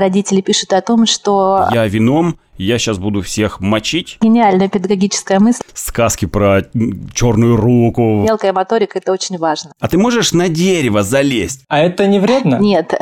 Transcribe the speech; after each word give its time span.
Родители 0.00 0.40
пишут 0.42 0.74
о 0.74 0.80
том, 0.80 1.06
что... 1.06 1.66
Я 1.72 1.88
вином, 1.88 2.38
я 2.56 2.78
сейчас 2.78 2.98
буду 2.98 3.20
всех 3.20 3.58
мочить. 3.58 4.16
Гениальная 4.20 4.68
педагогическая 4.68 5.40
мысль. 5.40 5.64
Сказки 5.74 6.24
про 6.24 6.62
черную 7.12 7.56
руку. 7.56 8.22
Мелкая 8.22 8.52
моторика– 8.52 8.98
это 9.00 9.10
очень 9.10 9.38
важно. 9.38 9.72
А 9.80 9.88
ты 9.88 9.98
можешь 9.98 10.32
на 10.32 10.48
дерево 10.48 11.02
залезть? 11.02 11.64
А 11.66 11.80
это 11.80 12.06
не 12.06 12.20
вредно? 12.20 12.60
Нет. 12.60 12.94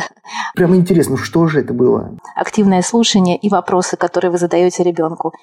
Прямо 0.54 0.76
интересно, 0.76 1.18
что 1.18 1.46
же 1.48 1.60
это 1.60 1.74
было? 1.74 2.16
Активное 2.34 2.80
слушание 2.80 3.36
и 3.36 3.50
вопросы, 3.50 3.98
которые 3.98 4.30
вы 4.30 4.38
задаете 4.38 4.82
ребенку. 4.82 5.34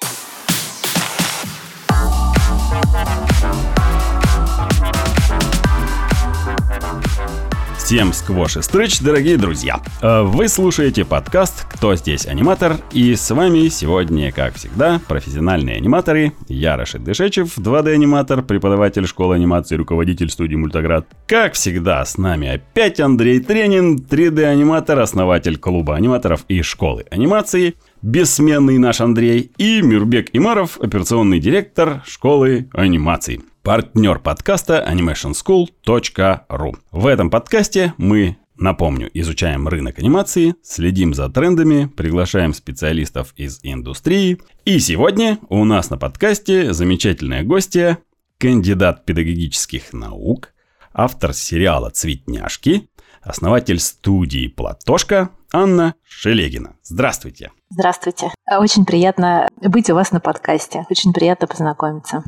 Всем 7.84 8.14
сквош 8.14 8.56
и 8.56 8.62
стрыч, 8.62 9.00
дорогие 9.00 9.36
друзья! 9.36 9.78
Э, 10.00 10.22
вы 10.22 10.48
слушаете 10.48 11.04
подкаст 11.04 11.66
«Кто 11.70 11.94
здесь 11.96 12.24
аниматор?» 12.24 12.78
И 12.92 13.14
с 13.14 13.30
вами 13.30 13.68
сегодня, 13.68 14.32
как 14.32 14.54
всегда, 14.54 15.02
профессиональные 15.06 15.76
аниматоры. 15.76 16.32
Я 16.48 16.78
Рашид 16.78 17.04
Дышечев, 17.04 17.58
2D-аниматор, 17.58 18.40
преподаватель 18.40 19.06
школы 19.06 19.34
анимации, 19.34 19.76
руководитель 19.76 20.30
студии 20.30 20.56
«Мультоград». 20.56 21.06
Как 21.26 21.52
всегда, 21.52 22.02
с 22.06 22.16
нами 22.16 22.48
опять 22.48 23.00
Андрей 23.00 23.40
Тренин, 23.40 23.98
3D-аниматор, 23.98 24.98
основатель 25.00 25.58
клуба 25.58 25.94
аниматоров 25.96 26.46
и 26.48 26.62
школы 26.62 27.04
анимации 27.10 27.74
бессменный 28.00 28.78
наш 28.78 29.02
Андрей, 29.02 29.52
и 29.58 29.82
Мирбек 29.82 30.30
Имаров, 30.32 30.78
операционный 30.80 31.38
директор 31.38 32.02
школы 32.06 32.66
анимации 32.72 33.42
партнер 33.64 34.18
подкаста 34.18 34.86
animationschool.ru. 34.86 36.76
В 36.92 37.06
этом 37.06 37.30
подкасте 37.30 37.94
мы 37.96 38.36
Напомню, 38.56 39.10
изучаем 39.14 39.66
рынок 39.66 39.98
анимации, 39.98 40.54
следим 40.62 41.12
за 41.12 41.28
трендами, 41.28 41.86
приглашаем 41.86 42.54
специалистов 42.54 43.34
из 43.34 43.58
индустрии. 43.64 44.40
И 44.64 44.78
сегодня 44.78 45.40
у 45.48 45.64
нас 45.64 45.90
на 45.90 45.98
подкасте 45.98 46.72
замечательная 46.72 47.42
гостья, 47.42 47.98
кандидат 48.38 49.06
педагогических 49.06 49.92
наук, 49.92 50.54
автор 50.92 51.34
сериала 51.34 51.90
«Цветняшки», 51.90 52.88
основатель 53.22 53.80
студии 53.80 54.46
«Платошка» 54.46 55.30
Анна 55.52 55.96
Шелегина. 56.04 56.76
Здравствуйте. 56.84 57.50
Здравствуйте. 57.70 58.30
Очень 58.56 58.84
приятно 58.84 59.48
быть 59.60 59.90
у 59.90 59.94
вас 59.94 60.12
на 60.12 60.20
подкасте. 60.20 60.86
Очень 60.88 61.12
приятно 61.12 61.48
познакомиться. 61.48 62.22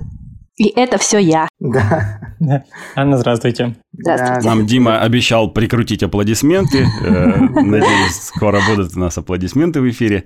И 0.56 0.68
это 0.74 0.96
все 0.96 1.18
я. 1.18 1.48
Да. 1.60 2.18
Анна, 2.96 3.18
здравствуйте. 3.18 3.76
Здравствуйте. 3.92 4.48
Нам 4.48 4.66
Дима 4.66 5.00
обещал 5.00 5.50
прикрутить 5.50 6.02
аплодисменты. 6.02 6.86
Э, 7.04 7.38
надеюсь, 7.38 8.16
скоро 8.16 8.60
будут 8.68 8.96
у 8.96 9.00
нас 9.00 9.18
аплодисменты 9.18 9.82
в 9.82 9.90
эфире. 9.90 10.24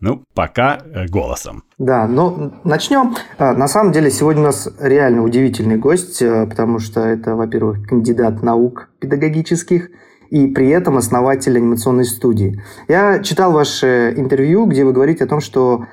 Ну, 0.00 0.24
пока 0.34 0.78
э, 0.84 1.06
голосом. 1.06 1.62
Да, 1.78 2.06
ну, 2.06 2.52
начнем. 2.64 3.14
А, 3.38 3.54
на 3.54 3.66
самом 3.66 3.92
деле, 3.92 4.10
сегодня 4.10 4.42
у 4.42 4.46
нас 4.46 4.68
реально 4.78 5.22
удивительный 5.22 5.76
гость, 5.76 6.20
э, 6.20 6.46
потому 6.46 6.78
что 6.78 7.00
это, 7.00 7.34
во-первых, 7.34 7.86
кандидат 7.86 8.42
наук 8.42 8.90
педагогических, 8.98 9.88
и 10.28 10.48
при 10.48 10.68
этом 10.68 10.98
основатель 10.98 11.56
анимационной 11.56 12.04
студии. 12.04 12.60
Я 12.88 13.22
читал 13.22 13.52
ваше 13.52 14.12
интервью, 14.16 14.66
где 14.66 14.84
вы 14.84 14.92
говорите 14.92 15.24
о 15.24 15.28
том, 15.28 15.40
что 15.40 15.86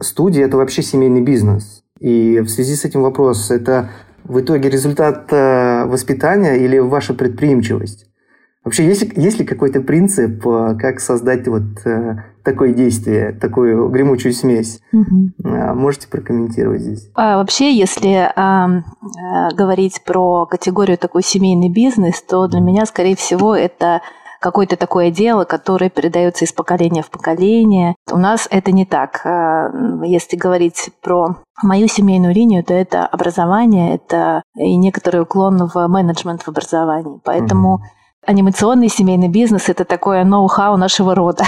студия– 0.00 0.44
это 0.46 0.56
вообще 0.56 0.82
семейный 0.82 1.22
бизнес. 1.22 1.82
И 2.00 2.40
в 2.40 2.48
связи 2.48 2.74
с 2.74 2.84
этим 2.84 3.02
вопрос, 3.02 3.50
это 3.50 3.90
в 4.24 4.40
итоге 4.40 4.68
результат 4.68 5.32
э, 5.32 5.84
воспитания 5.86 6.56
или 6.56 6.78
ваша 6.78 7.14
предприимчивость? 7.14 8.06
Вообще, 8.64 8.84
есть, 8.84 9.16
есть 9.16 9.38
ли 9.38 9.46
какой-то 9.46 9.80
принцип, 9.80 10.46
э, 10.46 10.76
как 10.78 11.00
создать 11.00 11.48
вот 11.48 11.62
э, 11.86 12.16
такое 12.44 12.74
действие, 12.74 13.32
такую 13.32 13.88
гремучую 13.88 14.32
смесь? 14.32 14.80
Угу. 14.92 15.48
Можете 15.74 16.08
прокомментировать 16.08 16.82
здесь? 16.82 17.10
А, 17.14 17.38
вообще, 17.38 17.72
если 17.72 18.30
а, 18.36 18.82
говорить 19.54 20.02
про 20.04 20.44
категорию 20.46 20.98
такой 20.98 21.22
семейный 21.22 21.70
бизнес, 21.70 22.22
то 22.22 22.46
для 22.46 22.60
меня, 22.60 22.84
скорее 22.84 23.16
всего, 23.16 23.54
это 23.56 24.02
какое-то 24.40 24.76
такое 24.76 25.10
дело, 25.10 25.44
которое 25.44 25.90
передается 25.90 26.44
из 26.44 26.52
поколения 26.52 27.02
в 27.02 27.10
поколение. 27.10 27.94
У 28.10 28.16
нас 28.16 28.48
это 28.50 28.72
не 28.72 28.84
так. 28.84 29.20
А, 29.24 29.70
если 30.04 30.36
говорить 30.36 30.90
про 31.02 31.36
мою 31.62 31.88
семейную 31.88 32.34
линию, 32.34 32.64
то 32.64 32.74
это 32.74 33.06
образование, 33.06 33.94
это 33.94 34.42
и 34.56 34.76
некоторый 34.76 35.22
уклон 35.22 35.68
в 35.72 35.88
менеджмент 35.88 36.42
в 36.42 36.48
образовании. 36.48 37.20
Поэтому 37.24 37.74
угу. 37.74 37.82
Анимационный 38.26 38.88
семейный 38.88 39.28
бизнес– 39.28 39.68
это 39.70 39.86
такое 39.86 40.22
ноу-хау 40.22 40.76
нашего 40.76 41.14
рода. 41.14 41.44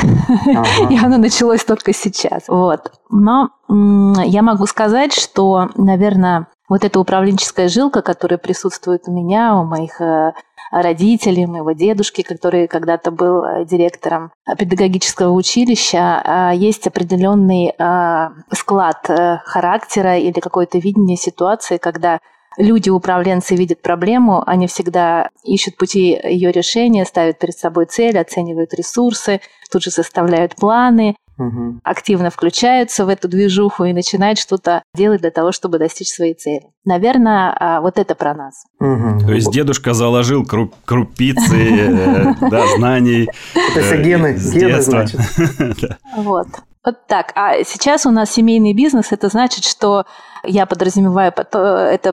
Ага. 0.47 0.65
И 0.89 0.99
оно 0.99 1.19
началось 1.19 1.62
только 1.62 1.93
сейчас. 1.93 2.45
Вот. 2.49 2.93
Но 3.11 3.51
я 3.69 4.41
могу 4.41 4.65
сказать, 4.65 5.12
что, 5.12 5.69
наверное, 5.77 6.47
вот 6.71 6.84
эта 6.84 6.99
управленческая 6.99 7.69
жилка, 7.69 8.01
которая 8.01 8.39
присутствует 8.39 9.03
у 9.09 9.12
меня, 9.12 9.57
у 9.57 9.65
моих 9.65 10.01
э, 10.01 10.33
родителей, 10.71 11.47
моего 11.47 11.73
дедушки, 11.73 12.23
который 12.23 12.69
когда-то 12.69 13.11
был 13.11 13.45
э, 13.45 13.65
директором 13.65 14.33
педагогического 14.59 15.33
училища, 15.33 16.23
а, 16.25 16.53
есть 16.53 16.87
определенный 16.87 17.75
а, 17.79 18.33
склад 18.53 19.09
э, 19.11 19.39
характера 19.45 20.19
или 20.19 20.39
какое-то 20.39 20.79
видение 20.79 21.17
ситуации, 21.17 21.77
когда 21.77 22.21
люди-управленцы 22.57 23.55
видят 23.55 23.83
проблему, 23.83 24.43
они 24.47 24.67
всегда 24.67 25.31
ищут 25.45 25.77
пути 25.77 26.19
ее 26.25 26.53
решения, 26.53 27.05
ставят 27.05 27.39
перед 27.39 27.57
собой 27.57 27.87
цель, 27.87 28.19
оценивают 28.19 28.75
ресурсы, 28.75 29.41
тут 29.71 29.83
же 29.83 29.91
составляют 29.91 30.57
планы, 30.57 31.17
угу. 31.41 31.81
активно 31.83 32.31
включаются 32.31 33.05
в 33.05 33.09
эту 33.09 33.28
движуху 33.28 33.84
и 33.84 33.93
начинают 33.93 34.39
что-то 34.39 34.83
делать 34.95 35.23
для 35.23 35.31
того, 35.31 35.53
чтобы 35.53 35.78
достичь 35.78 36.12
своей 36.12 36.34
цели. 36.34 36.67
Наверное, 36.84 37.56
а, 37.59 37.81
вот 37.81 37.99
это 37.99 38.15
про 38.15 38.34
нас. 38.34 38.65
Угу. 38.78 39.27
То 39.27 39.33
есть 39.33 39.51
дедушка 39.51 39.95
заложил 39.95 40.45
крупицы 40.45 41.56
э, 42.51 42.77
знаний. 42.77 43.28
Это 43.55 43.83
все 43.83 44.03
гены, 44.03 44.37
гены, 44.37 44.83
значит. 44.83 45.21
Вот. 46.17 46.49
Вот 46.84 47.06
так. 47.06 47.33
А 47.34 47.62
сейчас 47.65 48.07
у 48.07 48.11
нас 48.11 48.31
семейный 48.31 48.72
бизнес, 48.72 49.12
это 49.12 49.28
значит, 49.28 49.65
что 49.65 50.07
я 50.45 50.65
подразумеваю 50.65 51.31
это, 51.37 52.12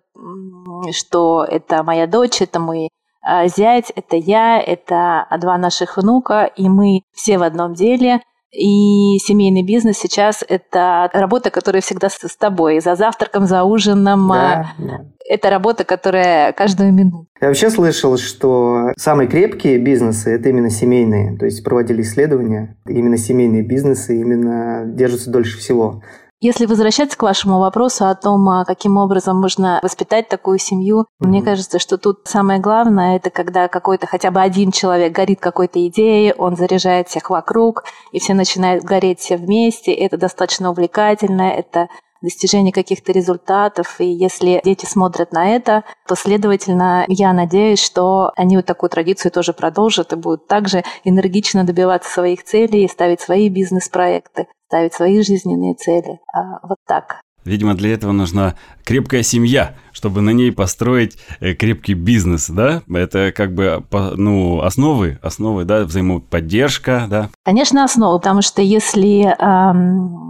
что 0.91 1.45
это 1.49 1.83
моя 1.83 2.05
дочь, 2.05 2.41
это 2.41 2.59
мой 2.59 2.89
а, 3.21 3.47
зять, 3.47 3.94
это 3.95 4.17
я, 4.17 4.59
это 4.61 5.25
два 5.39 5.57
наших 5.57 5.95
внука, 5.95 6.51
и 6.55 6.67
мы 6.67 7.01
все 7.13 7.38
в 7.38 7.44
одном 7.44 7.73
деле– 7.73 8.21
и 8.51 9.17
семейный 9.19 9.63
бизнес 9.63 9.97
сейчас– 9.97 10.43
это 10.47 11.09
работа, 11.13 11.49
которая 11.49 11.81
всегда 11.81 12.09
с 12.09 12.37
тобой. 12.37 12.79
За 12.79 12.95
завтраком, 12.95 13.45
за 13.45 13.63
ужином. 13.63 14.29
Да, 14.29 14.73
да. 14.77 15.05
Это 15.29 15.49
работа, 15.49 15.83
которая 15.83 16.53
каждую 16.53 16.93
минуту. 16.93 17.27
Я 17.41 17.49
вообще 17.49 17.69
слышал, 17.69 18.17
что 18.17 18.93
самые 18.97 19.27
крепкие 19.27 19.77
бизнесы– 19.77 20.31
это 20.33 20.49
именно 20.49 20.69
семейные. 20.69 21.37
То 21.37 21.45
есть 21.45 21.63
проводили 21.63 22.01
исследования, 22.01 22.77
именно 22.87 23.17
семейные 23.17 23.63
бизнесы 23.63 24.19
именно 24.19 24.85
держатся 24.85 25.29
дольше 25.29 25.57
всего. 25.57 26.01
Если 26.39 26.67
возвращаться 26.67 27.17
к 27.17 27.23
вашему 27.23 27.57
вопросу 27.57 28.05
о 28.05 28.13
том, 28.13 28.47
а, 28.47 28.63
каким 28.63 28.97
образом 28.97 29.41
можно 29.41 29.79
воспитать 29.81 30.29
такую 30.29 30.59
семью, 30.59 31.01
mm-hmm. 31.01 31.27
мне 31.27 31.41
кажется, 31.41 31.79
что 31.79 31.97
тут 31.97 32.19
самое 32.25 32.59
главное 32.59 33.15
это 33.15 33.31
когда 33.31 33.67
какой-то 33.67 34.05
хотя 34.05 34.29
бы 34.29 34.39
один 34.39 34.71
человек 34.71 35.13
горит 35.13 35.39
какой-то 35.39 35.83
идеей, 35.87 36.33
он 36.33 36.55
заряжает 36.55 37.07
всех 37.07 37.31
вокруг, 37.31 37.85
и 38.11 38.19
все 38.19 38.35
начинают 38.35 38.83
гореть 38.83 39.19
все 39.19 39.37
вместе. 39.37 39.91
Это 39.91 40.17
достаточно 40.17 40.69
увлекательно, 40.69 41.41
это 41.41 41.87
достижение 42.22 42.73
каких-то 42.73 43.11
результатов. 43.11 44.00
И 44.00 44.05
если 44.05 44.61
дети 44.63 44.85
смотрят 44.85 45.31
на 45.31 45.55
это, 45.55 45.83
то, 46.07 46.16
следовательно, 46.16 47.05
я 47.07 47.33
надеюсь, 47.33 47.83
что 47.83 48.31
они 48.35 48.55
вот 48.55 48.66
такую 48.66 48.89
традицию 48.89 49.31
тоже 49.31 49.53
продолжат 49.53 50.13
и 50.13 50.16
будут 50.16 50.47
также 50.47 50.83
энергично 51.03 51.63
добиваться 51.63 52.11
своих 52.11 52.44
целей 52.44 52.88
ставить 52.88 53.22
свои 53.22 53.50
бизнес-проекты 53.50 54.47
ставить 54.68 54.94
свои 54.94 55.21
жизненные 55.21 55.75
цели. 55.75 56.19
А, 56.33 56.59
вот 56.68 56.77
так. 56.86 57.21
Видимо, 57.47 57.75
для 57.75 57.94
этого 57.94 58.11
нужна 58.11 58.55
крепкая 58.83 59.23
семья, 59.23 59.75
чтобы 59.94 60.21
на 60.21 60.31
ней 60.31 60.51
построить 60.51 61.17
э, 61.39 61.53
крепкий 61.53 61.94
бизнес, 61.94 62.49
да? 62.49 62.83
Это 62.94 63.31
как 63.35 63.53
бы, 63.53 63.83
ну, 64.15 64.61
основы, 64.61 65.17
основы, 65.21 65.63
да, 65.63 65.85
взаимоподдержка, 65.85 67.07
да? 67.09 67.29
Конечно, 67.44 67.83
основы, 67.83 68.19
потому 68.19 68.41
что 68.41 68.61
если... 68.61 69.35
Эм, 69.39 70.27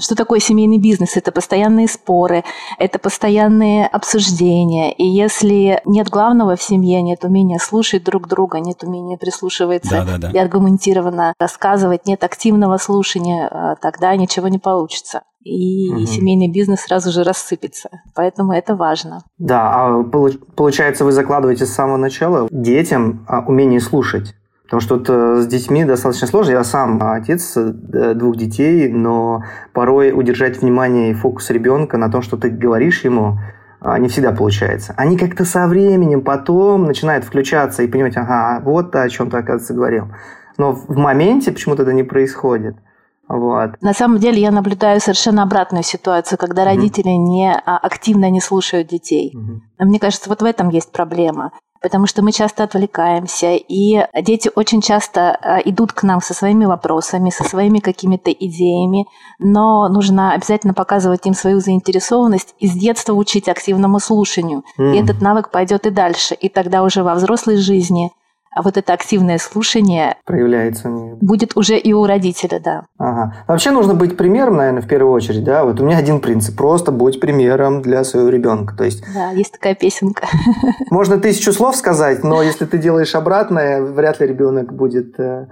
что 0.00 0.14
такое 0.14 0.40
семейный 0.40 0.78
бизнес? 0.78 1.16
Это 1.16 1.32
постоянные 1.32 1.88
споры, 1.88 2.44
это 2.78 2.98
постоянные 2.98 3.86
обсуждения. 3.86 4.92
И 4.92 5.04
если 5.04 5.80
нет 5.84 6.08
главного 6.08 6.56
в 6.56 6.62
семье, 6.62 7.00
нет 7.02 7.24
умения 7.24 7.58
слушать 7.58 8.04
друг 8.04 8.28
друга, 8.28 8.60
нет 8.60 8.82
умения 8.82 9.16
прислушиваться 9.16 9.90
да, 9.90 10.04
да, 10.04 10.18
да. 10.18 10.30
и 10.30 10.38
аргументированно 10.38 11.32
рассказывать, 11.38 12.06
нет 12.06 12.24
активного 12.24 12.76
слушания, 12.76 13.48
э, 13.50 13.74
тогда 13.80 14.14
ничего 14.16 14.48
не 14.48 14.58
получится 14.58 15.22
и 15.46 15.90
угу. 15.92 16.06
семейный 16.06 16.48
бизнес 16.48 16.80
сразу 16.80 17.12
же 17.12 17.22
рассыпется. 17.22 17.88
Поэтому 18.14 18.52
это 18.52 18.74
важно. 18.74 19.22
Да, 19.38 19.70
а 19.72 20.02
получается, 20.56 21.04
вы 21.04 21.12
закладываете 21.12 21.66
с 21.66 21.72
самого 21.72 21.96
начала 21.96 22.48
детям 22.50 23.24
а, 23.28 23.40
умение 23.40 23.80
слушать. 23.80 24.34
Потому 24.64 24.80
что 24.80 24.96
вот 24.96 25.08
э, 25.08 25.42
с 25.42 25.46
детьми 25.46 25.84
достаточно 25.84 26.26
сложно. 26.26 26.50
Я 26.50 26.64
сам 26.64 27.00
отец 27.00 27.56
э, 27.56 28.14
двух 28.14 28.36
детей, 28.36 28.88
но 28.88 29.44
порой 29.72 30.10
удержать 30.12 30.60
внимание 30.60 31.12
и 31.12 31.14
фокус 31.14 31.50
ребенка 31.50 31.98
на 31.98 32.10
том, 32.10 32.20
что 32.22 32.36
ты 32.36 32.50
говоришь 32.50 33.04
ему, 33.04 33.38
а, 33.80 34.00
не 34.00 34.08
всегда 34.08 34.32
получается. 34.32 34.94
Они 34.96 35.16
как-то 35.16 35.44
со 35.44 35.68
временем 35.68 36.22
потом 36.22 36.84
начинают 36.84 37.24
включаться 37.24 37.84
и 37.84 37.86
понимать, 37.86 38.16
ага, 38.16 38.60
вот 38.64 38.96
о 38.96 39.08
чем 39.08 39.30
ты, 39.30 39.36
оказывается, 39.36 39.74
говорил. 39.74 40.08
Но 40.58 40.72
в 40.72 40.96
моменте 40.96 41.52
почему-то 41.52 41.82
это 41.82 41.92
не 41.92 42.02
происходит. 42.02 42.74
Вот. 43.28 43.70
На 43.80 43.92
самом 43.92 44.18
деле 44.18 44.40
я 44.40 44.50
наблюдаю 44.50 45.00
совершенно 45.00 45.42
обратную 45.42 45.82
ситуацию, 45.82 46.38
когда 46.38 46.62
mm-hmm. 46.62 46.66
родители 46.66 47.08
не 47.08 47.52
а, 47.52 47.76
активно 47.78 48.30
не 48.30 48.40
слушают 48.40 48.88
детей. 48.88 49.34
Mm-hmm. 49.34 49.84
Мне 49.84 49.98
кажется, 49.98 50.28
вот 50.28 50.42
в 50.42 50.44
этом 50.44 50.68
есть 50.68 50.92
проблема 50.92 51.52
потому 51.82 52.06
что 52.06 52.20
мы 52.22 52.32
часто 52.32 52.64
отвлекаемся, 52.64 53.54
и 53.54 54.04
дети 54.20 54.50
очень 54.54 54.80
часто 54.80 55.36
а, 55.36 55.58
идут 55.60 55.92
к 55.92 56.02
нам 56.02 56.20
со 56.20 56.34
своими 56.34 56.64
вопросами, 56.64 57.30
со 57.30 57.44
своими 57.44 57.78
какими-то 57.78 58.32
идеями, 58.32 59.06
но 59.38 59.88
нужно 59.88 60.32
обязательно 60.32 60.74
показывать 60.74 61.26
им 61.26 61.34
свою 61.34 61.60
заинтересованность 61.60 62.56
и 62.58 62.66
с 62.66 62.72
детства 62.72 63.12
учить 63.12 63.48
активному 63.48 64.00
слушанию. 64.00 64.64
Mm. 64.80 64.94
И 64.94 64.98
этот 64.98 65.20
навык 65.20 65.50
пойдет 65.50 65.86
и 65.86 65.90
дальше, 65.90 66.34
и 66.34 66.48
тогда 66.48 66.82
уже 66.82 67.04
во 67.04 67.14
взрослой 67.14 67.56
жизни– 67.56 68.10
вот 68.62 68.76
это 68.76 68.92
активное 68.92 69.38
слушание 69.38 70.16
проявляется 70.24 70.88
будет 71.20 71.56
уже 71.56 71.78
и 71.78 71.92
у 71.92 72.06
родителя, 72.06 72.60
да. 72.60 72.86
Ага. 72.98 73.34
Вообще 73.46 73.70
нужно 73.70 73.94
быть 73.94 74.16
примером, 74.16 74.56
наверное, 74.56 74.82
в 74.82 74.88
первую 74.88 75.12
очередь, 75.12 75.44
да. 75.44 75.64
Вот 75.64 75.80
у 75.80 75.84
меня 75.84 75.98
один 75.98 76.20
принцип: 76.20 76.56
просто 76.56 76.92
будь 76.92 77.20
примером 77.20 77.82
для 77.82 78.04
своего 78.04 78.28
ребенка. 78.28 78.76
То 78.76 78.84
есть. 78.84 79.04
Да, 79.14 79.30
есть 79.30 79.52
такая 79.52 79.74
песенка. 79.74 80.26
Можно 80.90 81.18
тысячу 81.20 81.52
слов 81.52 81.76
сказать, 81.76 82.24
но 82.24 82.42
если 82.42 82.64
ты 82.64 82.78
делаешь 82.78 83.14
обратное, 83.14 83.82
вряд 83.82 84.20
ли 84.20 84.26
ребенок 84.26 84.72
будет 84.72 85.18
э, 85.18 85.22
а, 85.22 85.48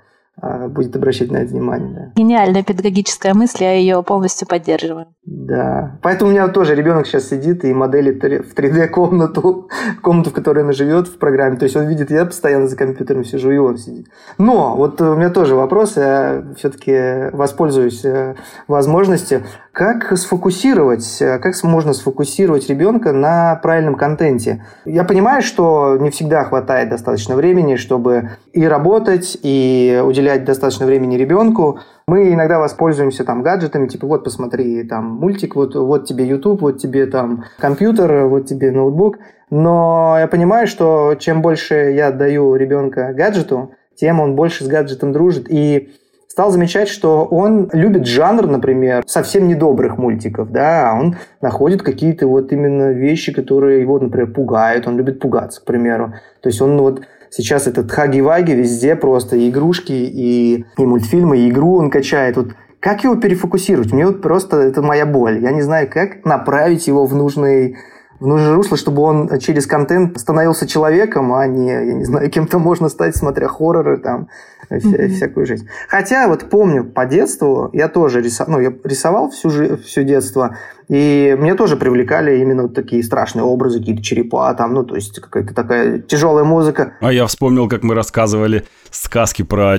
будет 0.68 0.94
обращать 0.96 1.30
на 1.30 1.38
это 1.38 1.52
внимание. 1.52 1.94
Да. 1.94 2.12
Гениальная 2.16 2.62
педагогическая 2.62 3.34
мысль, 3.34 3.64
я 3.64 3.72
ее 3.72 4.02
полностью 4.02 4.46
поддерживаю. 4.48 5.06
Да. 5.24 5.98
Поэтому 6.02 6.30
у 6.30 6.32
меня 6.32 6.48
тоже 6.48 6.74
ребенок 6.74 7.06
сейчас 7.06 7.28
сидит 7.28 7.64
и 7.64 7.72
моделит 7.72 8.22
в 8.22 8.54
3D 8.54 8.88
комнату, 8.88 9.68
комнату, 10.02 10.30
в 10.30 10.32
которой 10.32 10.64
она 10.64 10.72
живет 10.72 11.08
в 11.08 11.18
программе. 11.18 11.56
То 11.56 11.64
есть 11.64 11.76
он 11.76 11.86
видит, 11.86 12.10
я 12.10 12.24
постоянно 12.26 12.68
за 12.68 12.76
компьютером 12.76 13.24
сижу, 13.24 13.50
и 13.50 13.58
он 13.58 13.78
сидит. 13.78 14.08
Но 14.38 14.76
вот 14.76 15.00
у 15.00 15.14
меня 15.14 15.30
тоже 15.30 15.54
вопрос, 15.54 15.96
я 15.96 16.44
все-таки 16.56 17.30
воспользуюсь 17.32 18.04
э, 18.04 18.34
возможностью. 18.68 19.42
Как 19.74 20.16
сфокусировать, 20.16 21.20
э, 21.20 21.40
как 21.40 21.52
можно 21.64 21.94
сфокусировать 21.94 22.68
ребенка 22.68 23.12
на 23.12 23.56
правильном 23.56 23.96
контенте? 23.96 24.64
Я 24.84 25.02
понимаю, 25.02 25.42
что 25.42 25.96
не 25.98 26.10
всегда 26.10 26.44
хватает 26.44 26.90
достаточно 26.90 27.34
времени, 27.34 27.74
чтобы 27.74 28.30
и 28.52 28.64
работать, 28.64 29.36
и 29.42 30.00
уделять 30.06 30.44
достаточно 30.44 30.86
времени 30.86 31.16
ребенку, 31.16 31.80
мы 32.06 32.32
иногда 32.32 32.60
воспользуемся 32.60 33.24
там 33.24 33.42
гаджетами, 33.42 33.88
типа 33.88 34.06
вот 34.06 34.22
посмотри 34.22 34.84
там 34.84 35.06
мультик, 35.06 35.56
вот, 35.56 35.74
вот 35.74 36.06
тебе 36.06 36.24
YouTube, 36.24 36.60
вот 36.60 36.78
тебе 36.78 37.06
там 37.06 37.46
компьютер, 37.58 38.26
вот 38.26 38.46
тебе 38.46 38.70
ноутбук. 38.70 39.18
Но 39.50 40.14
я 40.20 40.28
понимаю, 40.28 40.68
что 40.68 41.16
чем 41.18 41.42
больше 41.42 41.74
я 41.74 42.12
даю 42.12 42.54
ребенка 42.54 43.12
гаджету, 43.12 43.72
тем 43.96 44.20
он 44.20 44.36
больше 44.36 44.62
с 44.62 44.68
гаджетом 44.68 45.12
дружит. 45.12 45.50
И 45.50 45.94
стал 46.34 46.50
замечать, 46.50 46.88
что 46.88 47.24
он 47.26 47.70
любит 47.72 48.06
жанр, 48.06 48.48
например, 48.48 49.04
совсем 49.06 49.46
недобрых 49.46 49.98
мультиков, 49.98 50.50
да, 50.50 50.90
а 50.90 50.98
он 50.98 51.14
находит 51.40 51.82
какие-то 51.82 52.26
вот 52.26 52.50
именно 52.52 52.90
вещи, 52.90 53.32
которые 53.32 53.80
его, 53.80 54.00
например, 54.00 54.32
пугают, 54.32 54.88
он 54.88 54.96
любит 54.96 55.20
пугаться, 55.20 55.60
к 55.60 55.64
примеру. 55.64 56.14
То 56.42 56.48
есть 56.48 56.60
он 56.60 56.76
вот 56.78 57.02
Сейчас 57.36 57.66
этот 57.66 57.90
хаги-ваги 57.90 58.52
везде 58.52 58.94
просто 58.94 59.34
и 59.34 59.50
игрушки, 59.50 59.92
и, 59.92 60.64
и 60.78 60.86
мультфильмы, 60.86 61.38
и 61.38 61.50
игру 61.50 61.78
он 61.78 61.90
качает. 61.90 62.36
Вот 62.36 62.54
как 62.78 63.02
его 63.02 63.16
перефокусировать? 63.16 63.92
Мне 63.92 64.06
вот 64.06 64.22
просто 64.22 64.58
это 64.58 64.82
моя 64.82 65.04
боль. 65.04 65.42
Я 65.42 65.50
не 65.50 65.62
знаю, 65.62 65.90
как 65.90 66.24
направить 66.24 66.86
его 66.86 67.06
в 67.06 67.14
нужный 67.16 67.76
в 68.20 68.26
нужное 68.26 68.54
русло, 68.54 68.76
чтобы 68.76 69.02
он 69.02 69.38
через 69.38 69.66
контент 69.66 70.18
становился 70.18 70.66
человеком, 70.66 71.32
а 71.32 71.46
не, 71.46 71.68
я 71.68 71.94
не 71.94 72.04
знаю, 72.04 72.30
кем-то 72.30 72.58
можно 72.58 72.88
стать, 72.88 73.16
смотря 73.16 73.48
хорроры, 73.48 73.98
там, 73.98 74.28
mm-hmm. 74.70 75.08
всякую 75.08 75.46
жизнь. 75.46 75.68
Хотя 75.88 76.28
вот 76.28 76.48
помню 76.48 76.84
по 76.84 77.06
детству, 77.06 77.70
я 77.72 77.88
тоже 77.88 78.22
рисовал, 78.22 78.54
ну, 78.54 78.60
я 78.60 78.72
рисовал 78.84 79.30
всю, 79.30 79.76
всю 79.78 80.02
детство, 80.02 80.56
и 80.88 81.36
мне 81.38 81.54
тоже 81.54 81.76
привлекали 81.76 82.38
именно 82.38 82.62
вот 82.62 82.74
такие 82.74 83.02
страшные 83.02 83.44
образы, 83.44 83.78
какие-то 83.78 84.02
черепа, 84.02 84.52
там, 84.54 84.74
ну, 84.74 84.84
то 84.84 84.94
есть 84.94 85.20
какая-то 85.20 85.54
такая 85.54 85.98
тяжелая 85.98 86.44
музыка. 86.44 86.94
А 87.00 87.12
я 87.12 87.26
вспомнил, 87.26 87.68
как 87.68 87.82
мы 87.82 87.94
рассказывали 87.94 88.64
сказки 88.90 89.42
про 89.42 89.78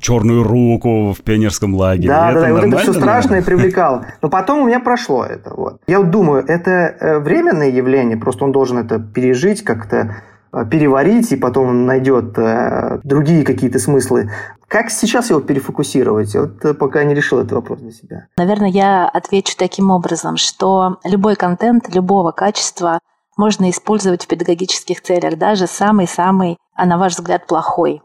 черную 0.00 0.42
руку 0.42 1.12
в 1.12 1.20
пионерском 1.22 1.74
лагере. 1.74 2.08
Да, 2.08 2.30
это 2.30 2.40
да, 2.40 2.46
да, 2.46 2.52
вот 2.54 2.64
это 2.64 2.76
все 2.78 2.92
страшное 2.92 3.42
привлекало. 3.42 4.06
Но 4.22 4.30
потом 4.30 4.60
у 4.60 4.66
меня 4.66 4.80
прошло 4.80 5.24
это. 5.24 5.52
Вот. 5.54 5.80
Я 5.86 5.98
вот 5.98 6.10
думаю, 6.10 6.44
это 6.46 6.70
э, 6.70 7.18
временное 7.18 7.70
явление, 7.70 8.16
просто 8.16 8.44
он 8.44 8.52
должен 8.52 8.78
это 8.78 8.98
пережить 8.98 9.62
как-то 9.62 10.16
переварить, 10.70 11.32
и 11.32 11.36
потом 11.36 11.86
найдет 11.86 12.38
э, 12.38 13.00
другие 13.02 13.44
какие-то 13.44 13.78
смыслы. 13.78 14.30
Как 14.68 14.90
сейчас 14.90 15.30
его 15.30 15.40
перефокусировать? 15.40 16.34
Вот 16.34 16.64
э, 16.64 16.74
пока 16.74 17.04
не 17.04 17.14
решил 17.14 17.38
этот 17.38 17.52
вопрос 17.52 17.80
для 17.80 17.90
себя. 17.90 18.26
Наверное, 18.36 18.68
я 18.68 19.08
отвечу 19.08 19.56
таким 19.58 19.90
образом, 19.90 20.36
что 20.36 20.98
любой 21.04 21.36
контент 21.36 21.94
любого 21.94 22.32
качества 22.32 22.98
можно 23.36 23.68
использовать 23.70 24.24
в 24.24 24.28
педагогических 24.28 25.02
целях, 25.02 25.38
даже 25.38 25.66
самый-самый, 25.66 26.56
а 26.74 26.86
на 26.86 26.98
ваш 26.98 27.14
взгляд, 27.14 27.46
плохой. 27.46 28.02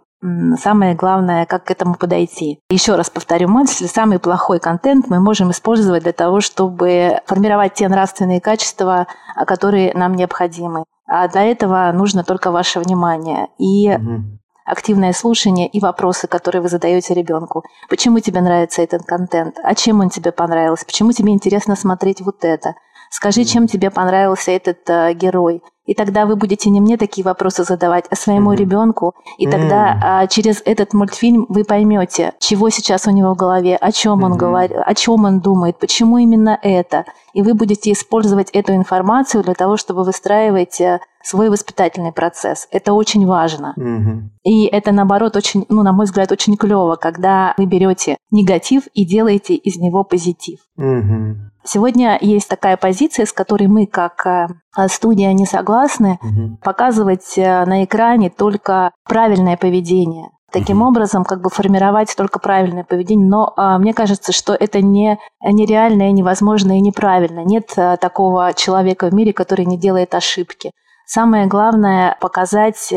Самое 0.61 0.95
главное, 0.95 1.45
как 1.45 1.63
к 1.65 1.71
этому 1.71 1.95
подойти. 1.95 2.59
Еще 2.69 2.95
раз 2.95 3.09
повторю 3.09 3.47
мысль, 3.47 3.87
самый 3.87 4.19
плохой 4.19 4.59
контент 4.59 5.07
мы 5.07 5.21
можем 5.21 5.51
использовать 5.51 6.03
для 6.03 6.11
того, 6.11 6.41
чтобы 6.41 7.21
формировать 7.25 7.75
те 7.75 7.87
нравственные 7.87 8.41
качества, 8.41 9.07
которые 9.47 9.93
нам 9.93 10.15
необходимы. 10.15 10.83
А 11.09 11.27
для 11.27 11.43
этого 11.45 11.91
нужно 11.91 12.23
только 12.23 12.51
ваше 12.51 12.79
внимание 12.79 13.47
и 13.57 13.89
угу. 13.89 14.23
активное 14.65 15.11
слушание 15.11 15.67
и 15.67 15.79
вопросы, 15.79 16.27
которые 16.27 16.61
вы 16.61 16.69
задаете 16.69 17.15
ребенку. 17.15 17.63
Почему 17.89 18.19
тебе 18.19 18.41
нравится 18.41 18.83
этот 18.83 19.03
контент? 19.05 19.57
А 19.63 19.73
чем 19.73 20.01
он 20.01 20.09
тебе 20.09 20.31
понравился? 20.31 20.85
Почему 20.85 21.11
тебе 21.11 21.33
интересно 21.33 21.75
смотреть 21.75 22.21
вот 22.21 22.45
это? 22.45 22.75
Скажи, 23.09 23.43
чем 23.43 23.65
тебе 23.65 23.89
понравился 23.89 24.51
этот 24.51 24.87
э, 24.87 25.13
герой? 25.13 25.63
И 25.89 25.95
тогда 25.95 26.27
вы 26.27 26.35
будете 26.35 26.69
не 26.69 26.81
мне 26.81 26.97
такие 26.97 27.25
вопросы 27.25 27.63
задавать, 27.63 28.05
а 28.11 28.15
своему 28.15 28.53
mm-hmm. 28.53 28.57
ребенку. 28.57 29.15
И 29.39 29.47
mm-hmm. 29.47 29.51
тогда 29.51 29.99
а, 30.03 30.27
через 30.27 30.61
этот 30.63 30.93
мультфильм 30.93 31.47
вы 31.49 31.63
поймете, 31.63 32.33
чего 32.37 32.69
сейчас 32.69 33.07
у 33.07 33.11
него 33.11 33.33
в 33.33 33.37
голове, 33.37 33.75
о 33.75 33.91
чем 33.91 34.19
mm-hmm. 34.19 34.25
он 34.25 34.37
говорит, 34.37 34.77
о 34.85 34.93
чем 34.93 35.25
он 35.25 35.39
думает, 35.39 35.79
почему 35.79 36.19
именно 36.19 36.59
это. 36.61 37.05
И 37.33 37.41
вы 37.41 37.55
будете 37.55 37.91
использовать 37.91 38.51
эту 38.51 38.75
информацию 38.75 39.43
для 39.43 39.55
того, 39.55 39.77
чтобы 39.77 40.03
выстраивать 40.03 40.79
э, 40.79 40.99
свой 41.23 41.49
воспитательный 41.49 42.11
процесс. 42.11 42.67
Это 42.69 42.93
очень 42.93 43.25
важно. 43.25 43.73
Mm-hmm. 43.75 44.19
И 44.43 44.65
это, 44.67 44.91
наоборот, 44.91 45.35
очень, 45.35 45.65
ну, 45.69 45.81
на 45.81 45.91
мой 45.91 46.05
взгляд, 46.05 46.31
очень 46.31 46.55
клево, 46.55 46.97
когда 46.97 47.55
вы 47.57 47.65
берете 47.65 48.17
негатив 48.29 48.83
и 48.93 49.07
делаете 49.07 49.55
из 49.55 49.77
него 49.77 50.03
позитив. 50.03 50.59
Mm-hmm. 50.77 51.48
Сегодня 51.63 52.17
есть 52.21 52.47
такая 52.47 52.77
позиция, 52.77 53.25
с 53.25 53.33
которой 53.33 53.67
мы, 53.67 53.85
как 53.85 54.25
э, 54.25 54.47
студия, 54.87 55.33
не 55.33 55.45
согласны, 55.45 56.17
угу. 56.21 56.57
показывать 56.63 57.37
э, 57.37 57.65
на 57.65 57.83
экране 57.83 58.29
только 58.29 58.91
правильное 59.05 59.57
поведение. 59.57 60.29
Таким 60.51 60.81
угу. 60.81 60.89
образом, 60.89 61.25
как 61.25 61.41
бы 61.41 61.49
формировать 61.49 62.15
только 62.15 62.39
правильное 62.39 62.83
поведение. 62.83 63.27
Но 63.27 63.53
а, 63.55 63.77
мне 63.77 63.93
кажется, 63.93 64.31
что 64.31 64.53
это 64.53 64.81
не 64.81 65.19
нереально, 65.43 66.09
и 66.09 66.13
невозможно 66.13 66.77
и 66.77 66.81
неправильно. 66.81 67.43
Нет 67.43 67.73
а, 67.77 67.97
такого 67.97 68.53
человека 68.53 69.09
в 69.09 69.13
мире, 69.13 69.31
который 69.33 69.65
не 69.65 69.77
делает 69.77 70.15
ошибки. 70.15 70.71
Самое 71.05 71.45
главное 71.45 72.17
показать 72.19 72.93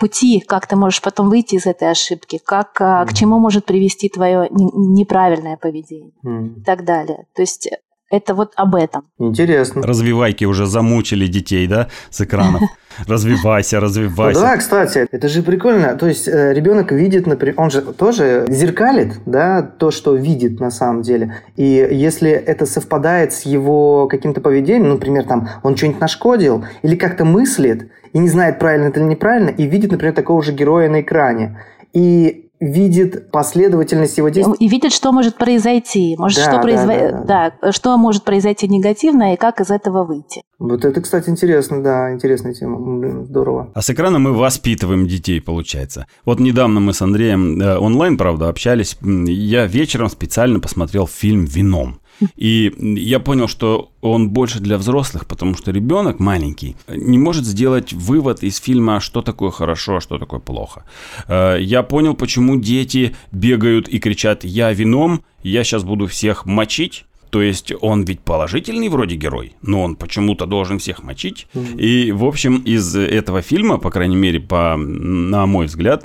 пути, 0.00 0.40
как 0.40 0.66
ты 0.66 0.74
можешь 0.76 1.02
потом 1.02 1.28
выйти 1.28 1.56
из 1.56 1.66
этой 1.66 1.90
ошибки, 1.90 2.40
как, 2.44 2.80
mm. 2.80 3.06
к 3.06 3.12
чему 3.12 3.38
может 3.38 3.66
привести 3.66 4.08
твое 4.08 4.48
неправильное 4.50 5.56
поведение 5.56 6.12
mm. 6.24 6.60
и 6.60 6.62
так 6.62 6.84
далее. 6.84 7.26
То 7.34 7.42
есть 7.42 7.68
это 8.10 8.34
вот 8.34 8.52
об 8.56 8.74
этом. 8.74 9.04
Интересно. 9.18 9.82
Развивайки 9.82 10.44
уже 10.44 10.66
замучили 10.66 11.26
детей, 11.26 11.66
да, 11.66 11.88
с 12.10 12.20
экранов. 12.20 12.62
Развивайся, 13.06 13.78
развивайся. 13.78 14.40
Ну, 14.40 14.46
да, 14.46 14.56
кстати, 14.56 15.06
это 15.10 15.28
же 15.28 15.42
прикольно. 15.42 15.94
То 15.94 16.08
есть 16.08 16.26
э, 16.26 16.52
ребенок 16.52 16.90
видит, 16.90 17.26
например, 17.26 17.54
он 17.56 17.70
же 17.70 17.82
тоже 17.82 18.44
зеркалит, 18.48 19.20
да, 19.26 19.62
то, 19.62 19.92
что 19.92 20.16
видит 20.16 20.58
на 20.58 20.70
самом 20.70 21.02
деле. 21.02 21.36
И 21.56 21.64
если 21.64 22.30
это 22.30 22.66
совпадает 22.66 23.32
с 23.32 23.42
его 23.42 24.08
каким-то 24.08 24.40
поведением, 24.40 24.90
например, 24.90 25.24
там 25.24 25.48
он 25.62 25.76
что-нибудь 25.76 26.00
нашкодил 26.00 26.64
или 26.82 26.96
как-то 26.96 27.24
мыслит 27.24 27.90
и 28.12 28.18
не 28.18 28.28
знает, 28.28 28.58
правильно 28.58 28.88
это 28.88 28.98
или 28.98 29.06
неправильно, 29.06 29.50
и 29.50 29.66
видит, 29.66 29.92
например, 29.92 30.14
такого 30.14 30.42
же 30.42 30.52
героя 30.52 30.90
на 30.90 31.00
экране. 31.00 31.60
И 31.92 32.49
видит 32.60 33.30
последовательность 33.30 34.18
его 34.18 34.28
действий. 34.28 34.54
И 34.58 34.68
видит, 34.68 34.92
что 34.92 35.12
может 35.12 35.36
произойти. 35.36 36.14
Может, 36.18 36.38
да, 36.38 36.42
что, 36.44 36.52
да, 36.52 36.60
произв... 36.60 36.86
да, 36.86 37.10
да. 37.10 37.52
Да, 37.62 37.72
что 37.72 37.96
может 37.96 38.24
произойти 38.24 38.68
негативно 38.68 39.34
и 39.34 39.36
как 39.36 39.60
из 39.60 39.70
этого 39.70 40.04
выйти. 40.04 40.42
Вот 40.58 40.84
это, 40.84 41.00
кстати, 41.00 41.30
интересно, 41.30 41.82
да, 41.82 42.12
интересная 42.12 42.52
тема. 42.52 43.24
Здорово. 43.24 43.70
А 43.74 43.80
с 43.80 43.88
экрана 43.88 44.18
мы 44.18 44.34
воспитываем 44.34 45.06
детей, 45.06 45.40
получается. 45.40 46.06
Вот 46.26 46.38
недавно 46.38 46.80
мы 46.80 46.92
с 46.92 47.00
Андреем 47.00 47.60
э, 47.60 47.78
онлайн, 47.78 48.18
правда, 48.18 48.50
общались. 48.50 48.98
Я 49.02 49.66
вечером 49.66 50.10
специально 50.10 50.60
посмотрел 50.60 51.06
фильм 51.06 51.46
«Вином». 51.46 51.99
И 52.36 52.72
я 52.78 53.20
понял, 53.20 53.48
что 53.48 53.92
он 54.00 54.30
больше 54.30 54.60
для 54.60 54.78
взрослых, 54.78 55.26
потому 55.26 55.54
что 55.54 55.70
ребенок 55.70 56.20
маленький 56.20 56.76
не 56.88 57.18
может 57.18 57.44
сделать 57.44 57.92
вывод 57.92 58.42
из 58.42 58.58
фильма, 58.58 59.00
что 59.00 59.22
такое 59.22 59.50
хорошо, 59.50 59.96
а 59.96 60.00
что 60.00 60.18
такое 60.18 60.40
плохо. 60.40 60.84
Э, 61.28 61.56
я 61.60 61.82
понял, 61.82 62.14
почему 62.14 62.56
дети 62.56 63.14
бегают 63.32 63.88
и 63.88 63.98
кричат 63.98 64.44
«я 64.44 64.72
вином, 64.72 65.22
я 65.42 65.64
сейчас 65.64 65.84
буду 65.84 66.06
всех 66.06 66.46
мочить». 66.46 67.04
То 67.30 67.40
есть 67.40 67.72
он 67.80 68.02
ведь 68.02 68.20
положительный 68.20 68.88
вроде 68.88 69.14
герой, 69.14 69.52
но 69.62 69.82
он 69.82 69.94
почему-то 69.94 70.46
должен 70.46 70.80
всех 70.80 71.04
мочить. 71.04 71.46
И, 71.78 72.10
в 72.10 72.24
общем, 72.24 72.56
из 72.56 72.96
этого 72.96 73.40
фильма, 73.40 73.78
по 73.78 73.90
крайней 73.90 74.16
мере, 74.16 74.40
по, 74.40 74.76
на 74.76 75.46
мой 75.46 75.66
взгляд, 75.66 76.04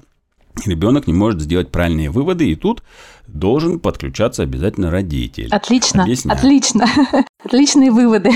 ребенок 0.66 1.08
не 1.08 1.14
может 1.14 1.42
сделать 1.42 1.72
правильные 1.72 2.10
выводы, 2.10 2.50
и 2.50 2.56
тут 2.56 2.84
должен 3.28 3.80
подключаться 3.80 4.44
обязательно 4.44 4.92
родитель. 4.92 5.50
Отлично, 5.52 6.04
Объясняю. 6.04 6.38
отлично. 6.38 6.88
Отличные 7.44 7.92
выводы. 7.92 8.32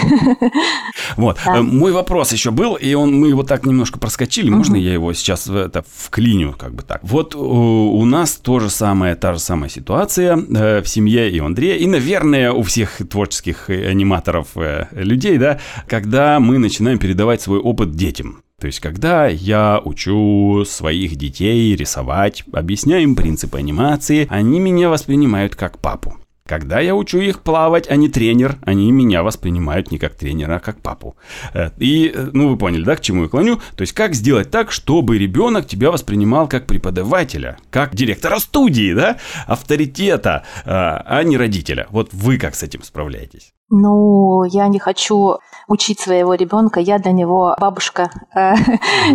Вот. 1.15 1.37
Да. 1.43 1.57
Э, 1.57 1.61
мой 1.61 1.91
вопрос 1.91 2.31
еще 2.31 2.51
был, 2.51 2.75
и 2.75 2.93
он, 2.93 3.13
мы 3.19 3.29
его 3.29 3.43
так 3.43 3.65
немножко 3.65 3.97
проскочили. 3.99 4.49
Угу. 4.49 4.57
Можно 4.57 4.75
я 4.75 4.93
его 4.93 5.13
сейчас 5.13 5.47
в 5.47 5.55
это 5.55 5.83
вклиню, 5.87 6.53
как 6.53 6.73
бы 6.73 6.83
так? 6.83 6.99
Вот 7.03 7.35
у, 7.35 7.41
у 7.41 8.05
нас 8.05 8.35
то 8.35 8.59
же 8.59 8.69
самое, 8.69 9.15
та 9.15 9.33
же 9.33 9.39
самая 9.39 9.69
ситуация 9.69 10.37
э, 10.37 10.81
в 10.81 10.87
семье 10.87 11.29
и 11.31 11.39
у 11.39 11.45
Андрея, 11.45 11.75
и, 11.77 11.87
наверное, 11.87 12.51
у 12.51 12.61
всех 12.61 12.97
творческих 13.09 13.69
аниматоров 13.69 14.49
э, 14.55 14.87
людей, 14.91 15.37
да, 15.37 15.59
когда 15.87 16.39
мы 16.39 16.57
начинаем 16.59 16.99
передавать 16.99 17.41
свой 17.41 17.59
опыт 17.59 17.91
детям. 17.91 18.43
То 18.59 18.67
есть, 18.67 18.79
когда 18.81 19.27
я 19.27 19.81
учу 19.83 20.63
своих 20.65 21.15
детей 21.15 21.75
рисовать, 21.75 22.43
объясняю 22.51 23.03
им 23.03 23.15
принципы 23.15 23.57
анимации, 23.57 24.27
они 24.29 24.59
меня 24.59 24.89
воспринимают 24.89 25.55
как 25.55 25.79
папу. 25.79 26.18
Когда 26.49 26.79
я 26.79 26.95
учу 26.95 27.19
их 27.19 27.43
плавать, 27.43 27.87
а 27.91 27.95
не 27.95 28.09
тренер, 28.09 28.57
они 28.63 28.91
меня 28.91 29.21
воспринимают 29.21 29.91
не 29.91 29.99
как 29.99 30.15
тренера, 30.15 30.55
а 30.55 30.59
как 30.59 30.81
папу. 30.81 31.15
Э, 31.53 31.69
и, 31.77 32.11
э, 32.11 32.29
ну, 32.33 32.49
вы 32.49 32.57
поняли, 32.57 32.83
да, 32.83 32.95
к 32.95 33.01
чему 33.01 33.21
я 33.21 33.29
клоню? 33.29 33.57
То 33.75 33.81
есть, 33.81 33.93
как 33.93 34.15
сделать 34.15 34.49
так, 34.49 34.71
чтобы 34.71 35.19
ребенок 35.19 35.67
тебя 35.67 35.91
воспринимал 35.91 36.47
как 36.47 36.65
преподавателя, 36.65 37.59
как 37.69 37.93
директора 37.93 38.39
студии, 38.39 38.95
да, 38.95 39.17
авторитета, 39.45 40.43
э, 40.65 40.69
а 40.71 41.21
не 41.21 41.37
родителя. 41.37 41.85
Вот 41.91 42.13
вы 42.13 42.39
как 42.39 42.55
с 42.55 42.63
этим 42.63 42.81
справляетесь? 42.81 43.53
Ну, 43.71 44.43
я 44.45 44.67
не 44.67 44.79
хочу 44.79 45.37
учить 45.67 45.99
своего 45.99 46.33
ребенка. 46.33 46.79
Я 46.79 46.97
для 46.97 47.11
него 47.11 47.55
бабушка. 47.59 48.09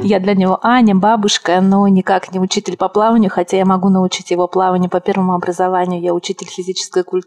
Я 0.02 0.20
для 0.20 0.34
него 0.34 0.60
Аня, 0.62 0.94
бабушка, 0.94 1.60
но 1.60 1.88
никак 1.88 2.32
не 2.32 2.38
учитель 2.38 2.76
по 2.76 2.88
плаванию, 2.88 3.30
хотя 3.30 3.56
я 3.56 3.64
могу 3.64 3.88
научить 3.88 4.30
его 4.30 4.46
плаванию 4.46 4.90
по 4.90 5.00
первому 5.00 5.34
образованию. 5.34 6.00
Я 6.00 6.14
учитель 6.14 6.46
физической 6.46 7.02
культуры. 7.02 7.23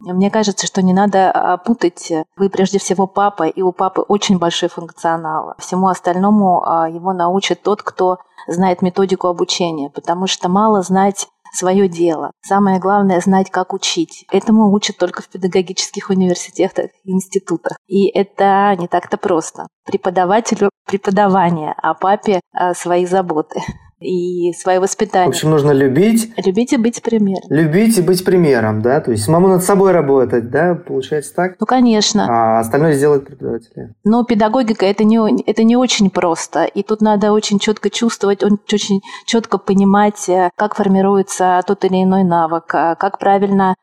Мне 0.00 0.30
кажется, 0.30 0.66
что 0.66 0.82
не 0.82 0.92
надо 0.92 1.30
а, 1.30 1.56
путать. 1.56 2.12
Вы 2.36 2.50
прежде 2.50 2.78
всего 2.78 3.06
папа, 3.06 3.44
и 3.44 3.62
у 3.62 3.72
папы 3.72 4.02
очень 4.02 4.38
большой 4.38 4.68
функционал. 4.68 5.54
Всему 5.58 5.88
остальному 5.88 6.62
а, 6.64 6.88
его 6.88 7.12
научит 7.12 7.62
тот, 7.62 7.82
кто 7.82 8.18
знает 8.46 8.82
методику 8.82 9.28
обучения, 9.28 9.90
потому 9.90 10.26
что 10.26 10.48
мало 10.48 10.82
знать 10.82 11.28
свое 11.52 11.88
дело. 11.88 12.32
Самое 12.42 12.78
главное 12.78 13.20
знать, 13.20 13.50
как 13.50 13.72
учить. 13.72 14.26
Этому 14.30 14.72
учат 14.72 14.98
только 14.98 15.22
в 15.22 15.28
педагогических 15.28 16.10
университетах 16.10 16.90
и 17.04 17.12
институтах. 17.12 17.76
И 17.86 18.08
это 18.08 18.74
не 18.78 18.88
так-то 18.88 19.16
просто. 19.16 19.66
Преподавателю 19.84 20.70
преподавание, 20.86 21.74
а 21.82 21.94
папе 21.94 22.40
а, 22.52 22.74
свои 22.74 23.06
заботы 23.06 23.60
и 24.00 24.52
свое 24.52 24.80
воспитание. 24.80 25.26
В 25.26 25.30
общем, 25.30 25.50
нужно 25.50 25.70
любить. 25.72 26.32
Любить 26.44 26.72
и 26.72 26.76
быть 26.76 27.02
примером. 27.02 27.42
Любить 27.48 27.98
и 27.98 28.02
быть 28.02 28.24
примером, 28.24 28.82
да? 28.82 29.00
То 29.00 29.10
есть 29.10 29.24
самому 29.24 29.48
над 29.48 29.62
собой 29.62 29.92
работать, 29.92 30.50
да? 30.50 30.74
Получается 30.74 31.34
так? 31.34 31.56
Ну, 31.58 31.66
конечно. 31.66 32.26
А 32.28 32.60
остальное 32.60 32.92
сделать 32.92 33.26
преподаватели. 33.26 33.94
Но 34.04 34.24
педагогика 34.24 34.84
это 34.84 35.04
не, 35.04 35.18
это 35.46 35.64
не 35.64 35.76
очень 35.76 36.10
просто. 36.10 36.64
И 36.64 36.82
тут 36.82 37.00
надо 37.00 37.32
очень 37.32 37.58
четко 37.58 37.90
чувствовать, 37.90 38.42
очень 38.42 39.00
четко 39.24 39.58
понимать, 39.58 40.28
э, 40.28 40.50
как 40.56 40.74
формируется 40.74 41.62
тот 41.66 41.84
или 41.84 42.02
иной 42.02 42.24
навык, 42.24 42.74
э, 42.74 42.96
как 42.98 43.18
правильно 43.18 43.70
а, 43.70 43.74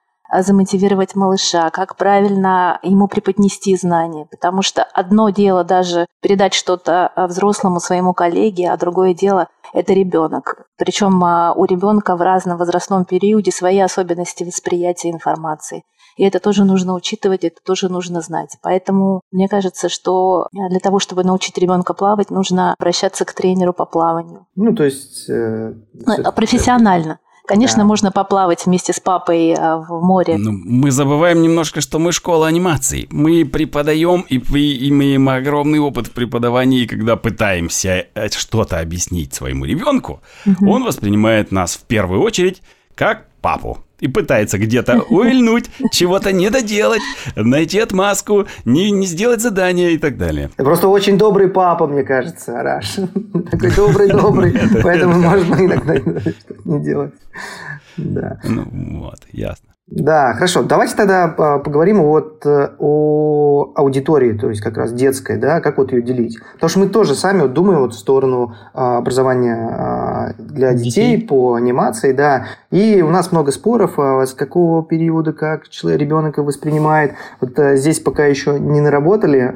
замотивировать 0.41 1.15
малыша, 1.15 1.69
как 1.69 1.95
правильно 1.95 2.79
ему 2.81 3.07
преподнести 3.07 3.75
знания. 3.75 4.27
Потому 4.31 4.61
что 4.61 4.83
одно 4.83 5.29
дело 5.29 5.63
даже 5.63 6.07
передать 6.21 6.53
что-то 6.53 7.07
а, 7.07 7.27
взрослому 7.27 7.79
своему 7.79 8.13
коллеге, 8.13 8.71
а 8.71 8.77
другое 8.77 9.13
дело– 9.13 9.47
это 9.73 9.93
ребенок. 9.93 10.65
Причем 10.77 11.23
а, 11.23 11.53
у 11.53 11.65
ребенка 11.65 12.15
в 12.15 12.21
разном 12.21 12.57
возрастном 12.57 13.05
периоде 13.05 13.51
свои 13.51 13.79
особенности 13.79 14.43
восприятия 14.43 15.11
информации. 15.11 15.83
И 16.15 16.23
это 16.23 16.39
тоже 16.39 16.63
нужно 16.63 16.93
учитывать, 16.93 17.43
это 17.43 17.57
тоже 17.63 17.89
нужно 17.89 18.21
знать. 18.21 18.57
Поэтому 18.61 19.21
мне 19.31 19.47
кажется, 19.47 19.89
что 19.89 20.47
для 20.51 20.79
того, 20.79 20.99
чтобы 20.99 21.23
научить 21.23 21.57
ребенка 21.57 21.93
плавать, 21.93 22.29
нужно 22.29 22.73
обращаться 22.73 23.25
к 23.25 23.33
тренеру 23.33 23.73
по 23.73 23.85
плаванию. 23.85 24.45
Ну, 24.55 24.75
то 24.75 24.83
есть... 24.83 25.29
Э, 25.29 25.73
ну, 25.93 26.31
профессионально. 26.35 27.19
Конечно, 27.45 27.79
да. 27.79 27.83
можно 27.85 28.11
поплавать 28.11 28.65
вместе 28.65 28.93
с 28.93 28.99
папой 28.99 29.53
а, 29.53 29.77
в 29.77 30.01
море. 30.01 30.37
Но 30.37 30.51
ну, 30.51 30.61
мы 30.63 30.91
забываем 30.91 31.41
немножко, 31.41 31.81
что 31.81 31.99
мы 31.99 32.13
школа 32.13 32.47
анимации. 32.47 33.07
Мы 33.11 33.43
преподаем 33.45 34.21
и 34.29 34.37
имеем 34.37 35.27
огромный 35.27 35.79
опыт 35.79 36.07
в 36.07 36.11
преподавании, 36.11 36.85
когда 36.85 37.17
пытаемся 37.17 38.07
э, 38.13 38.29
что-то 38.29 38.79
объяснить 38.79 39.33
своему 39.33 39.65
ребенку, 39.65 40.21
угу. 40.45 40.71
он 40.71 40.83
воспринимает 40.83 41.51
нас 41.51 41.75
в 41.75 41.83
первую 41.83 42.21
очередь 42.21 42.61
как 42.95 43.27
папу 43.41 43.83
и 44.03 44.07
пытается 44.09 44.57
где-то 44.57 44.99
уильнуть, 45.09 45.69
чего-то 45.91 46.33
не 46.33 46.49
доделать, 46.49 47.01
найти 47.35 47.79
отмазку, 47.79 48.47
не, 48.65 48.91
не 48.91 49.05
сделать 49.05 49.41
задание 49.41 49.93
и 49.93 49.97
так 49.97 50.17
далее. 50.17 50.49
Ты 50.57 50.63
просто 50.65 50.89
очень 50.89 51.17
добрый 51.17 51.47
папа, 51.47 51.87
мне 51.87 52.03
кажется, 52.03 52.59
Араш. 52.59 52.95
Такой 53.51 53.71
добрый-добрый, 53.71 54.53
поэтому 54.83 55.19
можно 55.19 55.55
иногда 55.55 55.95
не 56.65 56.83
делать. 56.83 57.13
Да. 57.95 58.41
Ну 58.43 58.65
вот, 58.99 59.19
ясно. 59.31 59.72
Да, 59.87 60.33
хорошо. 60.33 60.63
Давайте 60.63 60.95
тогда 60.95 61.25
а, 61.25 61.59
поговорим 61.59 62.01
вот 62.01 62.45
э, 62.45 62.69
о 62.79 63.73
аудитории, 63.75 64.31
то 64.31 64.49
есть 64.49 64.61
как 64.61 64.77
раз 64.77 64.93
детской, 64.93 65.37
да, 65.37 65.59
как 65.59 65.77
вот 65.77 65.91
ее 65.91 66.01
делить. 66.01 66.39
Потому 66.53 66.69
что 66.69 66.79
мы 66.79 66.87
тоже 66.87 67.15
сами 67.15 67.41
вот 67.41 67.53
думаем 67.53 67.81
вот 67.81 67.93
в 67.93 67.99
сторону 67.99 68.55
а, 68.73 68.97
образования 68.97 69.55
а, 69.55 70.33
для 70.37 70.73
детей, 70.73 71.17
детей 71.17 71.27
по 71.27 71.55
анимации, 71.55 72.13
да. 72.13 72.45
И 72.71 73.01
у 73.01 73.09
нас 73.09 73.33
много 73.33 73.51
споров, 73.51 73.99
с 73.99 74.33
какого 74.33 74.85
периода, 74.85 75.33
как 75.33 75.67
человек, 75.67 75.99
ребенок 75.99 76.37
воспринимает. 76.37 77.15
Вот 77.41 77.59
э, 77.59 77.75
здесь 77.75 77.99
пока 77.99 78.25
еще 78.25 78.57
не 78.57 78.79
наработали 78.79 79.53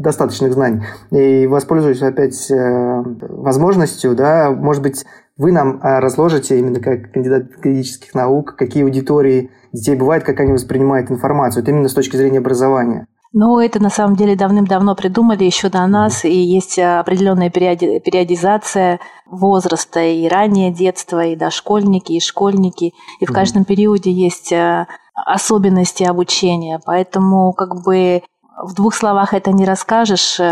достаточных 0.00 0.52
знаний. 0.52 0.84
И 1.10 1.48
воспользуюсь 1.48 2.00
опять 2.00 2.48
э, 2.50 3.02
возможностью, 3.28 4.14
да, 4.14 4.50
может 4.50 4.82
быть, 4.82 5.04
вы 5.36 5.52
нам 5.52 5.80
а, 5.82 6.00
разложите 6.00 6.58
именно 6.58 6.80
как 6.80 7.12
кандидат 7.12 7.50
педагогических 7.50 8.14
наук, 8.14 8.56
какие 8.56 8.84
аудитории 8.84 9.50
детей 9.72 9.96
бывают, 9.96 10.24
как 10.24 10.40
они 10.40 10.52
воспринимают 10.52 11.10
информацию, 11.10 11.62
это 11.62 11.70
именно 11.70 11.88
с 11.88 11.94
точки 11.94 12.16
зрения 12.16 12.38
образования. 12.38 13.06
Ну, 13.32 13.58
это 13.58 13.82
на 13.82 13.90
самом 13.90 14.16
деле 14.16 14.34
давным-давно 14.34 14.94
придумали 14.94 15.44
еще 15.44 15.68
до 15.68 15.86
нас, 15.86 16.24
и 16.24 16.30
есть 16.30 16.78
определенная 16.78 17.50
периоди- 17.50 18.00
периодизация 18.00 18.98
возраста 19.26 20.00
и 20.00 20.26
раннее 20.26 20.72
детство, 20.72 21.22
и 21.22 21.36
дошкольники, 21.36 22.12
и 22.12 22.20
школьники, 22.20 22.94
и 23.20 23.26
в 23.26 23.32
каждом 23.32 23.66
периоде 23.66 24.10
есть 24.10 24.54
а, 24.54 24.86
особенности 25.26 26.04
обучения, 26.04 26.80
поэтому 26.84 27.52
как 27.52 27.82
бы 27.84 28.22
в 28.62 28.74
двух 28.74 28.94
словах 28.94 29.34
это 29.34 29.52
не 29.52 29.64
расскажешь. 29.64 30.40
Э, 30.40 30.44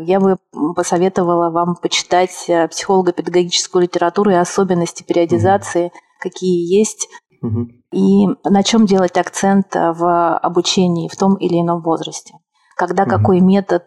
э, 0.00 0.04
я 0.04 0.20
бы 0.20 0.38
посоветовала 0.74 1.50
вам 1.50 1.76
почитать 1.76 2.44
э, 2.48 2.68
психолого-педагогическую 2.68 3.82
литературу 3.82 4.30
и 4.30 4.34
особенности 4.34 5.02
периодизации, 5.02 5.86
угу. 5.86 5.92
какие 6.20 6.76
есть, 6.76 7.08
угу. 7.42 7.68
и 7.92 8.26
на 8.44 8.62
чем 8.62 8.86
делать 8.86 9.18
акцент 9.18 9.74
в 9.74 10.36
обучении 10.38 11.08
в 11.08 11.16
том 11.16 11.34
или 11.34 11.60
ином 11.60 11.82
возрасте. 11.82 12.34
Когда 12.76 13.02
угу. 13.02 13.10
какой 13.10 13.40
метод 13.40 13.84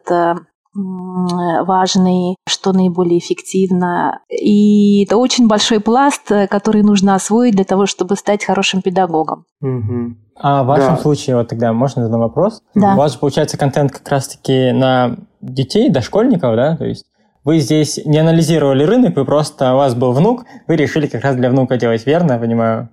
важный, 0.79 2.35
что 2.47 2.71
наиболее 2.71 3.17
эффективно. 3.17 4.19
И 4.29 5.05
это 5.05 5.17
очень 5.17 5.47
большой 5.47 5.79
пласт, 5.79 6.31
который 6.51 6.83
нужно 6.83 7.15
освоить 7.15 7.55
для 7.55 7.63
того, 7.63 7.87
чтобы 7.87 8.15
стать 8.15 8.45
хорошим 8.45 8.83
педагогом. 8.83 9.45
Угу. 9.59 10.15
А 10.39 10.63
в 10.63 10.67
вашем 10.67 10.95
да. 10.95 11.01
случае, 11.01 11.35
вот 11.35 11.47
тогда 11.47 11.73
можно 11.73 12.03
задать 12.03 12.19
вопрос? 12.19 12.61
Да. 12.75 12.93
У 12.93 12.97
вас 12.97 13.13
же 13.13 13.19
получается 13.19 13.57
контент 13.57 13.91
как 13.91 14.07
раз-таки 14.07 14.71
на 14.71 15.17
детей, 15.41 15.89
дошкольников, 15.89 16.55
да? 16.55 16.77
То 16.77 16.85
есть 16.85 17.05
вы 17.43 17.59
здесь 17.59 17.99
не 18.05 18.19
анализировали 18.19 18.83
рынок, 18.83 19.15
вы 19.15 19.25
просто, 19.25 19.73
у 19.73 19.77
вас 19.77 19.95
был 19.95 20.11
внук, 20.11 20.45
вы 20.67 20.75
решили 20.75 21.07
как 21.07 21.23
раз 21.23 21.35
для 21.35 21.49
внука 21.49 21.77
делать, 21.77 22.05
верно, 22.05 22.33
я 22.33 22.39
понимаю? 22.39 22.89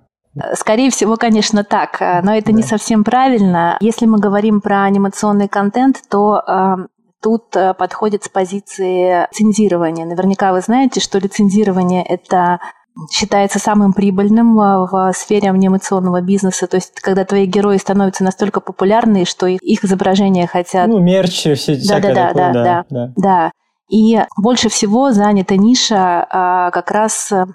Скорее 0.53 0.89
всего, 0.89 1.15
конечно, 1.15 1.63
так, 1.63 1.99
но 1.99 2.35
это 2.35 2.47
да. 2.47 2.53
не 2.53 2.63
совсем 2.63 3.03
правильно. 3.03 3.77
Если 3.79 4.05
мы 4.05 4.19
говорим 4.19 4.59
про 4.59 4.83
анимационный 4.83 5.47
контент, 5.47 5.97
то 6.09 6.41
э, 6.45 6.75
тут 7.21 7.55
э, 7.55 7.73
подходит 7.73 8.23
с 8.25 8.29
позиции 8.29 9.27
цензирования. 9.31 10.05
Наверняка 10.05 10.51
вы 10.51 10.61
знаете, 10.61 10.99
что 10.99 11.19
лицензирование– 11.19 12.03
это 12.07 12.59
считается 13.11 13.59
самым 13.59 13.93
прибыльным 13.93 14.59
э, 14.59 14.87
в 14.89 15.11
сфере 15.13 15.49
анимационного 15.49 16.21
бизнеса. 16.21 16.67
То 16.67 16.77
есть, 16.77 16.99
когда 17.01 17.25
твои 17.25 17.45
герои 17.45 17.77
становятся 17.77 18.23
настолько 18.23 18.61
популярны, 18.61 19.25
что 19.25 19.47
их, 19.47 19.83
изображения 19.83 20.47
хотят... 20.47 20.87
Ну, 20.87 20.99
мерч, 20.99 21.47
все 21.55 21.75
да, 21.87 21.99
да, 21.99 22.13
да, 22.13 22.33
да, 22.33 22.51
да, 22.53 22.85
да, 22.89 23.13
да. 23.15 23.51
И 23.89 24.19
больше 24.37 24.69
всего 24.69 25.11
занята 25.11 25.57
ниша 25.57 26.25
а, 26.29 26.71
как 26.71 26.89
раз 26.89 27.31
а, 27.31 27.45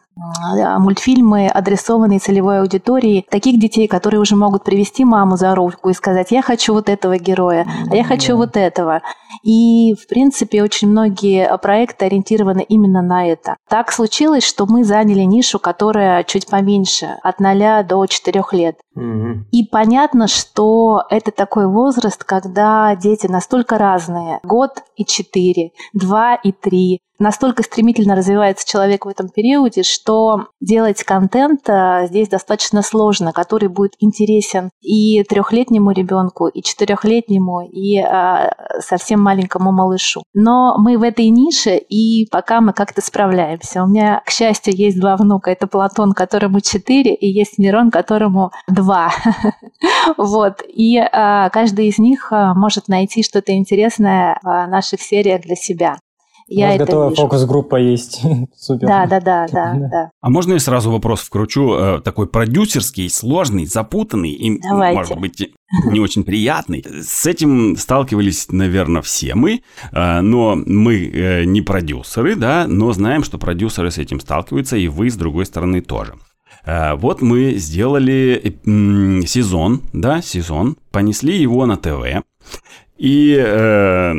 мультфильмы, 0.79 1.49
адресованные 1.49 2.19
целевой 2.19 2.61
аудитории, 2.61 3.27
таких 3.31 3.59
детей, 3.59 3.89
которые 3.89 4.21
уже 4.21 4.37
могут 4.37 4.65
привести 4.65 5.05
маму 5.05 5.37
за 5.37 5.55
руку 5.55 5.89
и 5.89 5.95
сказать, 5.95 6.31
я 6.31 6.43
хочу 6.43 6.73
вот 6.73 6.89
этого 6.89 7.19
героя, 7.19 7.67
а 7.91 7.95
я 7.95 8.05
хочу 8.05 8.37
вот 8.37 8.57
этого. 8.57 9.03
И, 9.43 9.95
в 9.95 10.09
принципе, 10.09 10.63
очень 10.63 10.89
многие 10.89 11.57
проекты 11.59 12.07
ориентированы 12.07 12.65
именно 12.69 13.01
на 13.03 13.27
это. 13.27 13.57
Так 13.69 13.93
случилось, 13.93 14.45
что 14.45 14.67
мы 14.67 14.85
заняли 14.85 15.23
нишу, 15.23 15.59
которая 15.59 16.25
чуть 16.25 16.49
поменьше, 16.49 17.17
от 17.23 17.41
0 17.41 17.85
до 17.85 18.07
4 18.07 18.45
лет. 18.53 18.77
Угу. 18.97 19.47
И 19.53 19.65
понятно, 19.65 20.27
что 20.27 21.05
это 21.11 21.31
такой 21.31 21.69
возраст, 21.69 22.25
когда 22.25 22.95
дети 22.97 23.27
настолько 23.27 23.79
разные. 23.79 24.41
Год 24.43 24.83
и 24.97 25.05
4, 25.05 25.71
2 25.95 26.35
и 26.35 26.53
3, 26.53 27.01
настолько 27.21 27.63
стремительно 27.63 28.17
развивается 28.17 28.67
человек 28.67 29.05
в 29.05 29.09
этом 29.09 29.29
периоде, 29.29 29.83
что 29.83 30.49
делать 30.61 31.05
контент 31.05 31.69
а, 31.69 32.07
здесь 32.07 32.29
достаточно 32.29 32.83
сложно, 32.83 33.33
который 33.33 33.69
будет 33.69 33.93
интересен 34.01 34.71
и 34.81 35.23
трехлетнему 35.23 35.93
ребенку, 35.93 36.49
и 36.49 36.63
четырехлетнему, 36.63 37.69
и 37.71 37.99
а, 37.99 38.53
совсем 38.81 39.23
маленькому 39.23 39.71
малышу. 39.71 40.23
Но 40.35 40.77
мы 40.79 40.99
в 40.99 41.03
этой 41.03 41.29
нише, 41.29 41.77
и 41.77 42.27
пока 42.31 42.61
мы 42.61 42.73
как-то 42.73 43.03
справляемся. 43.03 43.85
У 43.85 43.87
меня, 43.87 44.23
к 44.25 44.31
счастью, 44.31 44.75
есть 44.75 44.99
два 44.99 45.17
внука. 45.17 45.51
Это 45.51 45.67
Платон, 45.67 46.13
которому 46.13 46.61
четыре, 46.61 47.15
и 47.15 47.29
есть 47.29 47.59
Мирон, 47.59 47.91
которому 47.91 48.51
два. 48.67 49.13
Вот. 50.17 50.63
И 50.67 50.99
а, 50.99 51.51
каждый 51.51 51.89
из 51.89 51.99
них 51.99 52.33
может 52.33 52.89
найти 52.89 53.23
что-то 53.23 53.53
интересное 53.53 54.39
в 54.43 54.67
наших 54.67 55.01
сериях 55.03 55.43
для 55.43 55.57
себя. 55.57 55.97
Я 56.53 56.67
У 56.67 56.69
вас 56.71 56.79
готовая 56.79 57.11
фокус-группа 57.15 57.77
есть. 57.77 58.23
Супер. 58.57 58.89
Да, 58.89 59.07
да, 59.07 59.21
да, 59.21 59.47
да, 59.47 59.75
да. 59.75 60.11
А 60.21 60.31
можно 60.31 60.55
я 60.55 60.59
сразу 60.59 60.91
вопрос 60.91 61.21
вкручу? 61.21 61.75
Э, 61.75 62.01
такой 62.01 62.27
продюсерский, 62.27 63.09
сложный, 63.09 63.67
запутанный 63.67 64.33
и, 64.33 64.61
Давайте. 64.61 64.99
может 64.99 65.21
быть, 65.21 65.53
не 65.85 66.01
очень 66.01 66.25
приятный. 66.25 66.85
С 66.85 67.25
этим 67.25 67.77
сталкивались, 67.77 68.49
наверное, 68.51 69.01
все 69.01 69.37
мы, 69.37 69.63
э, 69.93 70.21
но 70.23 70.57
мы 70.57 71.09
э, 71.09 71.45
не 71.45 71.63
продюсеры, 71.63 72.35
да, 72.35 72.67
но 72.67 72.93
знаем, 72.93 73.23
что 73.23 73.39
продюсеры 73.39 73.93
с 73.93 73.99
этим 73.99 74.19
сталкиваются, 74.19 74.77
и 74.77 74.89
вы, 74.89 75.09
с 75.09 75.15
другой 75.15 75.47
стороны, 75.47 75.81
тоже. 75.81 76.15
Вот 76.67 77.23
мы 77.23 77.55
сделали 77.55 78.59
сезон, 79.27 79.81
да, 79.95 80.21
сезон, 80.21 80.77
понесли 80.91 81.35
его 81.41 81.65
на 81.65 81.79
ТВ. 81.79 82.23
И 82.99 83.35
э, 83.35 84.15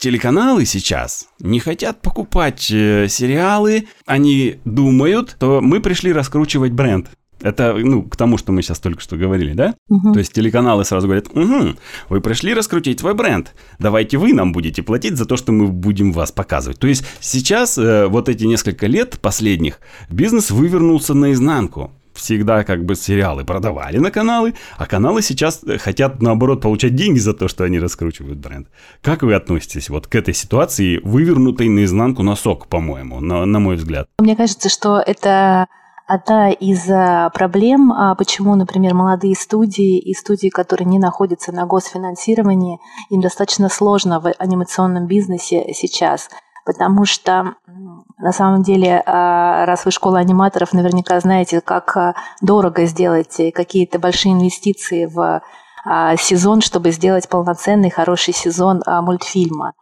телеканалы 0.00 0.64
сейчас 0.64 1.28
не 1.38 1.60
хотят 1.60 2.00
покупать 2.00 2.70
э, 2.70 3.06
сериалы, 3.08 3.86
они 4.06 4.56
думают, 4.64 5.32
что 5.36 5.60
мы 5.60 5.80
пришли 5.80 6.12
раскручивать 6.12 6.72
бренд. 6.72 7.08
Это, 7.42 7.74
ну, 7.74 8.02
к 8.02 8.16
тому, 8.16 8.36
что 8.36 8.52
мы 8.52 8.62
сейчас 8.62 8.80
только 8.80 9.00
что 9.00 9.16
говорили, 9.16 9.54
да? 9.54 9.74
Угу. 9.88 10.12
То 10.12 10.18
есть 10.18 10.32
телеканалы 10.32 10.84
сразу 10.84 11.06
говорят, 11.06 11.28
угу, 11.28 11.76
вы 12.08 12.20
пришли 12.20 12.52
раскрутить 12.52 13.00
свой 13.00 13.14
бренд, 13.14 13.54
давайте 13.78 14.18
вы 14.18 14.32
нам 14.32 14.52
будете 14.52 14.82
платить 14.82 15.16
за 15.16 15.24
то, 15.24 15.36
что 15.36 15.52
мы 15.52 15.68
будем 15.68 16.12
вас 16.12 16.32
показывать. 16.32 16.78
То 16.78 16.86
есть 16.86 17.04
сейчас, 17.20 17.78
э, 17.78 18.06
вот 18.08 18.28
эти 18.28 18.44
несколько 18.44 18.86
лет 18.86 19.18
последних, 19.20 19.80
бизнес 20.10 20.50
вывернулся 20.50 21.14
наизнанку 21.14 21.92
всегда 22.14 22.64
как 22.64 22.84
бы 22.84 22.94
сериалы 22.94 23.44
продавали 23.44 23.98
на 23.98 24.10
каналы, 24.10 24.54
а 24.76 24.86
каналы 24.86 25.22
сейчас 25.22 25.62
э, 25.64 25.78
хотят, 25.78 26.22
наоборот, 26.22 26.60
получать 26.60 26.94
деньги 26.94 27.18
за 27.18 27.34
то, 27.34 27.48
что 27.48 27.64
они 27.64 27.78
раскручивают 27.78 28.38
бренд. 28.38 28.68
Как 29.02 29.22
вы 29.22 29.34
относитесь 29.34 29.88
вот 29.90 30.06
к 30.06 30.14
этой 30.14 30.34
ситуации, 30.34 31.00
вывернутой 31.02 31.68
наизнанку 31.68 32.22
носок, 32.22 32.66
по-моему, 32.66 33.20
на, 33.20 33.44
на 33.44 33.58
мой 33.58 33.76
взгляд? 33.76 34.08
Мне 34.18 34.36
кажется, 34.36 34.68
что 34.68 35.02
это 35.04 35.66
одна 36.06 36.50
из 36.50 36.88
э, 36.88 37.30
проблем, 37.32 37.92
а 37.92 38.14
почему, 38.14 38.54
например, 38.56 38.94
молодые 38.94 39.34
студии 39.34 39.98
и 39.98 40.14
студии, 40.14 40.48
которые 40.48 40.86
не 40.86 40.98
находятся 40.98 41.52
на 41.52 41.66
госфинансировании, 41.66 42.78
им 43.10 43.20
достаточно 43.20 43.68
сложно 43.68 44.20
в 44.20 44.32
анимационном 44.38 45.06
бизнесе 45.06 45.72
сейчас– 45.74 46.28
потому 46.64 47.04
что 47.04 47.54
на 48.20 48.32
самом 48.32 48.62
деле, 48.62 49.02
а, 49.06 49.64
раз 49.64 49.84
вы 49.84 49.90
школа 49.90 50.18
аниматоров, 50.18 50.72
наверняка 50.72 51.18
знаете, 51.20 51.60
как 51.60 51.96
а, 51.96 52.14
дорого 52.40 52.84
сделать 52.84 53.36
какие-то 53.54 53.98
большие 53.98 54.34
инвестиции 54.34 55.06
в 55.06 55.42
а, 55.84 56.16
сезон, 56.16 56.60
чтобы 56.60 56.90
сделать 56.90 57.28
полноценный 57.28 57.90
хороший 57.90 58.34
сезон 58.34 58.82
мультфильма. 58.86 59.72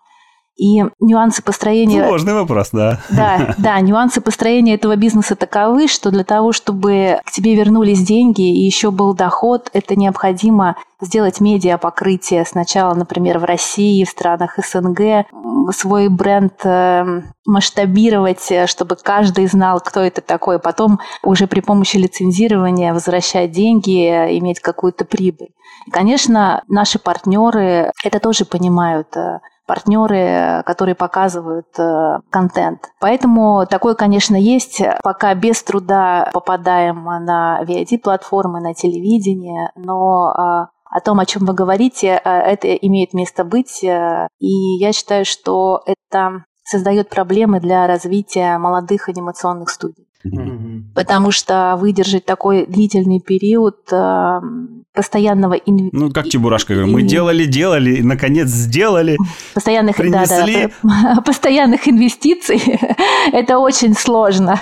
И 0.59 0.83
нюансы 0.99 1.41
построения... 1.41 2.05
Сложный 2.05 2.35
вопрос, 2.35 2.71
да. 2.73 2.99
Да, 3.11 3.55
да, 3.59 3.81
нюансы 3.81 4.21
построения 4.21 4.75
этого 4.75 4.97
бизнеса 4.97 5.37
таковы, 5.37 5.87
что 5.87 6.11
для 6.11 6.25
того, 6.25 6.53
чтобы 6.53 7.21
к 7.25 7.31
тебе 7.31 7.55
вернулись 7.55 8.05
деньги 8.05 8.43
и 8.43 8.67
еще 8.67 8.91
был 8.91 9.15
доход, 9.15 9.71
это 9.73 9.95
необходимо 9.95 10.75
сделать 11.01 11.41
медиа 11.41 11.79
покрытие 11.79 12.45
сначала, 12.45 12.93
например, 12.95 13.39
в 13.39 13.45
России, 13.45 14.03
в 14.03 14.09
странах 14.09 14.59
СНГ, 14.59 15.27
свой 15.71 16.09
бренд 16.09 16.55
э, 16.65 17.05
масштабировать, 17.47 18.53
чтобы 18.67 18.97
каждый 18.97 19.47
знал, 19.47 19.81
кто 19.81 20.01
это 20.01 20.23
такой, 20.23 20.59
потом 20.59 20.99
уже 21.23 21.47
при 21.47 21.61
помощи 21.61 21.99
лицензирования 21.99 22.93
возвращать 22.93 23.53
деньги, 23.53 24.09
иметь 24.39 24.59
какую-то 24.59 25.05
прибыль. 25.05 25.51
Конечно, 25.93 26.65
наши 26.67 26.99
партнеры 26.99 27.93
это 28.03 28.19
тоже 28.19 28.45
понимают 28.45 29.15
партнеры, 29.69 30.63
которые 30.65 30.95
показывают 30.95 31.69
э, 31.79 32.21
контент. 32.31 32.91
Поэтому 33.01 33.67
такое, 33.69 33.95
конечно, 33.95 34.35
есть. 34.35 34.83
Пока 35.05 35.35
без 35.35 35.63
труда 35.63 36.31
попадаем 36.33 37.05
на 37.05 37.63
VID-платформы, 37.65 38.61
на 38.61 38.73
телевидение, 38.73 39.71
но 39.77 40.29
а, 40.29 40.71
о 40.91 41.01
том, 41.01 41.21
о 41.21 41.27
чем 41.27 41.45
вы 41.45 41.53
говорите, 41.53 42.21
э, 42.25 42.31
это 42.31 42.75
имеет 42.75 43.13
место 43.13 43.45
быть. 43.45 43.85
Э, 43.85 44.27
и 44.39 44.79
я 44.79 44.93
считаю, 44.93 45.27
что 45.27 45.83
это 45.85 46.45
создает 46.65 47.11
проблемы 47.11 47.61
для 47.61 47.87
развития 47.87 48.57
молодых 48.59 49.09
анимационных 49.11 49.69
студий. 49.69 50.09
Mm-hmm. 50.25 50.68
Потому 50.95 51.31
что 51.31 51.77
выдержать 51.79 52.25
такой 52.25 52.67
длительный 52.67 53.21
период 53.21 53.77
э, 53.93 54.41
постоянного 54.93 55.55
инв... 55.55 55.91
Ну, 55.93 56.11
как 56.11 56.29
Чебурашка 56.29 56.75
говорит, 56.75 56.93
мы 56.93 57.03
делали, 57.03 57.45
делали, 57.45 57.97
и 57.97 58.03
наконец 58.03 58.49
сделали. 58.49 59.17
Постоянных, 59.55 59.97
принесли. 59.97 60.71
да, 60.83 61.15
да, 61.15 61.21
постоянных 61.25 61.87
инвестиций 61.87 62.61
это 63.33 63.59
очень 63.59 63.95
сложно. 63.95 64.61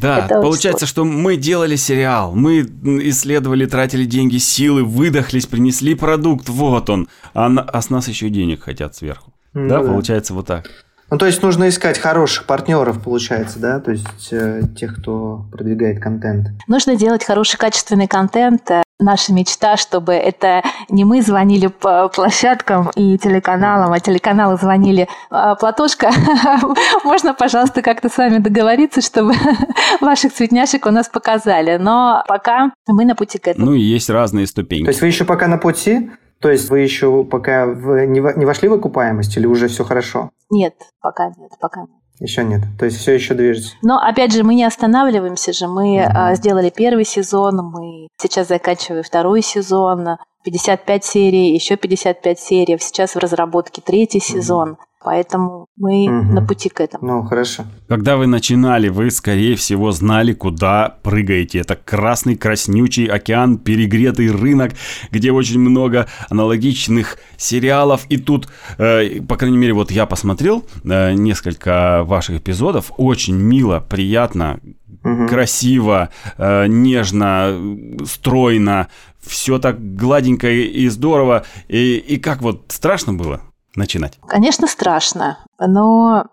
Да, 0.00 0.26
это 0.26 0.40
получается, 0.40 0.86
что 0.86 1.04
мы 1.04 1.36
делали 1.36 1.74
сериал, 1.76 2.34
мы 2.34 2.60
исследовали, 2.60 3.66
тратили 3.66 4.04
деньги, 4.04 4.36
силы, 4.36 4.84
выдохлись, 4.84 5.46
принесли 5.46 5.94
продукт, 5.94 6.48
вот 6.48 6.88
он, 6.88 7.08
а, 7.34 7.46
а 7.46 7.82
с 7.82 7.90
нас 7.90 8.06
еще 8.06 8.28
денег 8.28 8.62
хотят 8.62 8.94
сверху. 8.94 9.32
Ну, 9.54 9.68
да, 9.68 9.80
да, 9.80 9.86
получается 9.86 10.34
вот 10.34 10.46
так. 10.46 10.70
Ну, 11.12 11.18
то 11.18 11.26
есть 11.26 11.42
нужно 11.42 11.68
искать 11.68 11.98
хороших 11.98 12.46
партнеров, 12.46 13.02
получается, 13.02 13.58
да? 13.58 13.80
То 13.80 13.90
есть 13.90 14.32
э, 14.32 14.62
тех, 14.74 14.96
кто 14.96 15.44
продвигает 15.52 16.02
контент. 16.02 16.48
Нужно 16.66 16.96
делать 16.96 17.22
хороший, 17.22 17.58
качественный 17.58 18.08
контент. 18.08 18.70
Наша 18.98 19.34
мечта, 19.34 19.76
чтобы 19.76 20.14
это 20.14 20.62
не 20.88 21.04
мы 21.04 21.20
звонили 21.20 21.66
по 21.66 22.08
площадкам 22.08 22.90
и 22.94 23.18
телеканалам, 23.18 23.92
а 23.92 24.00
телеканалы 24.00 24.56
звонили 24.56 25.06
«А, 25.28 25.54
«Платошка, 25.54 26.10
можно, 27.04 27.34
пожалуйста, 27.34 27.82
как-то 27.82 28.08
с 28.08 28.16
вами 28.16 28.38
договориться, 28.38 29.02
чтобы 29.02 29.34
ваших 30.00 30.32
цветняшек 30.32 30.86
у 30.86 30.90
нас 30.90 31.10
показали?» 31.10 31.76
Но 31.76 32.24
пока 32.26 32.72
мы 32.86 33.04
на 33.04 33.14
пути 33.14 33.38
к 33.38 33.48
этому. 33.48 33.66
Ну 33.66 33.74
и 33.74 33.82
есть 33.82 34.08
разные 34.08 34.46
ступеньки. 34.46 34.84
То 34.84 34.90
есть 34.92 35.02
вы 35.02 35.08
еще 35.08 35.26
пока 35.26 35.46
на 35.46 35.58
пути? 35.58 36.10
То 36.42 36.50
есть 36.50 36.68
вы 36.70 36.80
еще 36.80 37.24
пока 37.24 37.66
в, 37.66 38.04
не, 38.04 38.18
не 38.18 38.44
вошли 38.44 38.68
в 38.68 38.74
окупаемость 38.74 39.36
или 39.36 39.46
уже 39.46 39.68
все 39.68 39.84
хорошо? 39.84 40.30
Нет, 40.50 40.74
пока 41.00 41.28
нет, 41.28 41.52
пока 41.60 41.82
нет. 41.82 41.90
Еще 42.18 42.44
нет. 42.44 42.62
То 42.78 42.84
есть 42.84 42.98
все 42.98 43.14
еще 43.14 43.34
движется. 43.34 43.74
Но 43.82 43.98
опять 43.98 44.32
же, 44.32 44.42
мы 44.42 44.54
не 44.54 44.64
останавливаемся 44.64 45.52
же. 45.52 45.68
Мы 45.68 45.98
mm-hmm. 45.98 46.34
сделали 46.34 46.70
первый 46.70 47.04
сезон, 47.04 47.56
мы 47.56 48.08
сейчас 48.20 48.48
заканчиваем 48.48 49.04
второй 49.04 49.42
сезон, 49.42 50.18
55 50.44 51.04
серий, 51.04 51.54
еще 51.54 51.76
55 51.76 52.40
серий. 52.40 52.78
Сейчас 52.80 53.14
в 53.14 53.18
разработке 53.18 53.80
третий 53.80 54.18
mm-hmm. 54.18 54.32
сезон. 54.32 54.76
Поэтому 55.04 55.66
мы 55.76 56.04
угу. 56.08 56.32
на 56.32 56.42
пути 56.42 56.68
к 56.68 56.80
этому. 56.80 57.06
Ну, 57.06 57.22
хорошо. 57.22 57.64
Когда 57.88 58.16
вы 58.16 58.26
начинали, 58.26 58.88
вы, 58.88 59.10
скорее 59.10 59.56
всего, 59.56 59.90
знали, 59.90 60.32
куда 60.32 60.96
прыгаете. 61.02 61.58
Это 61.60 61.76
красный, 61.76 62.36
краснючий 62.36 63.06
океан, 63.06 63.58
перегретый 63.58 64.30
рынок, 64.30 64.72
где 65.10 65.32
очень 65.32 65.60
много 65.60 66.06
аналогичных 66.30 67.18
сериалов. 67.36 68.06
И 68.08 68.16
тут, 68.16 68.48
э, 68.78 69.20
по 69.22 69.36
крайней 69.36 69.58
мере, 69.58 69.72
вот 69.72 69.90
я 69.90 70.06
посмотрел 70.06 70.64
э, 70.84 71.14
несколько 71.14 72.04
ваших 72.04 72.36
эпизодов. 72.36 72.92
Очень 72.96 73.36
мило, 73.36 73.80
приятно, 73.80 74.60
угу. 75.02 75.26
красиво, 75.26 76.10
э, 76.38 76.66
нежно, 76.68 77.56
стройно. 78.04 78.88
Все 79.20 79.58
так 79.58 79.96
гладенько 79.96 80.50
и 80.50 80.88
здорово. 80.88 81.44
И, 81.68 81.96
и 81.96 82.18
как 82.18 82.42
вот 82.42 82.66
страшно 82.68 83.14
было? 83.14 83.40
Начинать? 83.76 84.18
Конечно, 84.26 84.66
страшно, 84.66 85.38
но 85.58 86.26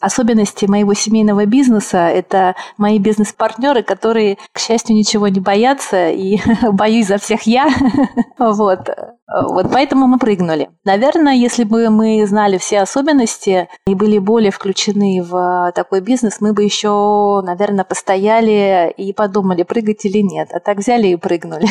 особенности 0.00 0.66
моего 0.66 0.94
семейного 0.94 1.46
бизнеса– 1.46 1.98
это 2.14 2.54
мои 2.78 2.98
бизнес-партнеры, 2.98 3.82
которые, 3.82 4.38
к 4.52 4.58
счастью, 4.58 4.96
ничего 4.96 5.28
не 5.28 5.40
боятся, 5.40 6.10
и 6.10 6.38
боюсь 6.72 7.06
за 7.06 7.18
всех 7.18 7.42
я. 7.42 7.68
вот. 8.38 8.88
Вот 9.30 9.70
поэтому 9.72 10.06
мы 10.06 10.18
прыгнули. 10.18 10.70
Наверное, 10.84 11.34
если 11.34 11.64
бы 11.64 11.88
мы 11.90 12.26
знали 12.26 12.58
все 12.58 12.80
особенности 12.80 13.68
и 13.86 13.94
были 13.94 14.18
более 14.18 14.50
включены 14.50 15.22
в 15.22 15.72
такой 15.74 16.00
бизнес, 16.00 16.40
мы 16.40 16.52
бы 16.52 16.64
еще, 16.64 17.40
наверное, 17.44 17.84
постояли 17.84 18.92
и 18.96 19.12
подумали, 19.12 19.62
прыгать 19.62 20.04
или 20.04 20.18
нет. 20.18 20.48
А 20.52 20.58
так 20.58 20.78
взяли 20.78 21.08
и 21.08 21.16
прыгнули. 21.16 21.66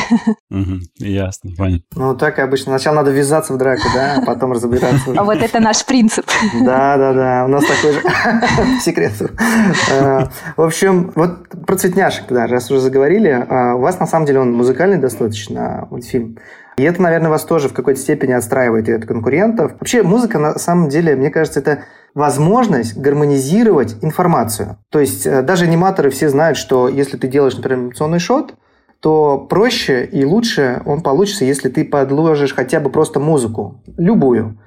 Ясно, 0.98 1.50
понятно. 1.56 1.84
Ну, 1.94 2.14
так 2.16 2.38
обычно. 2.38 2.72
Сначала 2.72 2.96
надо 2.96 3.10
ввязаться 3.10 3.52
в 3.52 3.58
драку, 3.58 3.88
да, 3.94 4.16
а 4.18 4.24
потом 4.24 4.52
разбираться. 4.52 5.12
А 5.16 5.24
вот 5.24 5.42
это 5.42 5.60
наш 5.60 5.84
принцип. 5.84 6.26
Да, 6.60 6.96
да, 6.96 7.12
да. 7.12 7.44
У 7.46 7.48
нас 7.48 7.64
такой 7.64 7.92
же 7.92 8.00
секрет. 8.80 9.12
Э, 9.90 10.26
в 10.56 10.62
общем, 10.62 11.12
вот 11.14 11.48
про 11.66 11.76
цветняшек, 11.76 12.26
да, 12.28 12.46
раз 12.46 12.70
уже 12.70 12.80
заговорили. 12.80 13.46
А, 13.48 13.74
у 13.74 13.80
вас, 13.80 13.98
на 13.98 14.06
самом 14.06 14.26
деле, 14.26 14.40
он 14.40 14.52
музыкальный 14.52 14.98
достаточно 14.98 15.86
мультфильм. 15.90 16.38
И 16.80 16.82
это, 16.82 17.02
наверное, 17.02 17.28
вас 17.28 17.44
тоже 17.44 17.68
в 17.68 17.74
какой-то 17.74 18.00
степени 18.00 18.32
отстраивает 18.32 18.88
от 18.88 19.04
конкурентов. 19.04 19.72
Вообще 19.72 20.02
музыка, 20.02 20.38
на 20.38 20.58
самом 20.58 20.88
деле, 20.88 21.14
мне 21.14 21.28
кажется, 21.28 21.60
это 21.60 21.80
возможность 22.14 22.96
гармонизировать 22.96 23.96
информацию. 24.00 24.78
То 24.88 24.98
есть 24.98 25.26
э, 25.26 25.42
даже 25.42 25.66
аниматоры 25.66 26.08
все 26.08 26.30
знают, 26.30 26.56
что 26.56 26.88
если 26.88 27.18
ты 27.18 27.28
делаешь, 27.28 27.54
например, 27.54 27.80
анимационный 27.80 28.18
шот, 28.18 28.54
то 29.00 29.36
проще 29.36 30.06
и 30.06 30.24
лучше 30.24 30.80
он 30.86 31.02
получится, 31.02 31.44
если 31.44 31.68
ты 31.68 31.84
подложишь 31.84 32.54
хотя 32.54 32.80
бы 32.80 32.88
просто 32.88 33.20
музыку, 33.20 33.82
любую. 33.98 34.58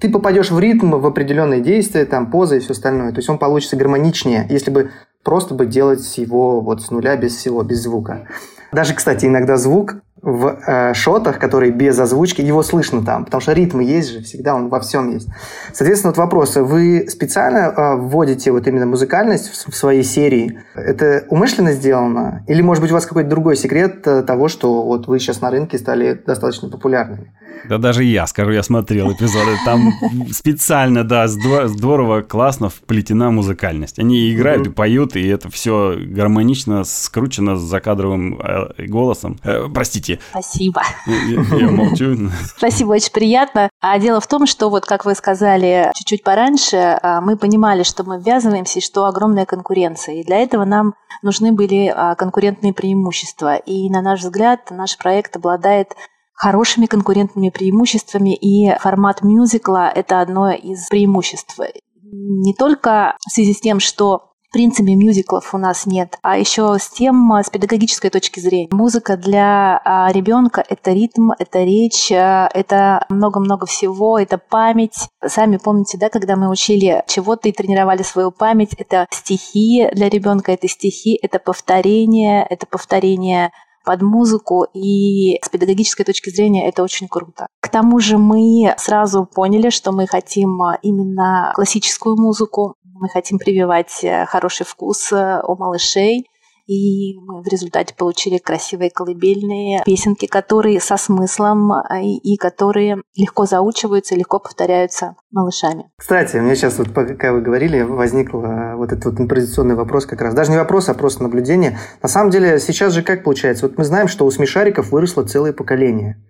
Ты 0.00 0.08
попадешь 0.08 0.50
в 0.50 0.58
ритм, 0.58 0.92
в 0.92 1.04
определенные 1.04 1.60
действия, 1.60 2.06
там, 2.06 2.30
позы 2.30 2.56
и 2.56 2.60
все 2.60 2.72
остальное. 2.72 3.10
То 3.10 3.18
есть 3.18 3.28
он 3.28 3.36
получится 3.36 3.76
гармоничнее, 3.76 4.46
если 4.48 4.70
бы 4.70 4.90
просто 5.22 5.54
бы 5.54 5.66
делать 5.66 6.16
его 6.16 6.62
вот 6.62 6.80
с 6.80 6.90
нуля, 6.90 7.14
без 7.16 7.36
всего, 7.36 7.62
без 7.62 7.82
звука. 7.82 8.26
Даже, 8.72 8.94
кстати, 8.94 9.26
иногда 9.26 9.58
звук 9.58 9.96
в 10.22 10.58
э, 10.66 10.94
шотах, 10.94 11.38
которые 11.38 11.72
без 11.72 11.98
озвучки, 11.98 12.40
его 12.40 12.62
слышно 12.62 13.04
там, 13.04 13.24
потому 13.24 13.40
что 13.40 13.52
ритмы 13.52 13.84
есть 13.84 14.10
же, 14.10 14.22
всегда 14.22 14.54
он 14.54 14.68
во 14.68 14.80
всем 14.80 15.12
есть. 15.12 15.28
Соответственно, 15.72 16.12
вот 16.12 16.18
вопрос, 16.18 16.56
вы 16.56 17.06
специально 17.08 17.72
э, 17.76 17.96
вводите 17.96 18.52
вот 18.52 18.66
именно 18.66 18.86
музыкальность 18.86 19.48
в, 19.48 19.70
в 19.70 19.76
своей 19.76 20.02
серии? 20.02 20.60
Это 20.74 21.24
умышленно 21.28 21.72
сделано? 21.72 22.44
Или, 22.48 22.62
может 22.62 22.82
быть, 22.82 22.90
у 22.90 22.94
вас 22.94 23.06
какой-то 23.06 23.28
другой 23.28 23.56
секрет 23.56 24.06
э, 24.06 24.22
того, 24.22 24.48
что 24.48 24.82
вот 24.82 25.06
вы 25.06 25.18
сейчас 25.18 25.40
на 25.40 25.50
рынке 25.50 25.78
стали 25.78 26.14
достаточно 26.14 26.68
популярными? 26.68 27.32
Да 27.68 27.78
даже 27.78 28.04
я 28.04 28.26
скажу, 28.26 28.50
я 28.50 28.62
смотрел 28.62 29.12
эпизоды. 29.12 29.52
Там 29.64 29.92
специально, 30.30 31.04
да, 31.04 31.26
здорово, 31.28 32.22
классно 32.22 32.68
вплетена 32.68 33.30
музыкальность. 33.30 33.98
Они 33.98 34.32
играют 34.32 34.66
и 34.66 34.70
поют, 34.70 35.16
и 35.16 35.26
это 35.26 35.50
все 35.50 35.96
гармонично 35.98 36.84
скручено 36.84 37.56
с 37.56 37.60
закадровым 37.60 38.40
э, 38.40 38.86
голосом. 38.86 39.38
Э, 39.42 39.66
простите. 40.08 40.20
Спасибо. 40.30 40.82
Я, 41.06 41.58
я 41.58 41.70
молчу. 41.70 42.30
Спасибо, 42.56 42.92
очень 42.92 43.12
приятно. 43.12 43.70
А 43.80 43.98
дело 43.98 44.20
в 44.20 44.26
том, 44.26 44.46
что 44.46 44.70
вот, 44.70 44.84
как 44.86 45.04
вы 45.04 45.14
сказали 45.14 45.90
чуть-чуть 45.94 46.22
пораньше, 46.22 46.98
а, 47.02 47.20
мы 47.20 47.36
понимали, 47.36 47.82
что 47.82 48.04
мы 48.04 48.20
ввязываемся 48.20 48.78
и 48.78 48.82
что 48.82 49.06
огромная 49.06 49.46
конкуренция. 49.46 50.16
И 50.16 50.24
для 50.24 50.38
этого 50.38 50.64
нам 50.64 50.94
нужны 51.22 51.52
были 51.52 51.92
а, 51.94 52.14
конкурентные 52.14 52.72
преимущества. 52.72 53.56
И, 53.56 53.88
на 53.90 54.02
наш 54.02 54.20
взгляд, 54.20 54.70
наш 54.70 54.96
проект 54.96 55.36
обладает 55.36 55.94
хорошими 56.34 56.86
конкурентными 56.86 57.50
преимуществами, 57.50 58.34
и 58.34 58.72
формат 58.78 59.22
мюзикла– 59.22 59.90
это 59.94 60.20
одно 60.20 60.52
из 60.52 60.88
преимуществ. 60.88 61.58
Не 62.00 62.54
только 62.54 63.16
в 63.26 63.32
связи 63.32 63.52
с 63.52 63.60
тем, 63.60 63.80
что 63.80 64.27
в 64.48 64.52
принципе, 64.52 64.94
мюзиклов 64.94 65.54
у 65.54 65.58
нас 65.58 65.84
нет. 65.84 66.16
А 66.22 66.38
еще 66.38 66.76
с 66.78 66.88
тем, 66.88 67.30
с 67.32 67.50
педагогической 67.50 68.08
точки 68.08 68.40
зрения. 68.40 68.68
Музыка 68.70 69.18
для 69.18 69.80
а, 69.84 70.10
ребенка– 70.10 70.64
это 70.68 70.92
ритм, 70.92 71.32
это 71.38 71.64
речь, 71.64 72.10
а, 72.10 72.48
это 72.54 73.04
много-много 73.10 73.66
всего, 73.66 74.18
это 74.18 74.38
память. 74.38 75.08
Сами 75.24 75.58
помните, 75.58 75.98
да, 75.98 76.08
когда 76.08 76.36
мы 76.36 76.48
учили 76.48 77.02
чего-то 77.06 77.48
и 77.48 77.52
тренировали 77.52 78.02
свою 78.02 78.30
память, 78.30 78.72
это 78.78 79.06
стихи 79.10 79.88
для 79.92 80.08
ребенка, 80.08 80.52
это 80.52 80.66
стихи, 80.66 81.18
это 81.20 81.38
повторение, 81.38 82.46
это 82.48 82.66
повторение 82.66 83.52
под 83.84 84.02
музыку, 84.02 84.66
и 84.74 85.38
с 85.42 85.48
педагогической 85.48 86.04
точки 86.04 86.28
зрения 86.30 86.68
это 86.68 86.82
очень 86.82 87.08
круто. 87.08 87.46
К 87.60 87.68
тому 87.68 88.00
же 88.00 88.18
мы 88.18 88.74
сразу 88.76 89.24
поняли, 89.24 89.70
что 89.70 89.92
мы 89.92 90.06
хотим 90.06 90.60
а, 90.60 90.78
именно 90.82 91.52
классическую 91.54 92.16
музыку, 92.16 92.74
мы 92.98 93.08
хотим 93.08 93.38
прививать 93.38 94.02
э, 94.02 94.26
хороший 94.26 94.66
вкус 94.66 95.12
э, 95.12 95.40
у 95.46 95.56
малышей, 95.56 96.26
и 96.68 97.18
мы 97.20 97.42
в 97.42 97.48
результате 97.48 97.94
получили 97.94 98.36
красивые 98.36 98.90
колыбельные 98.90 99.82
песенки, 99.86 100.26
которые 100.26 100.80
со 100.80 100.98
смыслом 100.98 101.72
а, 101.72 102.00
и, 102.02 102.18
и 102.18 102.36
которые 102.36 103.00
легко 103.16 103.46
заучиваются, 103.46 104.14
легко 104.14 104.38
повторяются 104.38 105.16
малышами. 105.30 105.90
Кстати, 105.96 106.36
у 106.36 106.42
меня 106.42 106.54
сейчас, 106.54 106.78
вот, 106.78 106.92
пока 106.92 107.32
вы 107.32 107.40
говорили, 107.40 107.80
возник 107.80 108.34
э, 108.34 108.76
вот 108.76 108.92
этот 108.92 109.04
вот 109.06 109.20
импровизационный 109.20 109.76
вопрос 109.76 110.04
как 110.04 110.20
раз. 110.20 110.34
Даже 110.34 110.50
не 110.50 110.58
вопрос, 110.58 110.90
а 110.90 110.94
просто 110.94 111.22
наблюдение. 111.22 111.78
На 112.02 112.08
самом 112.08 112.30
деле, 112.30 112.60
сейчас 112.60 112.92
же 112.92 113.02
как 113.02 113.24
получается? 113.24 113.66
Вот 113.66 113.78
мы 113.78 113.84
знаем, 113.84 114.06
что 114.06 114.26
у 114.26 114.30
смешариков 114.30 114.92
выросло 114.92 115.22
целое 115.22 115.54
поколение. 115.54 116.22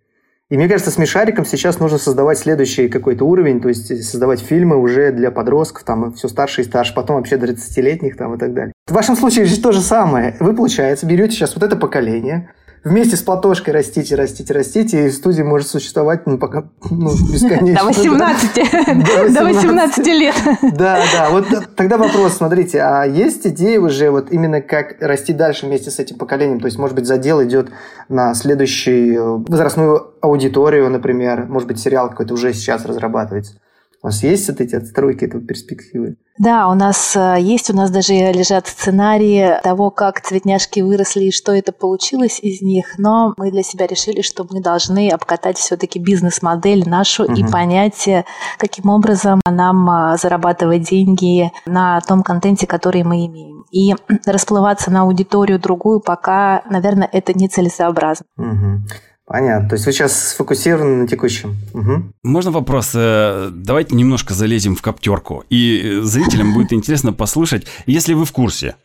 И 0.51 0.57
мне 0.57 0.67
кажется, 0.67 0.91
смешариком 0.91 1.45
сейчас 1.45 1.79
нужно 1.79 1.99
создавать 1.99 2.39
следующий 2.39 2.89
какой-то 2.89 3.27
уровень, 3.27 3.61
то 3.61 3.69
есть 3.69 4.05
создавать 4.05 4.41
фильмы 4.41 4.77
уже 4.77 5.13
для 5.13 5.31
подростков, 5.31 5.85
там, 5.85 6.15
все 6.15 6.29
старше 6.29 6.63
и 6.63 6.65
старше, 6.65 6.95
потом 6.95 7.17
вообще 7.17 7.37
до 7.37 7.47
30-летних 7.47 8.17
там 8.17 8.35
и 8.35 8.39
так 8.39 8.55
далее. 8.55 8.73
В 8.87 8.93
вашем 8.93 9.15
случае 9.15 9.45
же 9.45 9.61
то 9.61 9.73
же 9.73 9.83
самое. 9.83 10.37
Вы, 10.41 10.55
получается, 10.55 11.05
берете 11.05 11.33
сейчас 11.33 11.55
вот 11.55 11.63
это 11.63 11.77
поколение, 11.77 12.51
вместе 12.85 13.17
с 13.17 13.23
Платошкой 13.23 13.75
растите, 13.75 14.15
растите, 14.15 14.53
растите, 14.53 15.07
и 15.07 15.11
студия 15.11 15.45
может 15.45 15.69
существовать 15.69 16.27
ну, 16.27 16.39
пока 16.39 16.69
ну, 16.91 17.11
бесконечно. 17.33 17.81
До 17.81 17.85
18. 17.85 19.35
До 19.35 19.45
18 19.45 20.07
лет. 20.07 20.35
Да, 20.63 21.03
да. 21.13 21.31
Вот 21.31 21.47
тогда 21.77 21.99
вопрос, 21.99 22.35
смотрите, 22.35 22.81
а 22.81 23.05
есть 23.05 23.47
идеи 23.47 23.77
уже 23.77 24.11
вот 24.11 24.31
именно 24.31 24.61
как 24.61 25.01
расти 25.01 25.33
дальше 25.33 25.67
вместе 25.67 25.91
с 25.91 25.99
этим 25.99 26.19
поколением? 26.19 26.61
То 26.61 26.67
есть, 26.67 26.79
может 26.79 26.95
быть, 26.95 27.07
задел 27.07 27.43
идет 27.43 27.71
на 28.09 28.35
следующую 28.35 29.45
возрастную 29.49 30.15
аудиторию, 30.21 30.91
например, 30.91 31.47
может 31.49 31.69
быть, 31.69 31.79
сериал 31.79 32.11
какой-то 32.11 32.35
уже 32.35 32.53
сейчас 32.53 32.85
разрабатывается? 32.85 33.55
У 34.01 34.07
вас 34.07 34.23
есть 34.23 34.49
вот 34.49 34.61
эти 34.61 34.77
отстройки, 34.77 35.25
это 35.25 35.41
перспективы? 35.41 36.17
Да, 36.39 36.69
у 36.69 36.75
нас 36.75 37.17
э, 37.17 37.37
есть, 37.41 37.69
у 37.69 37.75
нас 37.75 37.91
даже 37.91 38.13
лежат 38.13 38.69
сценарии 38.69 39.61
того, 39.65 39.91
как 39.91 40.21
цветняшки 40.21 40.79
выросли 40.81 41.25
и 41.25 41.33
что 41.33 41.53
это 41.53 41.73
получилось 41.73 42.39
из 42.41 42.63
них, 42.63 42.97
но 42.97 43.35
мы 43.37 43.51
для 43.51 43.65
себя 43.65 43.89
решили, 43.89 44.23
что 44.23 44.47
мы 44.49 44.61
должны 44.63 45.11
обкатать 45.11 45.59
все-таки 45.59 45.99
бизнес-модель 45.99 46.89
нашу 46.89 47.25
угу. 47.25 47.33
и 47.35 47.45
понять, 47.45 48.07
э, 48.07 48.25
каким 48.57 48.89
образом 48.89 49.41
нам 49.45 49.91
э, 49.91 50.17
зарабатывать 50.17 50.89
деньги 50.89 51.51
на 51.67 52.01
том 52.03 52.23
контенте, 52.23 52.69
который 52.69 53.03
мы 53.03 53.27
имеем. 53.27 53.65
И 53.73 53.97
расплываться 54.25 54.93
на 54.93 55.03
аудиторию 55.03 55.59
другую 55.59 55.99
пока, 55.99 56.63
наверное, 56.71 57.09
это 57.11 57.37
нецелесообразно. 57.37 58.27
Угу. 58.37 58.83
Понятно. 59.29 59.69
То 59.69 59.75
есть 59.75 59.85
вы 59.85 59.93
сейчас 59.93 60.31
сфокусированы 60.31 61.03
на 61.03 61.07
текущем. 61.07 61.57
Угу. 61.75 62.03
Можно 62.25 62.51
вопрос? 62.51 62.93
Э, 62.95 63.51
давайте 63.53 63.95
немножко 63.95 64.33
залезем 64.33 64.75
в 64.75 64.81
коптерку. 64.81 65.45
И 65.51 66.01
зрителям 66.03 66.55
будет 66.55 66.73
интересно 66.73 67.13
послушать, 67.13 67.67
если 67.85 68.15
вы 68.15 68.25
в 68.25 68.33
курсе. 68.33 68.77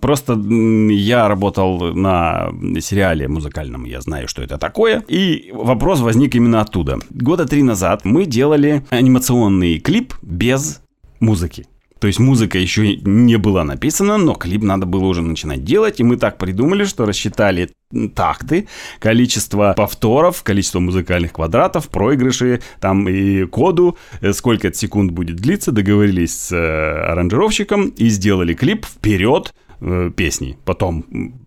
Просто 0.00 0.34
я 0.34 1.26
работал 1.26 1.94
на 1.94 2.52
сериале 2.80 3.26
музыкальном, 3.26 3.84
я 3.84 4.00
знаю, 4.00 4.28
что 4.28 4.40
это 4.42 4.56
такое. 4.56 5.02
И 5.08 5.50
вопрос 5.52 6.00
возник 6.00 6.36
именно 6.36 6.60
оттуда. 6.60 7.00
Года 7.10 7.44
три 7.44 7.64
назад 7.64 8.04
мы 8.04 8.24
делали 8.24 8.84
анимационный 8.90 9.80
клип 9.80 10.14
без 10.22 10.80
музыки. 11.18 11.66
То 12.02 12.08
есть 12.08 12.18
музыка 12.18 12.58
еще 12.58 12.96
не 12.96 13.38
была 13.38 13.62
написана, 13.62 14.16
но 14.16 14.34
клип 14.34 14.64
надо 14.64 14.86
было 14.86 15.04
уже 15.04 15.22
начинать 15.22 15.62
делать. 15.62 16.00
И 16.00 16.02
мы 16.02 16.16
так 16.16 16.36
придумали, 16.36 16.82
что 16.82 17.06
рассчитали 17.06 17.70
такты, 18.16 18.66
количество 18.98 19.72
повторов, 19.76 20.42
количество 20.42 20.80
музыкальных 20.80 21.34
квадратов, 21.34 21.88
проигрыши, 21.90 22.60
там 22.80 23.08
и 23.08 23.44
коду, 23.44 23.96
э, 24.20 24.32
сколько 24.32 24.66
это 24.66 24.76
секунд 24.76 25.12
будет 25.12 25.36
длиться, 25.36 25.70
договорились 25.70 26.36
с 26.36 26.52
э, 26.52 27.12
аранжировщиком 27.12 27.90
и 27.90 28.08
сделали 28.08 28.54
клип 28.54 28.84
вперед 28.84 29.54
э, 29.80 30.10
песни. 30.16 30.58
Потом 30.64 31.04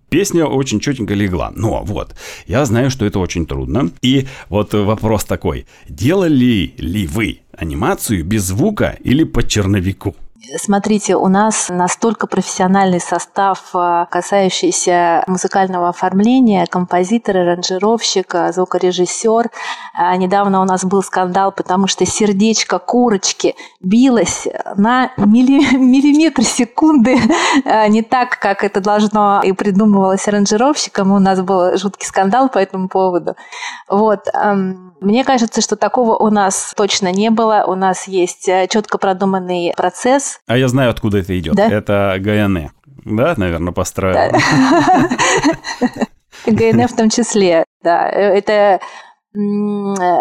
песня 0.07 0.45
очень 0.45 0.79
четенько 0.79 1.15
легла. 1.15 1.51
Но 1.53 1.83
вот, 1.83 2.15
я 2.47 2.63
знаю, 2.63 2.91
что 2.91 3.05
это 3.05 3.19
очень 3.19 3.45
трудно. 3.45 3.91
И 4.01 4.25
вот 4.47 4.73
вопрос 4.73 5.25
такой. 5.25 5.65
Делали 5.89 6.73
ли 6.77 7.07
вы 7.07 7.41
анимацию 7.57 8.23
без 8.23 8.43
звука 8.43 8.97
или 9.03 9.25
по 9.25 9.45
черновику? 9.45 10.15
Смотрите, 10.57 11.15
у 11.15 11.27
нас 11.27 11.69
настолько 11.69 12.27
профессиональный 12.27 12.99
состав, 12.99 13.71
э, 13.73 14.05
касающийся 14.09 15.23
музыкального 15.27 15.89
оформления, 15.89 16.65
композитор, 16.67 17.37
аранжировщик, 17.37 18.35
э, 18.35 18.51
звукорежиссер. 18.51 19.49
Э, 19.97 20.15
недавно 20.17 20.61
у 20.61 20.65
нас 20.65 20.83
был 20.83 21.01
скандал, 21.03 21.51
потому 21.51 21.87
что 21.87 22.05
сердечко 22.05 22.79
курочки 22.79 23.55
билось 23.81 24.47
на 24.75 25.11
милли, 25.17 25.75
миллиметр 25.77 26.43
секунды 26.43 27.19
не 27.89 28.01
так, 28.01 28.39
как 28.39 28.63
это 28.63 28.81
должно 28.81 29.41
и 29.43 29.51
придумывалось 29.51 30.27
аранжировщиком. 30.27 31.11
У 31.11 31.19
нас 31.19 31.41
был 31.41 31.77
жуткий 31.77 32.07
скандал 32.07 32.49
по 32.49 32.59
этому 32.59 32.87
поводу. 32.87 33.35
Вот. 33.87 34.27
Мне 35.01 35.23
кажется, 35.23 35.61
что 35.61 35.75
такого 35.75 36.15
у 36.15 36.29
нас 36.29 36.73
точно 36.75 37.11
не 37.11 37.29
было. 37.29 37.65
У 37.67 37.75
нас 37.75 38.07
есть 38.07 38.49
четко 38.69 38.97
продуманный 38.97 39.73
процесс, 39.75 40.39
а 40.47 40.57
я 40.57 40.67
знаю, 40.67 40.89
откуда 40.89 41.19
это 41.19 41.37
идет. 41.37 41.55
Да? 41.55 41.67
Это 41.67 42.15
Гаяне. 42.19 42.71
Да, 43.03 43.33
наверное, 43.37 43.73
построил. 43.73 44.31
ГНФ 46.45 46.91
в 46.91 46.95
том 46.95 47.09
числе, 47.09 47.65
да. 47.83 48.09
Это 48.09 48.79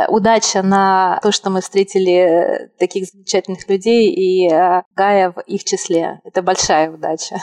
удача 0.08 0.62
на 0.62 1.20
то, 1.22 1.30
что 1.30 1.50
мы 1.50 1.60
встретили 1.60 2.70
таких 2.78 3.06
замечательных 3.06 3.68
людей, 3.68 4.10
и 4.10 4.52
э, 4.52 4.82
Гая 4.96 5.30
в 5.30 5.40
их 5.46 5.62
числе. 5.62 6.20
Это 6.24 6.42
большая 6.42 6.90
удача. 6.90 7.36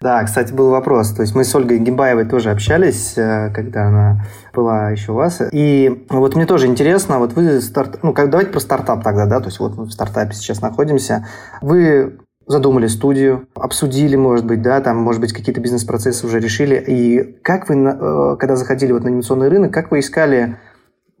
Да, 0.00 0.22
кстати, 0.22 0.52
был 0.52 0.70
вопрос. 0.70 1.10
То 1.10 1.22
есть 1.22 1.34
мы 1.34 1.42
с 1.42 1.52
Ольгой 1.54 1.80
Гимбаевой 1.80 2.24
тоже 2.24 2.50
общались, 2.50 3.14
э, 3.16 3.50
когда 3.52 3.88
она 3.88 4.24
была 4.54 4.90
еще 4.90 5.10
у 5.10 5.16
вас. 5.16 5.42
И 5.50 6.06
вот 6.08 6.36
мне 6.36 6.46
тоже 6.46 6.66
интересно, 6.68 7.18
вот 7.18 7.32
вы 7.32 7.60
старт... 7.60 7.98
ну, 8.04 8.12
как 8.12 8.30
давайте 8.30 8.52
про 8.52 8.60
стартап 8.60 9.02
тогда, 9.02 9.26
да, 9.26 9.40
то 9.40 9.46
есть 9.46 9.58
вот 9.58 9.76
мы 9.76 9.84
в 9.86 9.90
стартапе 9.90 10.34
сейчас 10.34 10.60
находимся. 10.62 11.26
Вы 11.60 12.18
задумали 12.46 12.86
студию, 12.86 13.48
обсудили, 13.56 14.14
может 14.14 14.46
быть, 14.46 14.62
да, 14.62 14.80
там, 14.80 14.98
может 14.98 15.20
быть, 15.20 15.32
какие-то 15.32 15.60
бизнес-процессы 15.60 16.24
уже 16.26 16.38
решили. 16.38 16.76
И 16.76 17.40
как 17.42 17.68
вы, 17.68 17.74
э, 17.74 18.36
когда 18.38 18.54
заходили 18.54 18.92
вот 18.92 19.02
на 19.02 19.08
анимационный 19.08 19.48
рынок, 19.48 19.72
как 19.72 19.90
вы 19.90 19.98
искали 19.98 20.58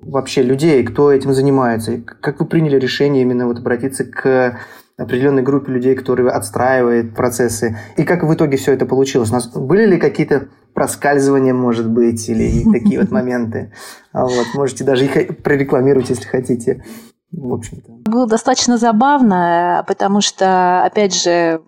вообще 0.00 0.42
людей, 0.42 0.84
кто 0.84 1.10
этим 1.10 1.34
занимается? 1.34 2.00
Как 2.20 2.38
вы 2.38 2.46
приняли 2.46 2.78
решение 2.78 3.22
именно 3.22 3.48
вот 3.48 3.58
обратиться 3.58 4.04
к 4.04 4.56
определенной 4.98 5.42
группе 5.42 5.72
людей, 5.72 5.94
которые 5.94 6.30
отстраивают 6.30 7.14
процессы. 7.14 7.78
И 7.96 8.04
как 8.04 8.24
в 8.24 8.34
итоге 8.34 8.56
все 8.58 8.72
это 8.72 8.84
получилось? 8.84 9.30
У 9.30 9.32
нас 9.32 9.46
были 9.48 9.86
ли 9.86 9.96
какие-то 9.96 10.48
проскальзывания, 10.74 11.54
может 11.54 11.88
быть, 11.88 12.28
или 12.28 12.64
такие 12.72 13.00
вот 13.00 13.10
моменты? 13.10 13.72
А 14.12 14.24
вот, 14.24 14.46
можете 14.54 14.84
даже 14.84 15.04
их 15.04 15.42
прорекламировать, 15.42 16.10
если 16.10 16.24
хотите. 16.24 16.84
В 17.30 17.52
общем-то. 17.52 18.10
Было 18.10 18.26
достаточно 18.26 18.76
забавно, 18.76 19.84
потому 19.86 20.20
что, 20.20 20.82
опять 20.82 21.14
же, 21.14 21.60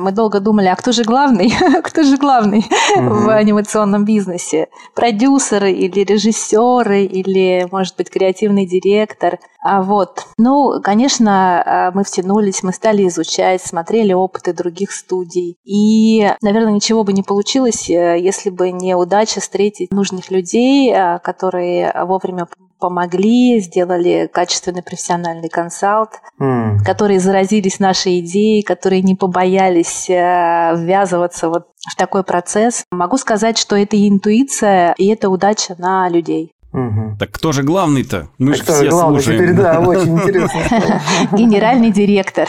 мы 0.00 0.12
долго 0.12 0.40
думали, 0.40 0.66
а 0.66 0.76
кто 0.76 0.92
же 0.92 1.02
главный? 1.02 1.52
кто 1.82 2.02
же 2.02 2.16
главный 2.16 2.64
в 2.96 3.28
анимационном 3.28 4.04
бизнесе? 4.04 4.68
Продюсеры 4.94 5.72
или 5.72 6.04
режиссеры 6.04 7.04
или, 7.04 7.66
может 7.70 7.96
быть, 7.96 8.10
креативный 8.10 8.66
директор? 8.66 9.38
А 9.60 9.82
вот, 9.82 10.26
ну, 10.38 10.80
конечно, 10.82 11.62
э, 11.66 11.90
мы 11.96 12.04
втянулись, 12.04 12.62
мы 12.62 12.72
стали 12.72 13.08
изучать, 13.08 13.60
смотрели 13.60 14.12
опыты 14.12 14.52
других 14.52 14.92
студий. 14.92 15.58
И, 15.64 16.30
наверное, 16.40 16.72
ничего 16.72 17.02
бы 17.02 17.12
не 17.12 17.24
получилось, 17.24 17.90
э, 17.90 18.18
если 18.20 18.50
бы 18.50 18.70
не 18.70 18.94
удача 18.94 19.40
встретить 19.40 19.92
нужных 19.92 20.30
людей, 20.30 20.94
которые 21.22 21.92
вовремя 22.06 22.46
помогли, 22.78 23.60
сделали 23.60 24.28
качественный 24.32 24.82
профессиональный 24.82 25.48
консалт, 25.48 26.10
mm. 26.40 26.84
которые 26.84 27.20
заразились 27.20 27.80
нашей 27.80 28.20
идеей, 28.20 28.62
которые 28.62 29.02
не 29.02 29.14
побоялись 29.14 30.08
э, 30.08 30.74
ввязываться 30.76 31.48
вот 31.48 31.66
в 31.90 31.96
такой 31.96 32.24
процесс. 32.24 32.84
Могу 32.90 33.16
сказать, 33.16 33.58
что 33.58 33.76
это 33.76 33.96
и 33.96 34.08
интуиция, 34.08 34.94
и 34.98 35.06
это 35.06 35.28
удача 35.28 35.74
на 35.78 36.08
людей. 36.08 36.52
Угу. 36.72 37.16
Так 37.18 37.30
кто 37.30 37.52
же 37.52 37.62
главный-то? 37.62 38.28
Мы 38.38 38.54
же 38.54 38.62
все 38.62 38.90
главный? 38.90 39.22
слушаем. 39.22 39.40
Теперь, 39.40 39.56
да, 39.56 39.80
очень 39.86 40.18
интересно. 40.18 41.00
Генеральный 41.32 41.90
директор 41.90 42.46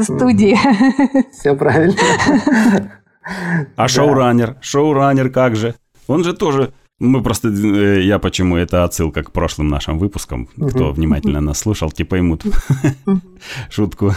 студии. 0.00 0.58
Все 1.32 1.54
правильно. 1.54 1.94
А 3.76 3.86
шоураннер? 3.86 4.56
Шоураннер 4.60 5.30
как 5.30 5.54
же? 5.54 5.76
Он 6.08 6.24
же 6.24 6.32
тоже 6.32 6.72
мы 7.00 7.22
просто, 7.22 7.48
э, 7.48 8.02
я 8.02 8.18
почему, 8.18 8.56
это 8.56 8.84
отсылка 8.84 9.22
к 9.22 9.32
прошлым 9.32 9.68
нашим 9.68 9.98
выпускам. 9.98 10.48
Кто 10.70 10.92
внимательно 10.92 11.40
нас 11.40 11.58
слушал, 11.58 11.90
те 11.90 12.04
поймут 12.04 12.44
шутку. 13.70 14.12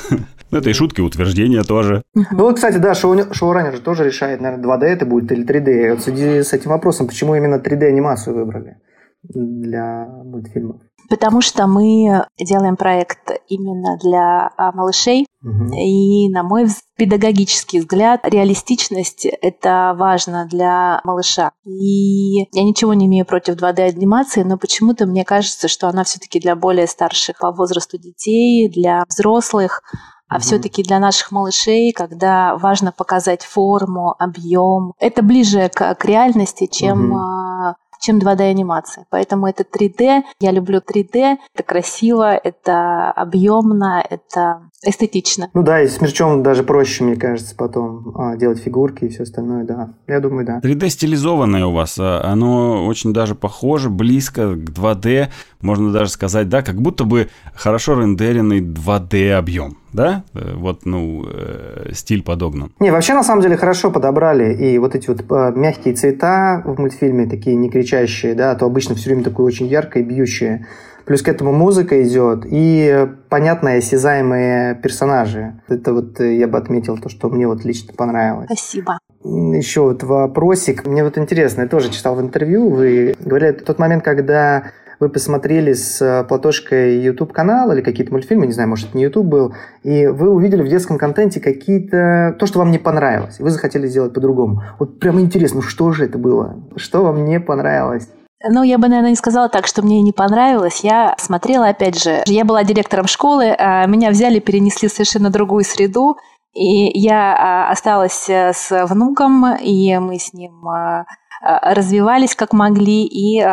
Ну, 0.52 0.58
это 0.60 0.70
и 0.70 0.74
шутки, 0.74 1.02
утверждения 1.02 1.64
тоже. 1.64 2.04
Ну, 2.14 2.44
вот, 2.44 2.56
кстати, 2.56 2.78
да, 2.78 2.94
шоу, 2.94 3.34
шоураннер 3.34 3.76
же 3.76 3.82
тоже 3.82 4.04
решает, 4.04 4.42
наверное, 4.42 4.66
2D 4.66 4.84
это 4.84 5.06
будет 5.06 5.32
или 5.32 5.46
3D. 5.46 5.92
Вот 5.92 6.00
в 6.00 6.04
связи 6.04 6.44
с 6.44 6.54
этим 6.54 6.70
вопросом, 6.70 7.08
почему 7.08 7.36
именно 7.36 7.56
3D-анимацию 7.56 8.36
выбрали 8.36 8.78
для 9.24 10.08
мультфильмов? 10.24 10.82
Потому 11.10 11.42
что 11.42 11.68
мы 11.68 12.26
делаем 12.40 12.76
проект 12.76 13.32
именно 13.48 13.98
для 14.02 14.52
а, 14.58 14.72
малышей. 14.72 15.28
Угу. 15.44 15.74
И, 15.76 16.30
на 16.30 16.44
мой 16.44 16.68
педагогический 16.96 17.80
взгляд, 17.80 18.22
реалистичность– 18.24 19.26
это 19.42 19.94
важно 19.98 20.48
для 20.50 21.02
малыша. 21.04 21.52
И 21.66 22.44
я 22.52 22.64
ничего 22.64 22.94
не 22.94 23.08
имею 23.08 23.26
против 23.26 23.56
2D-анимации, 23.56 24.44
но 24.44 24.58
почему-то 24.58 25.06
мне 25.06 25.26
кажется, 25.26 25.68
что 25.68 25.88
она 25.88 26.04
все-таки 26.04 26.40
для 26.40 26.56
более 26.56 26.88
старших 26.88 27.38
по 27.40 27.52
возрасту 27.52 27.98
детей, 27.98 28.70
для 28.70 29.04
взрослых, 29.08 29.82
а 30.30 30.38
mm 30.38 30.40
все-таки 30.40 30.82
для 30.82 31.00
наших 31.00 31.32
малышей, 31.32 31.92
когда 31.92 32.56
важно 32.58 32.92
показать 32.92 33.44
форму, 33.44 34.16
объем, 34.18 34.94
это 35.00 35.22
ближе 35.22 35.70
к, 35.70 35.94
к 35.94 36.06
реальности, 36.06 36.68
чем 36.72 37.14
mm 37.14 37.74
чем 38.04 38.20
2D-анимация. 38.20 39.06
Поэтому 39.10 39.48
это 39.48 39.64
3D. 39.64 40.24
Я 40.40 40.52
люблю 40.52 40.80
3D. 40.80 41.38
Это 41.54 41.64
красиво, 41.64 42.36
это 42.36 43.12
объемно, 43.12 44.04
это 44.08 44.70
эстетично. 44.86 45.50
Ну 45.54 45.64
да, 45.64 45.82
и 45.82 45.88
с 45.88 46.00
мерчом 46.02 46.44
даже 46.44 46.64
проще, 46.64 47.04
мне 47.04 47.16
кажется, 47.16 47.56
потом 47.56 48.14
а, 48.16 48.36
делать 48.36 48.60
фигурки 48.60 49.06
и 49.06 49.10
все 49.10 49.24
остальное, 49.24 49.64
да. 49.64 49.94
Я 50.08 50.20
думаю, 50.20 50.46
да. 50.46 50.60
3D 50.64 50.90
стилизованное 50.90 51.66
у 51.66 51.72
вас, 51.72 51.98
а, 52.00 52.22
оно 52.24 52.86
очень 52.86 53.14
даже 53.14 53.36
похоже, 53.36 53.90
близко 53.90 54.56
к 54.56 54.70
2D, 54.70 55.30
можно 55.62 55.92
даже 55.92 56.10
сказать, 56.12 56.50
да, 56.50 56.62
как 56.62 56.82
будто 56.82 57.04
бы 57.04 57.30
хорошо 57.56 58.00
рендеренный 58.00 58.62
2D 58.62 59.32
объем 59.32 59.78
да? 59.94 60.24
Э, 60.34 60.54
вот, 60.56 60.86
ну, 60.86 61.26
э, 61.26 61.92
стиль 61.94 62.24
подогнан. 62.24 62.72
Не, 62.80 62.92
вообще, 62.92 63.14
на 63.14 63.24
самом 63.24 63.42
деле, 63.42 63.56
хорошо 63.56 63.92
подобрали. 63.92 64.54
И 64.54 64.78
вот 64.80 64.96
эти 64.96 65.08
вот 65.08 65.22
э, 65.22 65.52
мягкие 65.56 65.94
цвета 65.94 66.62
в 66.66 66.80
мультфильме, 66.80 67.28
такие 67.28 67.56
не 67.56 67.70
кричащие, 67.70 68.34
да, 68.34 68.52
а 68.52 68.56
то 68.56 68.66
обычно 68.66 68.96
все 68.96 69.10
время 69.10 69.24
такое 69.24 69.46
очень 69.46 69.68
яркое, 69.68 70.04
бьющее. 70.04 70.66
Плюс 71.06 71.22
к 71.22 71.28
этому 71.28 71.52
музыка 71.52 72.02
идет 72.04 72.46
и 72.46 73.08
понятные, 73.30 73.80
осязаемые 73.80 74.76
персонажи. 74.76 75.62
Это 75.68 75.94
вот 75.94 76.20
я 76.20 76.48
бы 76.48 76.58
отметил 76.58 76.98
то, 76.98 77.10
что 77.10 77.30
мне 77.30 77.48
вот 77.48 77.66
лично 77.66 77.94
понравилось. 77.94 78.46
Спасибо. 78.46 78.98
Еще 79.24 79.82
вот 79.82 80.04
вопросик. 80.04 80.86
Мне 80.86 81.04
вот 81.04 81.18
интересно, 81.18 81.62
я 81.62 81.68
тоже 81.68 81.90
читал 81.92 82.16
в 82.16 82.22
интервью, 82.22 82.70
вы 82.70 83.16
говорили, 83.20 83.54
тот 83.54 83.80
момент, 83.80 84.04
когда 84.04 84.72
вы 85.00 85.10
посмотрели 85.10 85.74
с 85.74 86.02
э, 86.02 86.24
Платошкой 86.24 87.00
YouTube 87.00 87.34
канал 87.34 87.72
или 87.72 87.82
какие-то 87.82 88.14
мультфильмы, 88.14 88.48
не 88.48 88.54
знаю, 88.54 88.70
может, 88.70 88.90
это 88.90 88.98
не 88.98 89.04
YouTube 89.04 89.26
был, 89.26 89.54
и 89.84 90.08
вы 90.08 90.30
увидели 90.30 90.62
в 90.62 90.68
детском 90.70 90.98
контенте 90.98 91.42
какие-то... 91.42 92.36
то, 92.40 92.46
что 92.46 92.60
вам 92.60 92.72
не 92.72 92.78
понравилось, 92.78 93.40
и 93.40 93.44
вы 93.44 93.50
захотели 93.50 93.88
сделать 93.88 94.14
по-другому. 94.14 94.64
Вот 94.80 95.00
прямо 95.00 95.20
интересно, 95.20 95.62
что 95.62 95.92
же 95.92 96.06
это 96.06 96.18
было? 96.18 96.56
Что 96.78 97.04
вам 97.04 97.26
не 97.26 97.40
понравилось? 97.40 98.08
Ну, 98.46 98.62
я 98.64 98.78
бы, 98.78 98.90
наверное, 98.90 99.12
не 99.12 99.16
сказала 99.16 99.48
так, 99.48 99.68
что 99.68 99.82
мне 99.82 100.02
не 100.02 100.12
понравилось. 100.12 100.82
Я 100.84 101.16
смотрела, 101.18 101.70
опять 101.70 102.02
же, 102.02 102.24
я 102.26 102.44
была 102.44 102.64
директором 102.64 103.08
школы, 103.08 103.56
а 103.58 103.86
меня 103.86 104.10
взяли, 104.10 104.40
перенесли 104.40 104.90
в 104.90 104.92
совершенно 104.92 105.30
другую 105.30 105.64
среду, 105.64 106.18
и 106.54 107.00
я 107.00 107.36
а, 107.36 107.72
осталась 107.72 108.30
э, 108.30 108.52
с 108.54 108.86
внуком, 108.86 109.56
и 109.56 109.98
мы 109.98 110.20
с 110.20 110.34
ним 110.34 110.68
а, 110.68 111.06
развивались 111.42 112.36
как 112.36 112.54
могли 112.54 113.06
и 113.06 113.44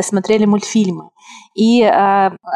смотрели 0.00 0.44
мультфильмы. 0.44 1.10
И 1.54 1.90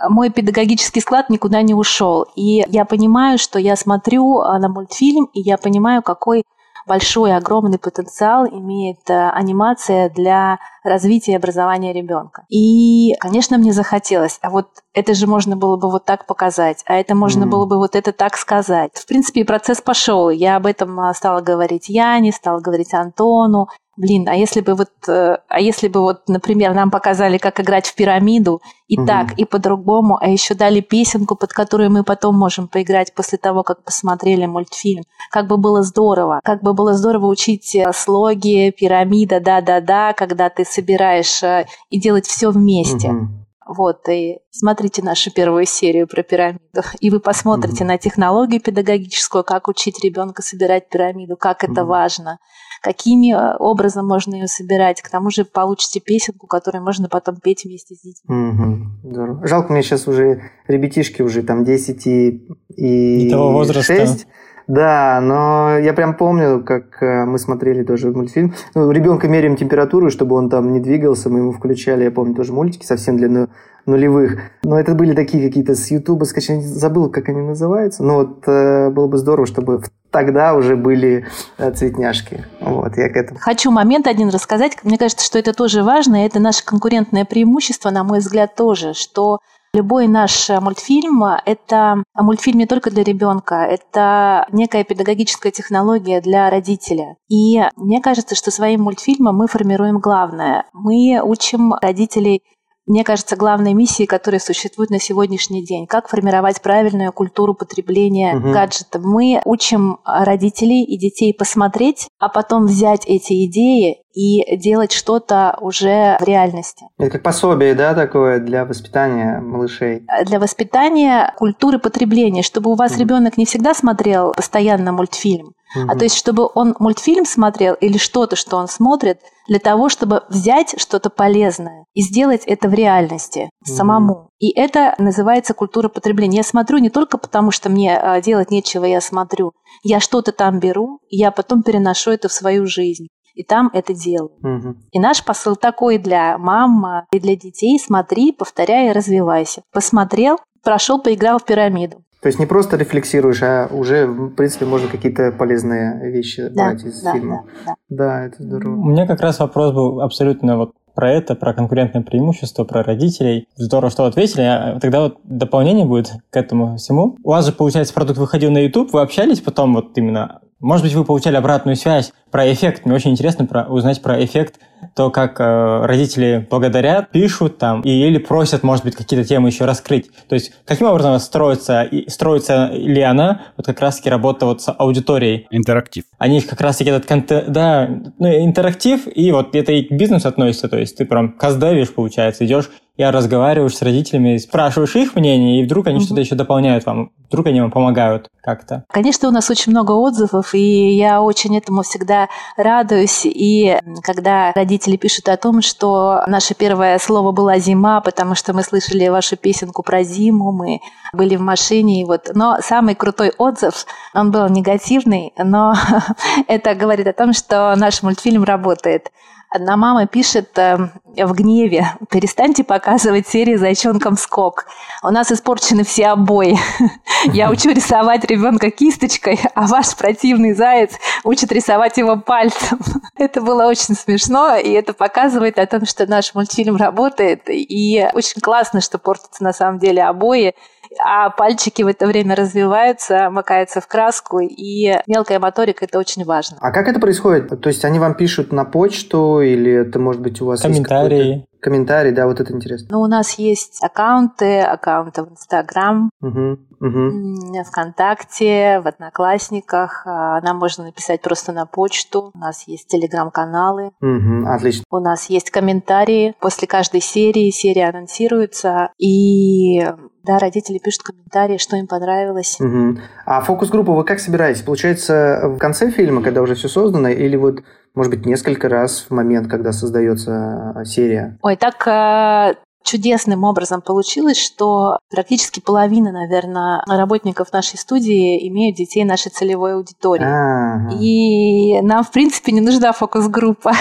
мой 0.08 0.30
педагогический 0.30 1.00
склад 1.00 1.28
никуда 1.28 1.60
не 1.60 1.74
ушел. 1.74 2.26
И 2.34 2.64
я 2.68 2.84
понимаю, 2.86 3.38
что 3.38 3.58
я 3.58 3.76
смотрю 3.76 4.38
на 4.42 4.68
мультфильм, 4.68 5.26
и 5.34 5.40
я 5.40 5.58
понимаю, 5.58 6.02
какой 6.02 6.44
большой, 6.86 7.34
огромный 7.34 7.78
потенциал 7.78 8.46
имеет 8.46 9.08
э, 9.08 9.30
анимация 9.30 10.10
для 10.10 10.58
развития 10.82 11.32
и 11.32 11.36
образования 11.36 11.92
ребенка. 11.92 12.44
И, 12.48 13.14
конечно, 13.20 13.58
мне 13.58 13.72
захотелось, 13.72 14.38
а 14.42 14.50
вот 14.50 14.68
это 14.94 15.14
же 15.14 15.26
можно 15.26 15.56
было 15.56 15.76
бы 15.76 15.90
вот 15.90 16.04
так 16.04 16.26
показать, 16.26 16.82
а 16.86 16.94
это 16.94 17.14
можно 17.14 17.44
mm. 17.44 17.48
было 17.48 17.66
бы 17.66 17.78
вот 17.78 17.94
это 17.96 18.12
так 18.12 18.36
сказать. 18.36 18.92
В 18.94 19.06
принципе, 19.06 19.44
процесс 19.44 19.80
пошел. 19.80 20.30
Я 20.30 20.56
об 20.56 20.66
этом 20.66 20.98
э, 21.00 21.14
стала 21.14 21.40
говорить 21.40 21.88
Яне, 21.88 22.32
стала 22.32 22.60
говорить 22.60 22.94
Антону, 22.94 23.68
блин, 24.00 24.28
а 24.28 24.34
если 24.34 24.60
бы 24.62 24.74
вот, 24.74 24.90
э, 25.08 25.36
а 25.48 25.60
если 25.60 25.88
бы 25.88 26.00
вот, 26.00 26.28
например, 26.28 26.74
нам 26.74 26.90
показали, 26.90 27.38
как 27.38 27.60
играть 27.60 27.86
в 27.86 27.94
пирамиду, 27.94 28.62
и 28.88 28.98
угу. 28.98 29.06
так, 29.06 29.32
и 29.38 29.44
по-другому, 29.44 30.18
а 30.20 30.28
еще 30.28 30.54
дали 30.54 30.80
песенку, 30.80 31.36
под 31.36 31.52
которую 31.52 31.90
мы 31.90 32.02
потом 32.02 32.36
можем 32.36 32.66
поиграть 32.66 33.14
после 33.14 33.38
того, 33.38 33.62
как 33.62 33.84
посмотрели 33.84 34.46
мультфильм. 34.46 35.04
Как 35.30 35.46
бы 35.46 35.58
было 35.58 35.82
здорово. 35.82 36.40
Как 36.42 36.62
бы 36.62 36.72
было 36.72 36.94
здорово 36.94 37.26
учить 37.26 37.74
э, 37.74 37.92
слоги, 37.94 38.70
пирамида, 38.70 39.40
да-да-да, 39.40 40.14
когда 40.14 40.48
ты 40.48 40.64
собираешь 40.64 41.42
э, 41.42 41.66
и 41.90 42.00
делать 42.00 42.26
все 42.26 42.50
вместе. 42.50 43.10
Угу. 43.10 43.28
Вот, 43.76 44.08
и 44.08 44.38
смотрите 44.50 45.02
нашу 45.02 45.30
первую 45.30 45.64
серию 45.66 46.08
про 46.08 46.24
пирамиду, 46.24 46.82
и 46.98 47.10
вы 47.10 47.20
посмотрите 47.20 47.84
mm 47.84 47.86
на 47.86 47.98
технологию 47.98 48.60
педагогическую, 48.60 49.44
как 49.44 49.68
учить 49.68 50.02
ребенка 50.02 50.42
собирать 50.42 50.88
пирамиду, 50.88 51.36
как 51.36 51.62
это 51.62 51.82
mm 51.82 51.84
важно 51.84 52.38
какими 52.80 53.32
э, 53.32 53.56
образом 53.58 54.06
можно 54.06 54.34
ее 54.34 54.46
собирать. 54.46 55.02
К 55.02 55.10
тому 55.10 55.30
же 55.30 55.44
получите 55.44 56.00
песенку, 56.00 56.46
которую 56.46 56.82
можно 56.82 57.08
потом 57.08 57.36
петь 57.36 57.64
вместе 57.64 57.94
с 57.94 58.00
детьми. 58.00 58.34
Угу, 58.34 59.10
здорово. 59.10 59.46
Жалко, 59.46 59.72
мне 59.72 59.82
сейчас 59.82 60.08
уже 60.08 60.42
ребятишки 60.66 61.22
уже 61.22 61.42
там 61.42 61.64
10 61.64 62.06
и, 62.06 62.28
и 62.76 63.30
того 63.30 63.52
возраста. 63.52 64.06
6. 64.06 64.26
Да, 64.70 65.18
но 65.20 65.78
я 65.78 65.92
прям 65.92 66.14
помню, 66.14 66.62
как 66.62 67.02
э, 67.02 67.24
мы 67.24 67.40
смотрели 67.40 67.82
тоже 67.82 68.12
мультфильм. 68.12 68.54
Ну, 68.76 68.88
ребенка 68.92 69.26
меряем 69.26 69.56
температуру, 69.56 70.10
чтобы 70.10 70.36
он 70.36 70.48
там 70.48 70.72
не 70.72 70.78
двигался, 70.78 71.28
мы 71.28 71.40
ему 71.40 71.50
включали, 71.50 72.04
я 72.04 72.12
помню, 72.12 72.36
тоже 72.36 72.52
мультики 72.52 72.86
совсем 72.86 73.16
для 73.16 73.48
нулевых. 73.86 74.38
Но 74.62 74.78
это 74.78 74.94
были 74.94 75.12
такие 75.12 75.44
какие-то 75.44 75.74
с 75.74 75.90
Ютуба 75.90 76.22
скачанные, 76.22 76.62
забыл, 76.62 77.10
как 77.10 77.28
они 77.28 77.40
называются. 77.40 78.04
Но 78.04 78.18
вот 78.18 78.46
э, 78.46 78.90
было 78.90 79.08
бы 79.08 79.18
здорово, 79.18 79.48
чтобы 79.48 79.82
тогда 80.12 80.54
уже 80.54 80.76
были 80.76 81.26
э, 81.58 81.72
цветняшки. 81.72 82.44
Вот, 82.60 82.96
я 82.96 83.08
к 83.08 83.16
этому. 83.16 83.40
Хочу 83.40 83.72
момент 83.72 84.06
один 84.06 84.28
рассказать. 84.28 84.76
Мне 84.84 84.98
кажется, 84.98 85.26
что 85.26 85.36
это 85.40 85.52
тоже 85.52 85.82
важно, 85.82 86.22
и 86.22 86.26
это 86.28 86.38
наше 86.38 86.64
конкурентное 86.64 87.24
преимущество, 87.24 87.90
на 87.90 88.04
мой 88.04 88.20
взгляд, 88.20 88.54
тоже, 88.54 88.94
что 88.94 89.40
Любой 89.72 90.08
наш 90.08 90.48
мультфильм– 90.48 91.22
это 91.46 92.02
мультфильм 92.14 92.58
не 92.58 92.66
только 92.66 92.90
для 92.90 93.04
ребенка, 93.04 93.54
это 93.54 94.46
некая 94.50 94.82
педагогическая 94.82 95.52
технология 95.52 96.20
для 96.20 96.50
родителя. 96.50 97.16
И 97.28 97.60
мне 97.76 98.00
кажется, 98.00 98.34
что 98.34 98.50
своим 98.50 98.82
мультфильмом 98.82 99.36
мы 99.36 99.46
формируем 99.46 100.00
главное. 100.00 100.64
Мы 100.72 101.20
учим 101.22 101.72
родителей 101.74 102.42
мне 102.90 103.04
кажется, 103.04 103.36
главной 103.36 103.72
миссией, 103.72 104.08
которая 104.08 104.40
существует 104.40 104.90
на 104.90 104.98
сегодняшний 104.98 105.64
день. 105.64 105.86
Как 105.86 106.08
формировать 106.08 106.60
правильную 106.60 107.12
культуру 107.12 107.54
потребления 107.54 108.36
угу. 108.36 108.50
гаджетов. 108.50 109.02
Мы 109.04 109.40
учим 109.44 109.98
родителей 110.04 110.82
и 110.82 110.98
детей 110.98 111.32
посмотреть, 111.32 112.08
а 112.18 112.28
потом 112.28 112.66
взять 112.66 113.06
эти 113.06 113.46
идеи 113.46 114.02
и 114.12 114.56
делать 114.56 114.92
что-то 114.92 115.56
уже 115.60 116.16
в 116.20 116.24
реальности. 116.24 116.86
Это 116.98 117.10
как 117.10 117.22
пособие, 117.22 117.74
да, 117.74 117.94
такое 117.94 118.40
для 118.40 118.64
воспитания 118.64 119.40
малышей? 119.40 120.06
Для 120.24 120.40
воспитания 120.40 121.32
культуры 121.36 121.78
потребления, 121.78 122.42
чтобы 122.42 122.70
у 122.70 122.74
вас 122.74 122.96
mm. 122.96 122.98
ребенок 122.98 123.38
не 123.38 123.46
всегда 123.46 123.74
смотрел 123.74 124.32
постоянно 124.32 124.92
мультфильм, 124.92 125.54
mm 125.76 125.86
а 125.88 125.96
то 125.96 126.04
есть 126.04 126.16
чтобы 126.16 126.48
он 126.54 126.74
мультфильм 126.78 127.24
смотрел 127.24 127.74
или 127.74 127.98
что-то, 127.98 128.36
что 128.36 128.56
он 128.56 128.66
смотрит, 128.68 129.20
для 129.48 129.58
того, 129.58 129.88
чтобы 129.88 130.22
взять 130.28 130.74
что-то 130.80 131.10
полезное 131.10 131.84
и 131.94 132.02
сделать 132.02 132.42
это 132.46 132.68
в 132.68 132.74
реальности 132.74 133.50
mm 133.66 133.70
самому. 133.70 134.30
И 134.38 134.50
это 134.58 134.94
называется 134.98 135.54
культура 135.54 135.88
потребления. 135.88 136.38
Я 136.38 136.42
смотрю 136.42 136.78
не 136.78 136.90
только 136.90 137.18
потому, 137.18 137.50
что 137.50 137.68
мне 137.68 137.96
а, 137.96 138.20
делать 138.20 138.50
нечего, 138.50 138.84
я 138.84 139.00
смотрю. 139.00 139.52
Я 139.82 140.00
что-то 140.00 140.32
там 140.32 140.58
беру, 140.58 141.00
я 141.10 141.30
потом 141.30 141.62
переношу 141.62 142.10
это 142.10 142.28
в 142.28 142.32
свою 142.32 142.66
жизнь 142.66 143.08
и 143.40 143.44
там 143.44 143.70
это 143.72 143.94
делаю. 143.94 144.32
Угу. 144.42 144.74
И 144.92 145.00
наш 145.00 145.24
посыл 145.24 145.56
такой 145.56 145.98
для 145.98 146.36
мам 146.36 147.06
и 147.10 147.18
для 147.18 147.36
детей. 147.36 147.78
Смотри, 147.78 148.32
повторяй 148.32 148.90
и 148.90 148.92
развивайся. 148.92 149.62
Посмотрел, 149.72 150.38
прошел, 150.62 151.00
поиграл 151.00 151.38
в 151.38 151.44
пирамиду. 151.44 152.04
То 152.20 152.26
есть 152.26 152.38
не 152.38 152.44
просто 152.44 152.76
рефлексируешь, 152.76 153.42
а 153.42 153.68
уже, 153.72 154.06
в 154.06 154.34
принципе, 154.34 154.66
можно 154.66 154.88
какие-то 154.88 155.32
полезные 155.32 156.10
вещи 156.10 156.48
да, 156.48 156.64
брать 156.64 156.84
из 156.84 157.00
да, 157.00 157.12
фильма. 157.14 157.46
Да, 157.64 157.74
да. 157.88 157.96
да, 157.96 158.26
это 158.26 158.42
здорово. 158.42 158.74
У 158.74 158.84
меня 158.84 159.06
как 159.06 159.22
раз 159.22 159.38
вопрос 159.38 159.72
был 159.72 160.02
абсолютно 160.02 160.58
вот 160.58 160.72
про 160.94 161.10
это, 161.12 161.34
про 161.34 161.54
конкурентное 161.54 162.02
преимущество, 162.02 162.64
про 162.64 162.82
родителей. 162.82 163.48
Здорово, 163.56 163.90
что 163.90 164.04
ответили. 164.04 164.42
А 164.42 164.78
тогда 164.80 165.00
вот 165.00 165.18
дополнение 165.24 165.86
будет 165.86 166.10
к 166.28 166.36
этому 166.36 166.76
всему. 166.76 167.16
У 167.24 167.30
вас 167.30 167.46
же, 167.46 167.52
получается, 167.52 167.94
продукт 167.94 168.18
выходил 168.18 168.50
на 168.50 168.58
YouTube, 168.58 168.92
вы 168.92 169.00
общались 169.00 169.40
потом 169.40 169.72
вот 169.74 169.96
именно 169.96 170.42
может 170.60 170.84
быть, 170.84 170.94
вы 170.94 171.04
получали 171.04 171.36
обратную 171.36 171.76
связь 171.76 172.12
про 172.30 172.52
эффект. 172.52 172.84
Мне 172.84 172.94
очень 172.94 173.10
интересно 173.10 173.46
про, 173.46 173.64
узнать 173.64 174.02
про 174.02 174.22
эффект, 174.22 174.60
то, 174.94 175.10
как 175.10 175.40
э, 175.40 175.86
родители 175.86 176.46
благодарят, 176.48 177.10
пишут 177.10 177.58
там, 177.58 177.80
и, 177.82 177.90
или 177.90 178.18
просят, 178.18 178.62
может 178.62 178.84
быть, 178.84 178.94
какие-то 178.94 179.26
темы 179.26 179.48
еще 179.48 179.64
раскрыть. 179.64 180.10
То 180.28 180.34
есть, 180.34 180.52
каким 180.64 180.86
образом 180.86 181.18
строится, 181.18 181.82
и, 181.82 182.08
строится 182.08 182.70
ли 182.72 183.00
она, 183.00 183.42
вот 183.56 183.66
как 183.66 183.80
раз-таки 183.80 184.10
работа 184.10 184.46
вот 184.46 184.62
с 184.62 184.72
аудиторией. 184.72 185.46
Интерактив. 185.50 186.04
Они 186.18 186.40
как 186.40 186.60
раз-таки 186.60 186.90
этот 186.90 187.06
контент, 187.06 187.50
да, 187.50 187.88
ну, 188.18 188.28
интерактив, 188.28 189.08
и 189.12 189.32
вот 189.32 189.54
это 189.54 189.72
и 189.72 189.84
к 189.84 189.92
бизнесу 189.92 190.28
относится, 190.28 190.68
то 190.68 190.78
есть 190.78 190.96
ты 190.96 191.04
прям 191.04 191.32
каздевишь, 191.32 191.92
получается, 191.92 192.44
идешь 192.44 192.70
я 193.00 193.12
разговариваешь 193.12 193.76
с 193.78 193.80
родителями, 193.80 194.36
спрашиваешь 194.36 194.94
их 194.94 195.14
мнение, 195.16 195.60
и 195.62 195.64
вдруг 195.64 195.86
они 195.86 195.96
угу. 195.96 196.04
что-то 196.04 196.20
еще 196.20 196.34
дополняют 196.34 196.84
вам, 196.84 197.12
вдруг 197.28 197.46
они 197.46 197.58
вам 197.62 197.70
помогают 197.70 198.28
как-то. 198.42 198.84
Конечно, 198.92 199.28
у 199.28 199.30
нас 199.30 199.48
очень 199.48 199.72
много 199.72 199.92
отзывов, 199.92 200.54
и 200.54 200.90
я 200.96 201.22
очень 201.22 201.56
этому 201.56 201.80
всегда 201.80 202.28
радуюсь. 202.58 203.22
И 203.24 203.78
когда 204.02 204.52
родители 204.52 204.98
пишут 204.98 205.30
о 205.30 205.38
том, 205.38 205.62
что 205.62 206.22
наше 206.26 206.54
первое 206.54 206.98
слово 206.98 207.32
было 207.32 207.58
«зима», 207.58 208.02
потому 208.02 208.34
что 208.34 208.52
мы 208.52 208.62
слышали 208.62 209.08
вашу 209.08 209.38
песенку 209.38 209.82
про 209.82 210.02
зиму, 210.02 210.52
мы 210.52 210.80
были 211.14 211.36
в 211.36 211.40
машине, 211.40 212.02
и 212.02 212.04
вот. 212.04 212.28
Но 212.34 212.58
самый 212.60 212.94
крутой 212.94 213.32
отзыв, 213.38 213.86
он 214.12 214.30
был 214.30 214.46
негативный, 214.50 215.32
но 215.42 215.72
это 216.48 216.74
говорит 216.74 217.06
о 217.06 217.14
том, 217.14 217.32
что 217.32 217.74
наш 217.76 218.02
мультфильм 218.02 218.44
работает. 218.44 219.10
Одна 219.52 219.76
мама 219.76 220.06
пишет 220.06 220.56
э, 220.58 220.76
в 220.76 221.32
гневе, 221.32 221.96
перестаньте 222.08 222.62
показывать 222.62 223.26
серии 223.26 223.56
«Зайчонком 223.56 224.16
скок». 224.16 224.66
У 225.02 225.08
нас 225.08 225.32
испорчены 225.32 225.82
все 225.82 226.06
обои. 226.06 226.56
Я 227.32 227.50
учу 227.50 227.70
рисовать 227.70 228.24
ребенка 228.26 228.70
кисточкой, 228.70 229.40
а 229.56 229.66
ваш 229.66 229.96
противный 229.96 230.54
заяц 230.54 230.92
учит 231.24 231.50
рисовать 231.50 231.96
его 231.96 232.16
пальцем. 232.16 232.78
Это 233.16 233.40
было 233.40 233.64
очень 233.66 233.96
смешно, 233.96 234.54
и 234.54 234.70
это 234.70 234.92
показывает 234.92 235.58
о 235.58 235.66
том, 235.66 235.84
что 235.84 236.06
наш 236.06 236.32
мультфильм 236.32 236.76
работает. 236.76 237.42
И 237.48 238.08
очень 238.14 238.40
классно, 238.40 238.80
что 238.80 238.98
портятся 238.98 239.42
на 239.42 239.52
самом 239.52 239.80
деле 239.80 240.04
обои 240.04 240.54
а 240.98 241.30
пальчики 241.30 241.82
в 241.82 241.86
это 241.86 242.06
время 242.06 242.34
развиваются, 242.34 243.30
макаются 243.30 243.80
в 243.80 243.86
краску, 243.86 244.40
и 244.40 244.96
мелкая 245.06 245.38
моторика– 245.38 245.84
это 245.86 245.98
очень 245.98 246.24
важно. 246.24 246.58
А 246.60 246.72
как 246.72 246.88
это 246.88 247.00
происходит? 247.00 247.60
То 247.60 247.68
есть 247.68 247.84
они 247.84 247.98
вам 247.98 248.14
пишут 248.14 248.52
на 248.52 248.64
почту, 248.64 249.40
или 249.40 249.72
это, 249.72 249.98
может 249.98 250.20
быть, 250.20 250.40
у 250.40 250.46
вас 250.46 250.62
Комментарии. 250.62 251.46
Комментарий, 251.60 252.12
да, 252.12 252.26
вот 252.26 252.40
это 252.40 252.52
интересно. 252.52 252.88
Ну, 252.90 253.00
у 253.00 253.06
нас 253.06 253.34
есть 253.38 253.82
аккаунты, 253.82 254.60
аккаунты 254.60 255.22
в 255.22 255.30
Инстаграм, 255.30 256.10
угу, 256.20 256.58
угу. 256.80 257.62
ВКонтакте, 257.64 258.80
в 258.80 258.88
Одноклассниках. 258.88 260.02
А, 260.06 260.40
нам 260.40 260.58
можно 260.58 260.84
написать 260.84 261.20
просто 261.22 261.52
на 261.52 261.66
почту. 261.66 262.30
У 262.34 262.38
нас 262.38 262.66
есть 262.66 262.88
телеграм-каналы. 262.88 263.92
Угу, 264.00 264.48
отлично. 264.48 264.84
У 264.90 264.98
нас 264.98 265.28
есть 265.30 265.50
комментарии. 265.50 266.34
После 266.40 266.66
каждой 266.66 267.00
серии 267.00 267.50
серия 267.50 267.88
анонсируется. 267.88 268.90
И 268.98 269.84
да, 270.24 270.38
родители 270.38 270.78
пишут 270.78 271.02
комментарии, 271.02 271.58
что 271.58 271.76
им 271.76 271.86
понравилось. 271.86 272.58
Угу. 272.60 272.98
А 273.26 273.40
фокус-группу 273.40 273.94
вы 273.94 274.04
как 274.04 274.20
собираетесь? 274.20 274.62
Получается, 274.62 275.42
в 275.44 275.58
конце 275.58 275.90
фильма, 275.90 276.22
когда 276.22 276.42
уже 276.42 276.54
все 276.54 276.68
создано, 276.68 277.08
или 277.08 277.36
вот 277.36 277.62
может 277.94 278.12
быть, 278.12 278.26
несколько 278.26 278.68
раз 278.68 279.06
в 279.08 279.10
момент, 279.10 279.48
когда 279.48 279.72
создается 279.72 280.74
э, 280.76 280.84
серия? 280.84 281.38
Ой, 281.42 281.56
так 281.56 281.86
э, 281.86 282.54
чудесным 282.82 283.44
образом 283.44 283.82
получилось, 283.82 284.38
что 284.38 284.98
практически 285.10 285.60
половина, 285.60 286.12
наверное, 286.12 286.82
работников 286.86 287.52
нашей 287.52 287.78
студии 287.78 288.48
имеют 288.48 288.76
детей 288.76 289.04
нашей 289.04 289.30
целевой 289.30 289.74
аудитории. 289.74 290.24
А-а-а. 290.24 290.94
И 290.94 291.80
нам, 291.82 292.04
в 292.04 292.10
принципе, 292.10 292.52
не 292.52 292.60
нужна 292.60 292.92
фокус-группа. 292.92 293.72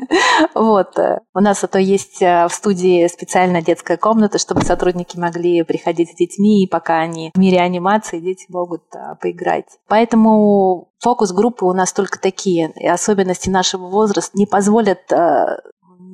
вот. 0.54 0.96
У 1.34 1.40
нас 1.40 1.60
зато 1.60 1.78
есть 1.78 2.22
э, 2.22 2.46
в 2.48 2.52
студии 2.52 3.06
специальная 3.08 3.62
детская 3.62 3.96
комната, 3.96 4.38
чтобы 4.38 4.62
сотрудники 4.62 5.18
могли 5.18 5.62
приходить 5.62 6.10
с 6.10 6.14
детьми, 6.14 6.62
и 6.62 6.68
пока 6.68 7.00
они 7.00 7.30
в 7.34 7.38
мире 7.38 7.60
анимации, 7.60 8.20
дети 8.20 8.46
могут 8.48 8.82
э, 8.94 9.16
поиграть. 9.20 9.66
Поэтому 9.88 10.88
фокус-группы 11.00 11.64
у 11.64 11.72
нас 11.72 11.92
только 11.92 12.18
такие. 12.18 12.72
И 12.76 12.86
особенности 12.86 13.48
нашего 13.48 13.88
возраста 13.88 14.32
не 14.34 14.46
позволят 14.46 15.10
э, 15.12 15.58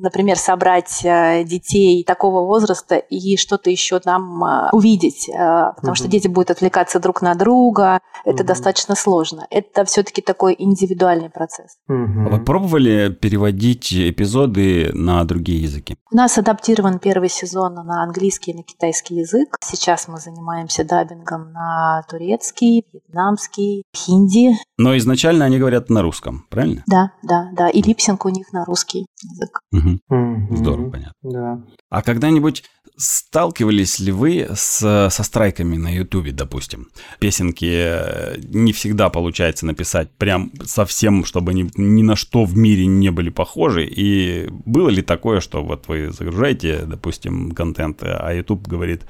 например, 0.01 0.37
собрать 0.37 1.01
э, 1.03 1.43
детей 1.43 2.03
такого 2.03 2.45
возраста 2.45 2.95
и 2.95 3.37
что-то 3.37 3.69
еще 3.69 3.99
нам 4.05 4.43
э, 4.43 4.69
увидеть, 4.71 5.29
э, 5.29 5.33
потому 5.33 5.91
угу. 5.91 5.95
что 5.95 6.07
дети 6.07 6.27
будут 6.27 6.51
отвлекаться 6.51 6.99
друг 6.99 7.21
на 7.21 7.35
друга, 7.35 7.99
это 8.25 8.43
угу. 8.43 8.47
достаточно 8.47 8.95
сложно. 8.95 9.47
Это 9.49 9.85
все-таки 9.85 10.21
такой 10.21 10.55
индивидуальный 10.57 11.29
процесс. 11.29 11.77
Угу. 11.87 12.29
Вы 12.29 12.43
пробовали 12.43 13.09
переводить 13.09 13.93
эпизоды 13.93 14.91
на 14.93 15.23
другие 15.23 15.61
языки? 15.61 15.95
У 16.11 16.15
нас 16.15 16.37
адаптирован 16.37 16.99
первый 16.99 17.29
сезон 17.29 17.75
на 17.75 18.03
английский 18.03 18.51
и 18.51 18.55
на 18.55 18.63
китайский 18.63 19.15
язык. 19.15 19.55
Сейчас 19.63 20.07
мы 20.07 20.17
занимаемся 20.17 20.83
даббингом 20.83 21.51
на 21.51 22.03
турецкий, 22.09 22.85
вьетнамский, 22.91 23.83
хинди. 23.95 24.57
Но 24.77 24.97
изначально 24.97 25.45
они 25.45 25.59
говорят 25.59 25.89
на 25.89 26.01
русском, 26.01 26.45
правильно? 26.49 26.83
Да, 26.87 27.11
да, 27.23 27.49
да. 27.53 27.69
И 27.69 27.81
липсинг 27.81 28.25
у 28.25 28.29
них 28.29 28.51
на 28.53 28.65
русский 28.65 29.05
язык. 29.23 29.61
Угу. 29.71 29.88
Угу. 30.09 30.55
Здорово, 30.55 30.89
понятно. 30.91 31.13
Да. 31.23 31.63
А 31.89 32.01
когда-нибудь 32.01 32.63
сталкивались 32.99 33.99
ли 33.99 34.11
вы 34.11 34.47
с, 34.53 35.09
со 35.09 35.23
страйками 35.23 35.77
на 35.77 35.89
Ютубе, 35.95 36.31
допустим? 36.31 36.89
Песенки 37.19 37.65
э, 37.71 38.37
не 38.41 38.73
всегда 38.73 39.09
получается 39.09 39.65
написать 39.65 40.11
прям 40.17 40.51
совсем, 40.63 41.23
чтобы 41.23 41.53
ни, 41.53 41.69
ни 41.75 42.03
на 42.03 42.15
что 42.15 42.43
в 42.43 42.57
мире 42.57 42.85
не 42.85 43.09
были 43.09 43.29
похожи. 43.29 43.85
И 43.85 44.49
было 44.65 44.89
ли 44.89 45.01
такое, 45.01 45.39
что 45.39 45.63
вот 45.63 45.87
вы 45.87 46.11
загружаете, 46.11 46.81
допустим, 46.85 47.51
контент, 47.51 48.03
а 48.03 48.33
YouTube 48.33 48.67
говорит, 48.67 49.03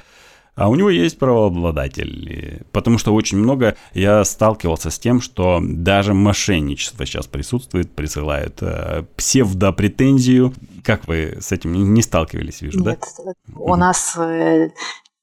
а 0.59 0.69
у 0.69 0.75
него 0.75 0.89
есть 0.89 1.17
правообладатель. 1.17 2.65
Потому 2.71 2.97
что 2.97 3.13
очень 3.13 3.37
много 3.37 3.75
я 3.93 4.23
сталкивался 4.25 4.89
с 4.89 4.99
тем, 4.99 5.21
что 5.21 5.59
даже 5.63 6.13
мошенничество 6.13 7.05
сейчас 7.05 7.27
присутствует, 7.27 7.91
присылают 7.91 8.57
э, 8.61 9.03
псевдопретензию. 9.15 10.53
Как 10.83 11.07
вы 11.07 11.37
с 11.39 11.51
этим 11.53 11.93
не 11.93 12.01
сталкивались, 12.01 12.61
вижу, 12.61 12.83
Нет, 12.83 12.99
да? 13.23 13.33
У 13.55 13.75
нас 13.75 14.17
э, 14.17 14.69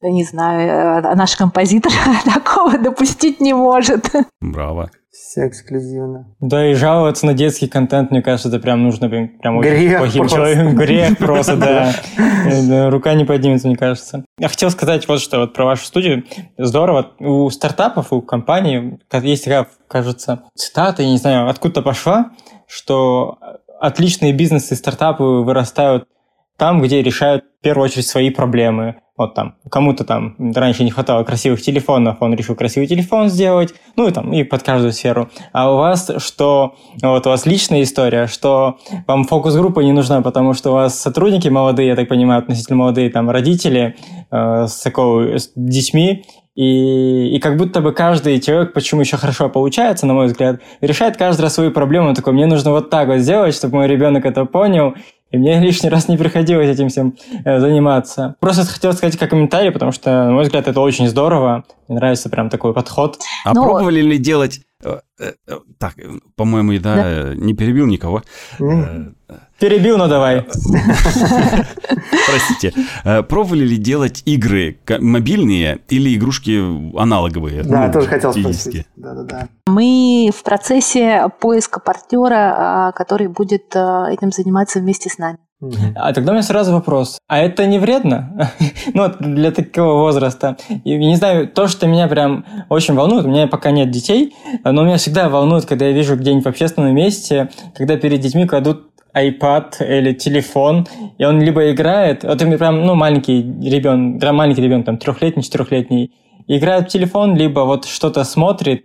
не 0.03 0.25
знаю, 0.25 1.05
э, 1.05 1.15
наш 1.15 1.37
композитор 1.37 1.93
такого 2.25 2.79
допустить 2.79 3.41
не 3.41 3.53
может. 3.53 4.11
Браво. 4.41 4.91
Все 5.17 5.49
эксклюзивно. 5.49 6.27
Да 6.41 6.71
и 6.71 6.75
жаловаться 6.75 7.25
на 7.27 7.33
детский 7.33 7.69
контент, 7.69 8.11
мне 8.11 8.23
кажется, 8.23 8.49
это 8.49 8.59
прям 8.59 8.83
нужно 8.83 9.09
прям 9.09 9.59
очень 9.59 9.97
плохим 9.97 10.29
человеком. 10.29 10.75
Грех 10.75 11.19
просто, 11.19 11.57
да. 11.57 12.91
Рука 12.91 13.15
не 13.15 13.25
поднимется, 13.25 13.67
мне 13.67 13.77
кажется. 13.77 14.25
Я 14.39 14.49
хотел 14.49 14.71
сказать 14.71 15.09
вот 15.09 15.21
что, 15.21 15.41
вот 15.41 15.55
про 15.55 15.65
вашу 15.65 15.87
студию. 15.87 16.25
Здорово. 16.59 17.13
У 17.19 17.49
стартапов, 17.51 18.13
у 18.13 18.21
компаний 18.21 18.99
есть 19.13 19.45
такая, 19.45 19.67
кажется, 19.89 20.43
цитата, 20.55 21.03
я 21.03 21.11
не 21.11 21.19
знаю, 21.19 21.49
откуда 21.49 21.81
пошла, 21.81 22.33
что 22.67 23.39
отличные 23.81 24.33
бизнесы 24.33 24.75
и 24.75 24.77
стартапы 24.77 25.25
вырастают 25.25 26.09
там, 26.57 26.83
где 26.83 27.03
решают 27.03 27.45
в 27.61 27.63
первую 27.63 27.85
очередь 27.85 28.07
свои 28.07 28.31
проблемы. 28.31 28.97
Вот 29.17 29.35
там, 29.35 29.55
кому-то 29.71 30.05
там 30.05 30.37
раньше 30.55 30.85
не 30.85 30.91
хватало 30.91 31.25
красивых 31.25 31.63
телефонов, 31.63 32.19
он 32.21 32.35
решил 32.35 32.55
красивый 32.55 32.87
телефон 32.87 33.31
сделать, 33.31 33.73
ну 33.97 34.07
и 34.07 34.11
там, 34.11 34.31
и 34.31 34.43
под 34.43 34.63
каждую 34.63 34.93
сферу. 34.93 35.31
А 35.53 35.73
у 35.73 35.79
вас 35.79 36.11
что, 36.19 36.75
вот 37.01 37.27
у 37.27 37.31
вас 37.31 37.47
личная 37.47 37.83
история, 37.83 38.27
что 38.27 38.77
вам 39.07 39.25
фокус-группа 39.25 39.81
не 39.81 39.93
нужна, 39.93 40.21
потому 40.21 40.53
что 40.53 40.71
у 40.71 40.75
вас 40.75 41.01
сотрудники 41.01 41.49
молодые, 41.49 41.89
я 41.89 41.97
так 41.97 42.09
понимаю, 42.09 42.41
относительно 42.41 42.77
молодые, 42.77 43.09
там, 43.09 43.31
родители 43.31 43.97
э, 44.31 44.67
с, 44.67 44.83
такого, 44.83 45.39
с 45.39 45.51
детьми, 45.57 46.27
и, 46.57 47.37
и 47.37 47.39
как 47.39 47.59
будто 47.59 47.83
бы 47.83 47.93
каждый 47.93 48.41
человек, 48.41 48.73
почему 48.73 49.03
еще 49.03 49.19
хорошо 49.19 49.51
получается, 49.51 50.07
на 50.07 50.15
мой 50.15 50.27
взгляд, 50.27 50.61
решает 50.81 51.19
каждый 51.19 51.43
раз 51.43 51.55
свою 51.55 51.71
проблему. 51.71 52.15
Такой, 52.15 52.33
мне 52.33 52.47
нужно 52.47 52.71
вот 52.71 52.89
так 52.89 53.09
вот 53.09 53.19
сделать, 53.19 53.55
чтобы 53.55 53.77
мой 53.77 53.87
ребенок 53.87 54.25
это 54.25 54.47
понял, 54.47 54.95
и 55.31 55.39
мне 55.39 55.61
лишний 55.61 55.89
раз 55.89 56.09
не 56.09 56.17
приходилось 56.17 56.69
этим 56.69 56.89
всем 56.89 57.17
э, 57.45 57.61
заниматься. 57.61 58.37
Просто 58.41 58.65
хотел 58.65 58.93
сказать 58.93 59.17
как 59.17 59.31
комментарий, 59.31 59.71
потому 59.71 59.93
что, 59.93 60.27
на 60.27 60.33
мой 60.33 60.45
взгляд, 60.45 60.69
это 60.69 60.81
очень 60.81 61.09
здорово. 61.09 61.65
Мне 61.89 61.99
нравится 61.99 62.29
прям 62.29 62.51
такой 62.51 62.73
подход. 62.73 63.19
А 63.45 63.55
Но... 63.55 63.63
Пробовали 63.63 64.01
ли 64.01 64.19
делать... 64.19 64.61
Э, 64.85 65.01
э, 65.19 65.33
так, 65.79 65.95
по-моему, 66.37 66.79
да, 66.79 66.97
да, 66.97 67.35
не 67.35 67.55
перебил 67.55 67.87
никого. 67.87 68.23
Перебил, 69.59 69.97
но 69.97 70.07
давай. 70.07 70.43
Простите. 72.27 72.75
Пробовали 73.29 73.65
ли 73.65 73.77
делать 73.79 74.23
игры 74.27 74.79
мобильные 75.01 75.81
или 75.89 76.15
игрушки 76.15 76.61
аналоговые? 76.99 77.63
Да, 77.63 77.87
ну, 77.87 77.93
тоже 77.93 78.07
хотел 78.07 78.33
спросить. 78.35 78.87
Да, 78.97 79.15
да, 79.15 79.23
да. 79.23 79.49
Мы 79.67 80.31
в 80.37 80.43
процессе 80.43 81.29
поиска 81.41 81.81
партнера, 81.81 82.89
а, 82.89 82.93
который 82.93 83.29
будет 83.29 83.75
а, 83.75 84.11
этим 84.11 84.31
заниматься 84.31 84.81
вместе 84.81 85.09
с 85.09 85.19
нами. 85.19 85.39
А 85.95 86.13
тогда 86.13 86.33
у 86.33 86.35
меня 86.35 86.43
сразу 86.43 86.73
вопрос. 86.73 87.19
А 87.29 87.39
это 87.39 87.67
не 87.67 87.79
вредно? 87.79 88.51
ну, 88.95 89.11
для 89.19 89.51
такого 89.51 90.03
возраста. 90.03 90.59
И, 90.85 90.97
не 90.97 91.17
знаю, 91.17 91.49
то, 91.49 91.67
что 91.67 91.87
меня 91.87 92.09
прям 92.09 92.45
очень 92.69 92.95
волнует, 92.95 93.25
у 93.25 93.29
меня 93.29 93.47
пока 93.47 93.71
нет 93.71 93.91
детей, 93.91 94.35
но 94.65 94.85
меня 94.85 94.99
всегда 94.99 95.29
волнует, 95.31 95.65
когда 95.65 95.87
я 95.87 95.93
вижу 95.93 96.17
где-нибудь 96.17 96.45
в 96.45 96.49
общественном 96.49 96.95
месте, 96.95 97.49
когда 97.75 97.97
перед 97.97 98.21
детьми 98.21 98.47
кладут 98.47 98.91
iPad 99.15 99.77
или 99.81 100.13
телефон, 100.13 100.87
и 101.17 101.25
он 101.25 101.41
либо 101.41 101.71
играет, 101.71 102.23
вот 102.23 102.43
это 102.43 102.59
прям, 102.59 102.85
ну, 102.85 102.95
маленький 102.95 103.41
ребенок, 103.41 104.23
маленький 104.33 104.61
ребенок, 104.61 104.85
там, 104.85 104.99
трехлетний, 104.99 105.43
четырехлетний, 105.43 106.13
играет 106.47 106.89
в 106.89 106.93
телефон, 106.93 107.35
либо 107.35 107.61
вот 107.61 107.87
что-то 107.87 108.25
смотрит, 108.25 108.85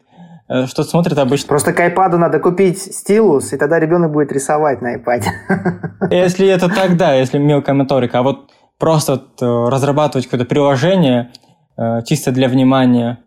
что 0.67 0.83
смотрит 0.83 1.17
обычно. 1.17 1.47
Просто 1.47 1.73
к 1.73 1.79
iPad 1.79 2.17
надо 2.17 2.39
купить 2.39 2.79
стилус, 2.79 3.53
и 3.53 3.57
тогда 3.57 3.79
ребенок 3.79 4.11
будет 4.11 4.31
рисовать 4.31 4.81
на 4.81 4.95
iPad. 4.97 5.23
Если 6.11 6.47
это 6.47 6.67
так, 6.69 6.97
да, 6.97 7.13
если 7.13 7.37
мелкая 7.37 7.75
моторика. 7.75 8.19
А 8.19 8.23
вот 8.23 8.51
просто 8.77 9.13
вот 9.13 9.41
э, 9.41 9.69
разрабатывать 9.69 10.25
какое-то 10.25 10.45
приложение 10.45 11.31
э, 11.77 12.01
чисто 12.05 12.31
для 12.31 12.47
внимания, 12.47 13.19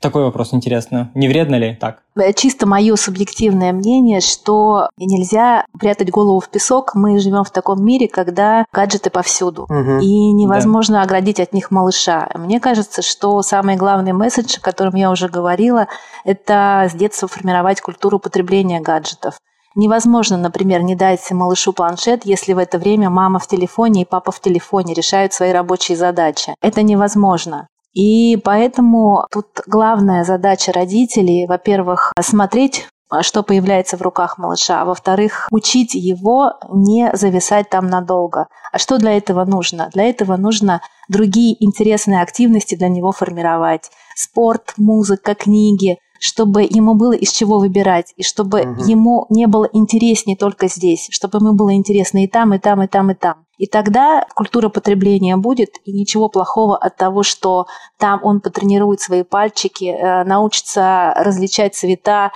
такой 0.00 0.24
вопрос 0.24 0.54
интересно. 0.54 1.10
Не 1.14 1.28
вредно 1.28 1.56
ли 1.56 1.76
так? 1.80 2.02
Э, 2.16 2.32
чисто 2.32 2.66
мое 2.66 2.96
субъективное 2.96 3.72
мнение, 3.72 4.20
что 4.20 4.88
нельзя 4.96 5.64
прятать 5.78 6.10
голову 6.10 6.40
в 6.40 6.48
песок. 6.48 6.94
Мы 6.94 7.18
живем 7.18 7.44
в 7.44 7.50
таком 7.50 7.84
мире, 7.84 8.08
когда 8.08 8.64
гаджеты 8.72 9.10
повсюду. 9.10 9.64
Угу. 9.64 10.00
И 10.00 10.32
невозможно 10.32 10.96
да. 10.96 11.02
оградить 11.02 11.40
от 11.40 11.52
них 11.52 11.70
малыша. 11.70 12.28
Мне 12.34 12.60
кажется, 12.60 13.02
что 13.02 13.42
самый 13.42 13.76
главный 13.76 14.12
месседж, 14.12 14.56
о 14.58 14.60
котором 14.60 14.94
я 14.94 15.10
уже 15.10 15.28
говорила, 15.28 15.86
это 16.24 16.88
с 16.90 16.94
детства 16.94 17.28
формировать 17.28 17.80
культуру 17.80 18.18
потребления 18.18 18.80
гаджетов. 18.80 19.38
Невозможно, 19.76 20.36
например, 20.36 20.82
не 20.82 20.96
дать 20.96 21.30
малышу 21.30 21.72
планшет, 21.72 22.24
если 22.24 22.54
в 22.54 22.58
это 22.58 22.78
время 22.78 23.08
мама 23.08 23.38
в 23.38 23.46
телефоне 23.46 24.02
и 24.02 24.04
папа 24.04 24.32
в 24.32 24.40
телефоне 24.40 24.94
решают 24.94 25.32
свои 25.32 25.52
рабочие 25.52 25.96
задачи. 25.96 26.54
Это 26.60 26.82
невозможно. 26.82 27.68
И 27.92 28.36
поэтому 28.36 29.26
тут 29.30 29.46
главная 29.66 30.24
задача 30.24 30.72
родителей, 30.72 31.46
во-первых, 31.46 32.12
смотреть 32.20 32.86
что 33.22 33.42
появляется 33.42 33.96
в 33.96 34.02
руках 34.02 34.38
малыша, 34.38 34.80
а 34.80 34.84
во-вторых, 34.84 35.48
учить 35.50 35.94
его 35.94 36.52
не 36.72 37.10
зависать 37.14 37.68
там 37.68 37.88
надолго. 37.88 38.46
А 38.72 38.78
что 38.78 38.98
для 38.98 39.16
этого 39.16 39.44
нужно? 39.44 39.90
Для 39.92 40.04
этого 40.04 40.36
нужно 40.36 40.80
другие 41.08 41.56
интересные 41.58 42.22
активности 42.22 42.76
для 42.76 42.88
него 42.88 43.10
формировать. 43.10 43.90
Спорт, 44.14 44.74
музыка, 44.76 45.34
книги, 45.34 45.98
чтобы 46.20 46.62
ему 46.62 46.94
было 46.94 47.12
из 47.12 47.32
чего 47.32 47.58
выбирать, 47.58 48.12
и 48.16 48.22
чтобы 48.22 48.60
угу. 48.60 48.84
ему 48.84 49.26
не 49.30 49.46
было 49.46 49.66
интереснее 49.72 50.36
только 50.36 50.68
здесь, 50.68 51.08
чтобы 51.10 51.38
ему 51.38 51.54
было 51.54 51.74
интересно 51.74 52.22
и 52.22 52.28
там, 52.28 52.52
и 52.52 52.58
там, 52.58 52.82
и 52.82 52.86
там, 52.88 53.10
и 53.10 53.14
там. 53.14 53.46
И 53.56 53.66
тогда 53.66 54.26
культура 54.34 54.68
потребления 54.68 55.38
будет, 55.38 55.76
и 55.86 55.92
ничего 55.92 56.28
плохого 56.28 56.76
от 56.76 56.96
того, 56.96 57.22
что 57.22 57.66
там 57.98 58.20
он 58.22 58.40
потренирует 58.40 59.00
свои 59.00 59.22
пальчики, 59.22 59.86
э, 59.86 60.24
научится 60.24 61.14
различать 61.16 61.74
цвета, 61.74 62.32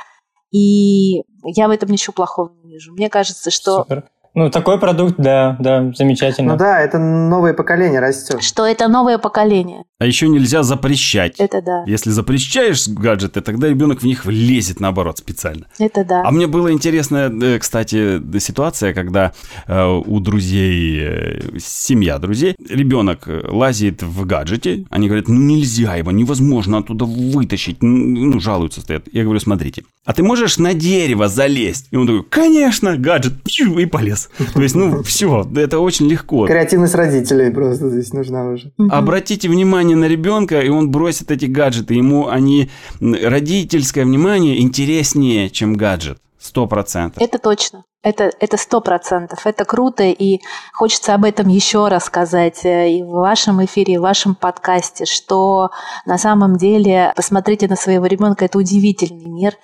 и 0.50 1.22
я 1.44 1.68
в 1.68 1.70
этом 1.70 1.90
ничего 1.90 2.14
плохого 2.14 2.52
не 2.62 2.72
вижу. 2.72 2.94
Мне 2.94 3.10
кажется, 3.10 3.50
что... 3.50 3.82
Супер. 3.82 4.08
Ну, 4.34 4.50
такой 4.50 4.80
продукт, 4.80 5.14
да, 5.16 5.56
да, 5.60 5.92
замечательно. 5.94 6.52
Ну 6.52 6.58
да, 6.58 6.80
это 6.80 6.98
новое 6.98 7.54
поколение 7.54 8.00
растет. 8.00 8.42
Что 8.42 8.66
это 8.66 8.88
новое 8.88 9.18
поколение. 9.18 9.84
А 10.00 10.06
еще 10.06 10.26
нельзя 10.26 10.64
запрещать. 10.64 11.38
Это 11.38 11.62
да. 11.62 11.84
Если 11.86 12.10
запрещаешь 12.10 12.88
гаджеты, 12.88 13.42
тогда 13.42 13.68
ребенок 13.68 14.02
в 14.02 14.04
них 14.04 14.24
влезет 14.24 14.80
наоборот 14.80 15.18
специально. 15.18 15.66
Это 15.78 16.04
да. 16.04 16.22
А 16.24 16.32
мне 16.32 16.48
была 16.48 16.72
интересная, 16.72 17.30
э, 17.30 17.60
кстати, 17.60 18.20
ситуация, 18.40 18.92
когда 18.92 19.32
э, 19.68 20.02
у 20.04 20.18
друзей, 20.18 20.98
э, 21.00 21.58
семья 21.60 22.18
друзей, 22.18 22.56
ребенок 22.68 23.28
лазит 23.28 24.02
в 24.02 24.26
гаджете, 24.26 24.84
они 24.90 25.06
говорят, 25.06 25.28
ну 25.28 25.38
нельзя 25.40 25.94
его, 25.94 26.10
невозможно 26.10 26.78
оттуда 26.78 27.04
вытащить, 27.04 27.82
ну 27.84 28.40
жалуются 28.40 28.80
стоят. 28.80 29.04
Я 29.12 29.22
говорю, 29.22 29.38
смотрите, 29.38 29.84
а 30.04 30.12
ты 30.12 30.24
можешь 30.24 30.58
на 30.58 30.74
дерево 30.74 31.28
залезть? 31.28 31.86
И 31.92 31.96
он 31.96 32.08
такой, 32.08 32.24
конечно, 32.24 32.96
гаджет, 32.96 33.34
и 33.58 33.86
полез. 33.86 34.23
То 34.54 34.62
есть, 34.62 34.74
ну 34.74 35.02
все, 35.02 35.46
это 35.56 35.78
очень 35.78 36.06
легко. 36.06 36.46
Креативность 36.46 36.94
родителей 36.94 37.50
просто 37.50 37.90
здесь 37.90 38.12
нужна 38.12 38.48
уже. 38.48 38.72
Обратите 38.90 39.48
внимание 39.48 39.96
на 39.96 40.06
ребенка, 40.06 40.60
и 40.60 40.68
он 40.68 40.90
бросит 40.90 41.30
эти 41.30 41.46
гаджеты. 41.46 41.94
Ему 41.94 42.28
они 42.28 42.70
родительское 43.00 44.04
внимание 44.04 44.60
интереснее, 44.60 45.50
чем 45.50 45.74
гаджет. 45.74 46.18
Сто 46.38 46.66
процентов. 46.66 47.22
Это 47.22 47.38
точно. 47.38 47.84
Это 48.02 48.30
это 48.38 48.58
сто 48.58 48.82
процентов. 48.82 49.46
Это 49.46 49.64
круто, 49.64 50.04
и 50.04 50.40
хочется 50.74 51.14
об 51.14 51.24
этом 51.24 51.48
еще 51.48 51.88
раз 51.88 52.04
сказать 52.04 52.66
э, 52.66 52.90
и 52.90 53.02
в 53.02 53.08
вашем 53.08 53.64
эфире, 53.64 53.94
и 53.94 53.96
в 53.96 54.02
вашем 54.02 54.34
подкасте, 54.34 55.06
что 55.06 55.70
на 56.04 56.18
самом 56.18 56.56
деле 56.58 57.14
посмотрите 57.16 57.66
на 57.66 57.76
своего 57.76 58.04
ребенка, 58.04 58.44
это 58.44 58.58
удивительный 58.58 59.24
мир. 59.24 59.54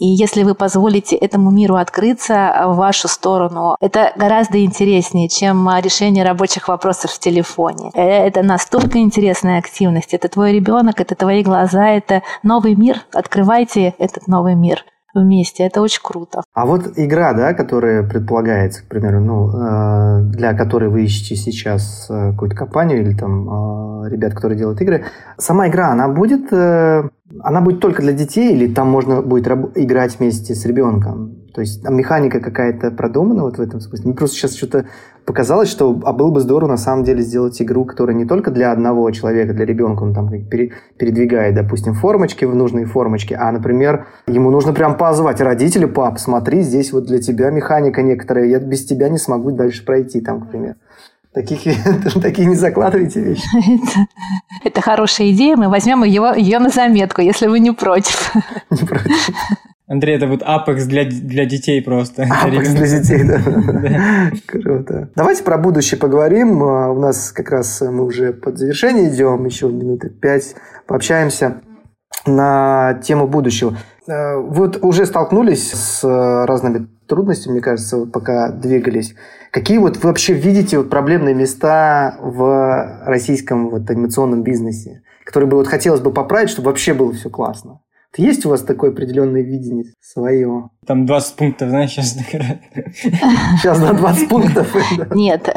И 0.00 0.06
если 0.06 0.42
вы 0.44 0.54
позволите 0.54 1.14
этому 1.14 1.50
миру 1.50 1.76
открыться 1.76 2.64
в 2.66 2.76
вашу 2.76 3.06
сторону, 3.06 3.76
это 3.80 4.12
гораздо 4.16 4.64
интереснее, 4.64 5.28
чем 5.28 5.68
решение 5.78 6.24
рабочих 6.24 6.68
вопросов 6.68 7.12
в 7.12 7.18
телефоне. 7.18 7.90
Э, 7.94 8.26
это 8.26 8.42
настолько 8.42 8.98
интересная 8.98 9.58
активность. 9.58 10.14
Это 10.14 10.28
твой 10.28 10.52
ребенок, 10.52 11.00
это 11.00 11.14
твои 11.14 11.42
глаза, 11.42 11.88
это 11.90 12.22
новый 12.42 12.74
мир. 12.74 13.02
Открывайте 13.12 13.94
этот 13.98 14.26
новый 14.26 14.54
мир 14.54 14.84
вместе. 15.14 15.64
Это 15.64 15.80
очень 15.80 16.00
круто. 16.02 16.42
А 16.54 16.66
вот 16.66 16.92
игра, 16.96 17.32
да, 17.32 17.54
которая 17.54 18.02
предполагается, 18.02 18.82
к 18.82 18.88
примеру, 18.88 19.20
ну, 19.20 19.50
э, 19.50 20.22
для 20.32 20.54
которой 20.54 20.88
вы 20.88 21.04
ищете 21.04 21.36
сейчас 21.36 22.06
э, 22.10 22.32
какую-то 22.32 22.56
компанию 22.56 23.00
или 23.00 23.14
там 23.16 24.04
ребят, 24.06 24.34
которые 24.34 24.58
делают 24.58 24.80
игры, 24.80 25.04
сама 25.36 25.68
игра, 25.68 25.90
она 25.90 26.08
будет 26.08 26.52
она 26.52 27.60
будет 27.60 27.80
только 27.80 28.02
для 28.02 28.12
детей 28.12 28.54
или 28.54 28.72
там 28.72 28.88
можно 28.88 29.22
будет 29.22 29.46
играть 29.76 30.18
вместе 30.18 30.54
с 30.54 30.64
ребенком? 30.64 31.39
То 31.54 31.60
есть 31.60 31.82
там 31.82 31.96
механика 31.96 32.40
какая-то 32.40 32.90
продумана 32.90 33.42
вот 33.42 33.58
в 33.58 33.60
этом 33.60 33.80
смысле? 33.80 34.06
Мне 34.06 34.14
просто 34.14 34.36
сейчас 34.36 34.56
что-то 34.56 34.86
показалось, 35.24 35.68
что 35.68 36.00
а 36.04 36.12
было 36.12 36.30
бы 36.30 36.40
здорово 36.40 36.70
на 36.70 36.76
самом 36.76 37.04
деле 37.04 37.22
сделать 37.22 37.60
игру, 37.62 37.84
которая 37.84 38.16
не 38.16 38.24
только 38.24 38.50
для 38.50 38.72
одного 38.72 39.10
человека, 39.10 39.52
для 39.52 39.64
ребенка, 39.64 40.02
он 40.02 40.14
там 40.14 40.28
передвигает, 40.28 41.54
допустим, 41.54 41.94
формочки 41.94 42.44
в 42.44 42.54
нужные 42.54 42.86
формочки, 42.86 43.34
а, 43.34 43.50
например, 43.52 44.06
ему 44.26 44.50
нужно 44.50 44.72
прям 44.72 44.96
позвать 44.96 45.40
родителей, 45.40 45.86
пап, 45.86 46.18
смотри, 46.18 46.62
здесь 46.62 46.92
вот 46.92 47.06
для 47.06 47.20
тебя 47.20 47.50
механика 47.50 48.02
некоторая, 48.02 48.46
я 48.46 48.58
без 48.58 48.84
тебя 48.84 49.08
не 49.08 49.18
смогу 49.18 49.50
дальше 49.50 49.84
пройти 49.84 50.20
там, 50.20 50.40
к 50.40 50.50
примеру. 50.50 50.76
Таких, 51.32 51.60
такие 52.22 52.48
не 52.48 52.56
закладывайте 52.56 53.20
вещи. 53.20 53.44
Это, 54.62 54.68
это 54.68 54.80
хорошая 54.80 55.30
идея. 55.30 55.56
Мы 55.56 55.68
возьмем 55.68 56.02
его, 56.02 56.32
ее 56.32 56.58
на 56.58 56.70
заметку, 56.70 57.20
если 57.20 57.46
вы 57.46 57.60
не 57.60 57.70
против. 57.70 58.34
Не 58.70 58.84
против. 58.84 59.34
Андрей, 59.90 60.18
это 60.18 60.28
вот 60.28 60.42
Apex 60.42 60.84
для, 60.84 61.04
для 61.04 61.46
детей 61.46 61.82
просто. 61.82 62.22
Apex 62.22 62.74
для 62.76 63.00
детей, 63.00 63.24
да. 63.24 64.30
Круто. 64.46 65.10
Давайте 65.16 65.42
про 65.42 65.58
будущее 65.58 65.98
поговорим. 65.98 66.62
А, 66.62 66.92
у 66.92 67.00
нас 67.00 67.32
как 67.32 67.50
раз 67.50 67.80
мы 67.80 68.04
уже 68.04 68.32
под 68.32 68.56
завершение 68.56 69.08
идем, 69.08 69.44
еще 69.46 69.66
минуты 69.68 70.08
пять 70.08 70.54
пообщаемся 70.86 71.62
на 72.24 73.00
тему 73.02 73.26
будущего. 73.26 73.76
А, 74.08 74.36
вот 74.38 74.78
уже 74.80 75.06
столкнулись 75.06 75.72
с 75.72 76.04
разными 76.46 76.86
трудностями, 77.08 77.54
мне 77.54 77.60
кажется, 77.60 78.06
пока 78.06 78.52
двигались. 78.52 79.16
Какие 79.50 79.78
вот 79.78 79.96
вы 79.96 80.10
вообще 80.10 80.34
видите 80.34 80.78
вот 80.78 80.88
проблемные 80.88 81.34
места 81.34 82.16
в 82.20 83.02
российском 83.06 83.70
вот 83.70 83.90
анимационном 83.90 84.44
бизнесе, 84.44 85.02
которые 85.24 85.50
бы 85.50 85.56
вот 85.56 85.66
хотелось 85.66 86.00
бы 86.00 86.12
поправить, 86.12 86.50
чтобы 86.50 86.68
вообще 86.68 86.94
было 86.94 87.12
все 87.12 87.28
классно? 87.28 87.80
Есть 88.16 88.44
у 88.44 88.50
вас 88.50 88.62
такое 88.62 88.90
определенное 88.90 89.42
видение 89.42 89.84
свое? 90.00 90.70
Там 90.86 91.06
20 91.06 91.36
пунктов, 91.36 91.68
знаешь, 91.68 91.90
сейчас 91.92 92.14
Сейчас 92.14 93.78
на 93.78 93.92
20 93.92 94.28
пунктов. 94.28 94.74
Нет. 95.14 95.54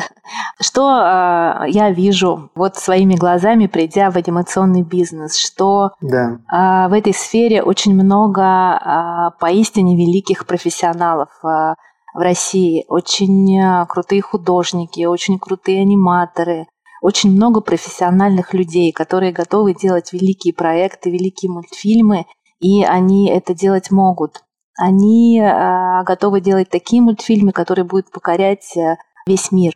Что 0.62 1.00
э, 1.00 1.70
я 1.70 1.92
вижу 1.92 2.52
вот 2.56 2.76
своими 2.76 3.16
глазами, 3.16 3.66
придя 3.68 4.12
в 4.12 4.18
анимационный 4.18 4.84
бизнес, 4.84 5.36
что 5.36 5.92
да. 6.02 6.40
э, 6.52 6.90
в 6.90 6.94
этой 6.94 7.14
сфере 7.14 7.64
очень 7.64 7.96
много 7.96 8.44
э, 8.44 9.40
поистине 9.40 9.98
великих 9.98 10.46
профессионалов. 10.46 11.30
Э, 11.44 11.74
в 12.14 12.20
России. 12.20 12.86
Очень 12.88 13.60
э, 13.60 13.86
крутые 13.88 14.22
художники, 14.22 15.06
очень 15.06 15.40
крутые 15.40 15.82
аниматоры, 15.82 16.68
очень 17.02 17.32
много 17.32 17.60
профессиональных 17.60 18.54
людей, 18.54 18.92
которые 18.92 19.34
готовы 19.34 19.74
делать 19.74 20.14
великие 20.14 20.54
проекты, 20.54 21.12
великие 21.12 21.52
мультфильмы, 21.52 22.26
и 22.64 22.84
они 22.84 23.30
это 23.30 23.54
делать 23.54 23.92
могут. 23.92 24.44
Они 24.80 25.40
э, 25.40 26.04
готовы 26.04 26.42
делать 26.42 26.70
такие 26.70 27.02
мультфильмы, 27.02 27.52
которые 27.52 27.86
будут 27.86 28.10
покорять 28.10 28.76
э, 28.76 28.96
весь 29.28 29.52
мир. 29.52 29.74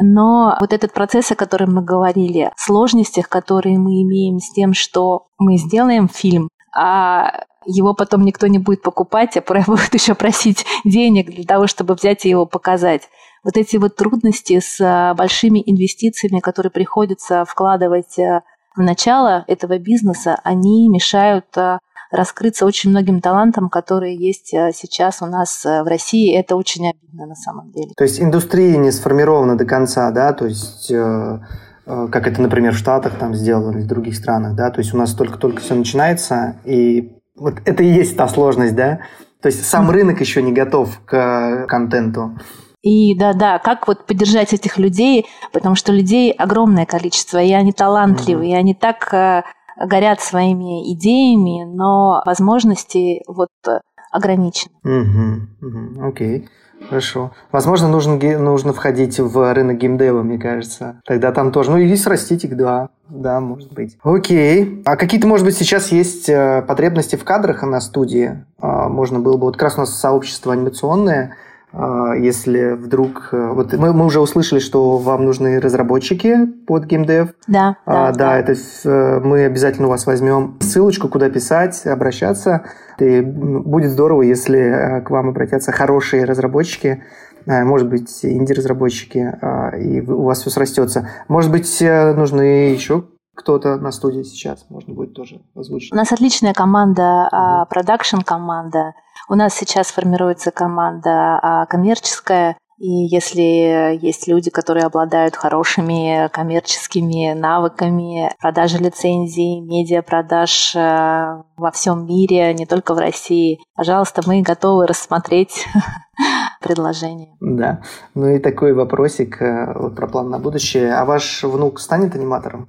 Но 0.00 0.56
вот 0.58 0.72
этот 0.72 0.92
процесс, 0.92 1.30
о 1.30 1.36
котором 1.36 1.74
мы 1.74 1.82
говорили, 1.82 2.50
сложностях, 2.56 3.28
которые 3.28 3.78
мы 3.78 4.02
имеем 4.02 4.38
с 4.38 4.50
тем, 4.52 4.72
что 4.74 5.26
мы 5.38 5.58
сделаем 5.58 6.08
фильм, 6.08 6.48
а 6.74 7.44
его 7.66 7.94
потом 7.94 8.24
никто 8.24 8.46
не 8.46 8.58
будет 8.58 8.82
покупать, 8.82 9.36
а 9.36 9.42
будут 9.66 9.94
еще 9.94 10.14
просить 10.14 10.64
денег 10.84 11.30
для 11.30 11.44
того, 11.44 11.66
чтобы 11.66 11.94
взять 11.94 12.24
и 12.24 12.30
его 12.30 12.46
показать. 12.46 13.08
Вот 13.44 13.56
эти 13.56 13.76
вот 13.76 13.96
трудности 13.96 14.60
с 14.60 14.80
а, 14.80 15.14
большими 15.14 15.62
инвестициями, 15.64 16.40
которые 16.40 16.70
приходится 16.70 17.44
вкладывать 17.44 18.18
а, 18.18 18.42
в 18.76 18.80
начало 18.80 19.44
этого 19.48 19.78
бизнеса, 19.78 20.40
они 20.44 20.88
мешают 20.88 21.46
а, 21.56 21.80
раскрыться 22.12 22.66
очень 22.66 22.90
многим 22.90 23.20
талантам, 23.20 23.68
которые 23.68 24.16
есть 24.16 24.48
сейчас 24.48 25.22
у 25.22 25.26
нас 25.26 25.64
в 25.64 25.84
России. 25.84 26.36
Это 26.36 26.56
очень 26.56 26.90
обидно 26.90 27.26
на 27.26 27.34
самом 27.34 27.70
деле. 27.72 27.92
То 27.96 28.04
есть 28.04 28.20
индустрия 28.20 28.76
не 28.76 28.92
сформирована 28.92 29.56
до 29.56 29.64
конца, 29.64 30.10
да? 30.10 30.32
То 30.32 30.46
есть 30.46 30.90
э, 30.90 31.38
э, 31.86 32.08
как 32.10 32.26
это, 32.26 32.40
например, 32.40 32.74
в 32.74 32.78
Штатах 32.78 33.18
там 33.18 33.34
сделано 33.34 33.76
или 33.76 33.84
в 33.84 33.86
других 33.86 34.16
странах, 34.16 34.54
да? 34.54 34.70
То 34.70 34.80
есть 34.80 34.94
у 34.94 34.96
нас 34.96 35.14
только-только 35.14 35.60
все 35.60 35.74
начинается, 35.74 36.56
и 36.64 37.16
вот 37.36 37.54
это 37.64 37.82
и 37.82 37.86
есть 37.86 38.16
та 38.16 38.28
сложность, 38.28 38.74
да? 38.74 39.00
То 39.40 39.46
есть 39.46 39.64
сам 39.64 39.90
рынок 39.90 40.20
еще 40.20 40.42
не 40.42 40.52
готов 40.52 41.00
к 41.04 41.66
контенту. 41.66 42.38
И 42.82 43.16
да-да, 43.16 43.58
как 43.60 43.86
вот 43.86 44.06
поддержать 44.06 44.52
этих 44.52 44.76
людей, 44.76 45.26
потому 45.52 45.76
что 45.76 45.92
людей 45.92 46.32
огромное 46.32 46.84
количество, 46.84 47.40
и 47.40 47.52
они 47.52 47.72
талантливые, 47.72 48.50
mm 48.50 48.54
и 48.54 48.58
они 48.58 48.74
так 48.74 49.14
э, 49.14 49.44
горят 49.76 50.20
своими 50.20 50.92
идеями, 50.94 51.64
но 51.64 52.22
возможности 52.24 53.22
вот 53.26 53.48
э, 53.66 53.80
ограничены. 54.10 54.74
Угу, 54.84 56.06
окей. 56.06 56.48
Хорошо. 56.88 57.30
Возможно, 57.52 57.88
нужно, 57.88 58.16
нужно 58.38 58.72
входить 58.72 59.20
в 59.20 59.54
рынок 59.54 59.78
геймдева, 59.78 60.22
мне 60.22 60.36
кажется. 60.36 61.00
Тогда 61.06 61.30
там 61.30 61.52
тоже. 61.52 61.70
Ну, 61.70 61.76
и 61.76 61.94
срастить 61.94 62.44
их, 62.44 62.56
да. 62.56 62.88
Да, 63.08 63.40
может 63.40 63.72
быть. 63.72 63.96
Окей. 64.02 64.82
А 64.84 64.96
какие-то, 64.96 65.28
может 65.28 65.46
быть, 65.46 65.56
сейчас 65.56 65.92
есть 65.92 66.28
э, 66.28 66.62
потребности 66.66 67.14
в 67.14 67.24
кадрах 67.24 67.62
на 67.62 67.80
студии? 67.80 68.44
А, 68.58 68.88
можно 68.88 69.20
было 69.20 69.36
бы... 69.36 69.46
Вот 69.46 69.56
как 69.56 69.62
раз 69.64 69.76
у 69.76 69.80
нас 69.80 69.98
сообщество 69.98 70.52
анимационное– 70.52 71.36
если 71.74 72.72
вдруг... 72.72 73.30
Э, 73.32 73.52
вот 73.52 73.72
мы, 73.72 73.92
мы 73.92 74.04
уже 74.04 74.20
услышали, 74.20 74.58
что 74.58 74.98
вам 74.98 75.24
нужны 75.24 75.58
разработчики 75.58 76.46
под 76.66 76.84
геймдев. 76.84 77.30
Да, 77.46 77.76
а, 77.86 78.12
да, 78.12 78.12
да. 78.12 78.38
это 78.38 78.54
э, 78.84 79.20
мы 79.20 79.44
обязательно 79.44 79.86
у 79.86 79.90
вас 79.90 80.06
возьмем 80.06 80.58
ссылочку, 80.60 81.08
куда 81.08 81.30
писать, 81.30 81.86
обращаться. 81.86 82.64
И 82.98 83.20
будет 83.22 83.90
здорово, 83.90 84.22
если 84.22 84.58
э, 84.58 85.00
к 85.00 85.10
вам 85.10 85.30
обратятся 85.30 85.72
хорошие 85.72 86.24
разработчики, 86.24 87.02
может 87.44 87.88
быть, 87.88 88.24
инди-разработчики, 88.24 89.36
а, 89.42 89.70
и 89.76 90.00
у 90.00 90.22
вас 90.22 90.42
все 90.42 90.50
срастется. 90.50 91.08
Может 91.26 91.50
быть, 91.50 91.80
нужны 91.80 92.70
еще 92.70 93.06
кто-то 93.34 93.78
на 93.78 93.90
студии 93.90 94.22
сейчас, 94.22 94.66
можно 94.68 94.94
будет 94.94 95.14
тоже 95.14 95.40
озвучить. 95.56 95.92
У 95.92 95.96
нас 95.96 96.12
отличная 96.12 96.52
команда, 96.52 97.66
продакшн-команда. 97.68 98.92
У 99.28 99.34
нас 99.34 99.54
сейчас 99.54 99.88
формируется 99.88 100.50
команда 100.50 101.66
коммерческая, 101.68 102.56
и 102.78 102.88
если 102.88 103.96
есть 104.02 104.26
люди, 104.26 104.50
которые 104.50 104.86
обладают 104.86 105.36
хорошими 105.36 106.28
коммерческими 106.32 107.32
навыками 107.32 108.34
продажи 108.40 108.78
лицензий, 108.78 109.60
медиапродаж 109.60 110.74
во 110.74 111.70
всем 111.72 112.06
мире, 112.06 112.52
не 112.54 112.66
только 112.66 112.94
в 112.94 112.98
России, 112.98 113.60
пожалуйста, 113.76 114.22
мы 114.26 114.42
готовы 114.42 114.88
рассмотреть 114.88 115.64
предложение. 116.62 117.36
Да. 117.40 117.80
Ну 118.14 118.28
и 118.28 118.38
такой 118.38 118.72
вопросик 118.72 119.40
э, 119.42 119.72
вот 119.74 119.94
про 119.96 120.06
план 120.06 120.30
на 120.30 120.38
будущее. 120.38 120.94
А 120.94 121.04
ваш 121.04 121.42
внук 121.42 121.80
станет 121.80 122.14
аниматором? 122.14 122.68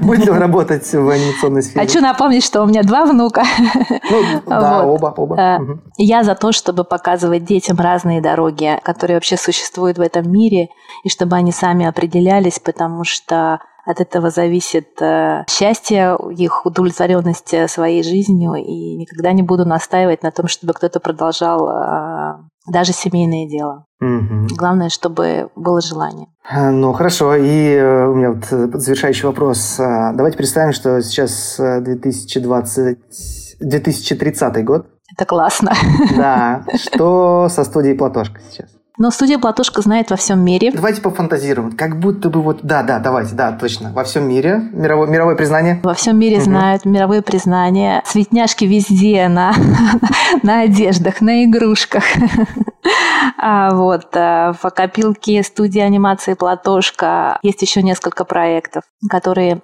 Будет 0.00 0.24
ли 0.24 0.30
он 0.30 0.38
работать 0.38 0.90
в 0.92 1.08
анимационной 1.08 1.62
сфере? 1.62 1.86
Хочу 1.86 2.00
напомнить, 2.00 2.44
что 2.44 2.62
у 2.62 2.66
меня 2.66 2.82
два 2.82 3.06
внука. 3.06 3.42
Ну, 4.10 4.42
да, 4.46 4.86
оба, 4.86 5.14
оба. 5.16 5.36
Э, 5.40 5.58
я 5.96 6.22
за 6.22 6.34
то, 6.34 6.52
чтобы 6.52 6.84
показывать 6.84 7.44
детям 7.44 7.76
разные 7.78 8.20
дороги, 8.20 8.78
которые 8.84 9.16
вообще 9.16 9.36
существуют 9.36 9.98
в 9.98 10.00
этом 10.00 10.30
мире, 10.30 10.68
и 11.02 11.08
чтобы 11.08 11.36
они 11.36 11.52
сами 11.52 11.86
определялись, 11.86 12.58
потому 12.58 13.04
что 13.04 13.60
от 13.86 14.00
этого 14.00 14.30
зависит 14.30 15.00
э, 15.00 15.44
счастье, 15.48 16.16
их 16.36 16.64
удовлетворенность 16.66 17.52
э, 17.52 17.68
своей 17.68 18.02
жизнью, 18.02 18.54
и 18.54 18.96
никогда 18.96 19.32
не 19.32 19.42
буду 19.42 19.64
настаивать 19.64 20.22
на 20.22 20.30
том, 20.30 20.48
чтобы 20.48 20.72
кто-то 20.72 21.00
продолжал 21.00 21.68
э, 21.68 22.34
даже 22.70 22.92
семейное 22.92 23.48
дело. 23.48 23.84
Угу. 24.00 24.56
Главное, 24.56 24.88
чтобы 24.88 25.50
было 25.54 25.80
желание. 25.80 26.28
Ну, 26.50 26.92
хорошо. 26.92 27.34
И 27.36 27.80
у 27.80 28.14
меня 28.14 28.32
вот 28.32 28.44
завершающий 28.80 29.26
вопрос. 29.26 29.76
Давайте 29.78 30.36
представим, 30.36 30.72
что 30.72 31.00
сейчас 31.02 31.56
2020... 31.58 32.98
2030 33.60 34.64
год. 34.64 34.86
Это 35.16 35.26
классно. 35.26 35.72
Да. 36.16 36.64
Что 36.76 37.48
со 37.48 37.64
студией 37.64 37.96
«Платошка» 37.96 38.40
сейчас? 38.50 38.70
Но 38.96 39.10
студия 39.10 39.38
«Платошка» 39.38 39.82
знает 39.82 40.10
во 40.10 40.16
всем 40.16 40.44
мире. 40.44 40.70
Давайте 40.72 41.02
пофантазируем. 41.02 41.72
Как 41.72 41.98
будто 41.98 42.30
бы 42.30 42.40
вот... 42.40 42.60
Да, 42.62 42.84
да, 42.84 43.00
давайте, 43.00 43.34
да, 43.34 43.50
точно. 43.50 43.92
Во 43.92 44.04
всем 44.04 44.28
мире. 44.28 44.62
Мировое, 44.72 45.08
мировое 45.08 45.34
признание. 45.34 45.80
Во 45.82 45.94
всем 45.94 46.16
мире 46.16 46.36
угу. 46.36 46.44
знают 46.44 46.84
мировое 46.84 47.20
признание. 47.20 48.02
Цветняшки 48.06 48.64
везде, 48.64 49.26
на, 49.26 49.52
на 50.44 50.60
одеждах, 50.60 51.20
на 51.20 51.44
игрушках. 51.44 52.04
А 53.38 53.74
вот 53.74 54.14
а, 54.14 54.52
в 54.52 54.70
копилке 54.70 55.42
студии 55.42 55.80
анимации 55.80 56.34
«Платошка» 56.34 57.38
есть 57.42 57.62
еще 57.62 57.82
несколько 57.82 58.24
проектов, 58.24 58.84
которые 59.10 59.62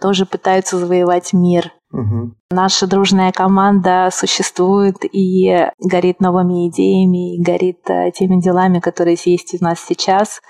тоже 0.00 0.26
пытаются 0.26 0.78
завоевать 0.78 1.32
мир. 1.32 1.72
Угу. 1.92 2.32
Наша 2.50 2.86
дружная 2.86 3.32
команда 3.32 4.08
существует 4.10 4.96
и 5.04 5.68
горит 5.78 6.20
новыми 6.20 6.68
идеями, 6.68 7.36
и 7.36 7.42
горит 7.42 7.88
э, 7.88 8.10
теми 8.12 8.40
делами, 8.40 8.80
которые 8.80 9.16
есть 9.24 9.54
у 9.60 9.64
нас 9.64 9.78
сейчас. 9.80 10.40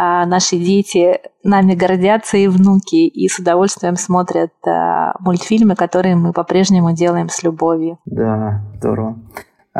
А 0.00 0.24
наши 0.26 0.56
дети 0.56 1.20
нами 1.42 1.74
гордятся 1.74 2.36
и 2.36 2.46
внуки, 2.46 3.06
и 3.06 3.28
с 3.28 3.38
удовольствием 3.40 3.96
смотрят 3.96 4.52
а, 4.64 5.14
мультфильмы, 5.18 5.74
которые 5.74 6.14
мы 6.14 6.32
по-прежнему 6.32 6.92
делаем 6.92 7.28
с 7.28 7.42
любовью. 7.42 7.98
Да, 8.04 8.62
здорово. 8.76 9.18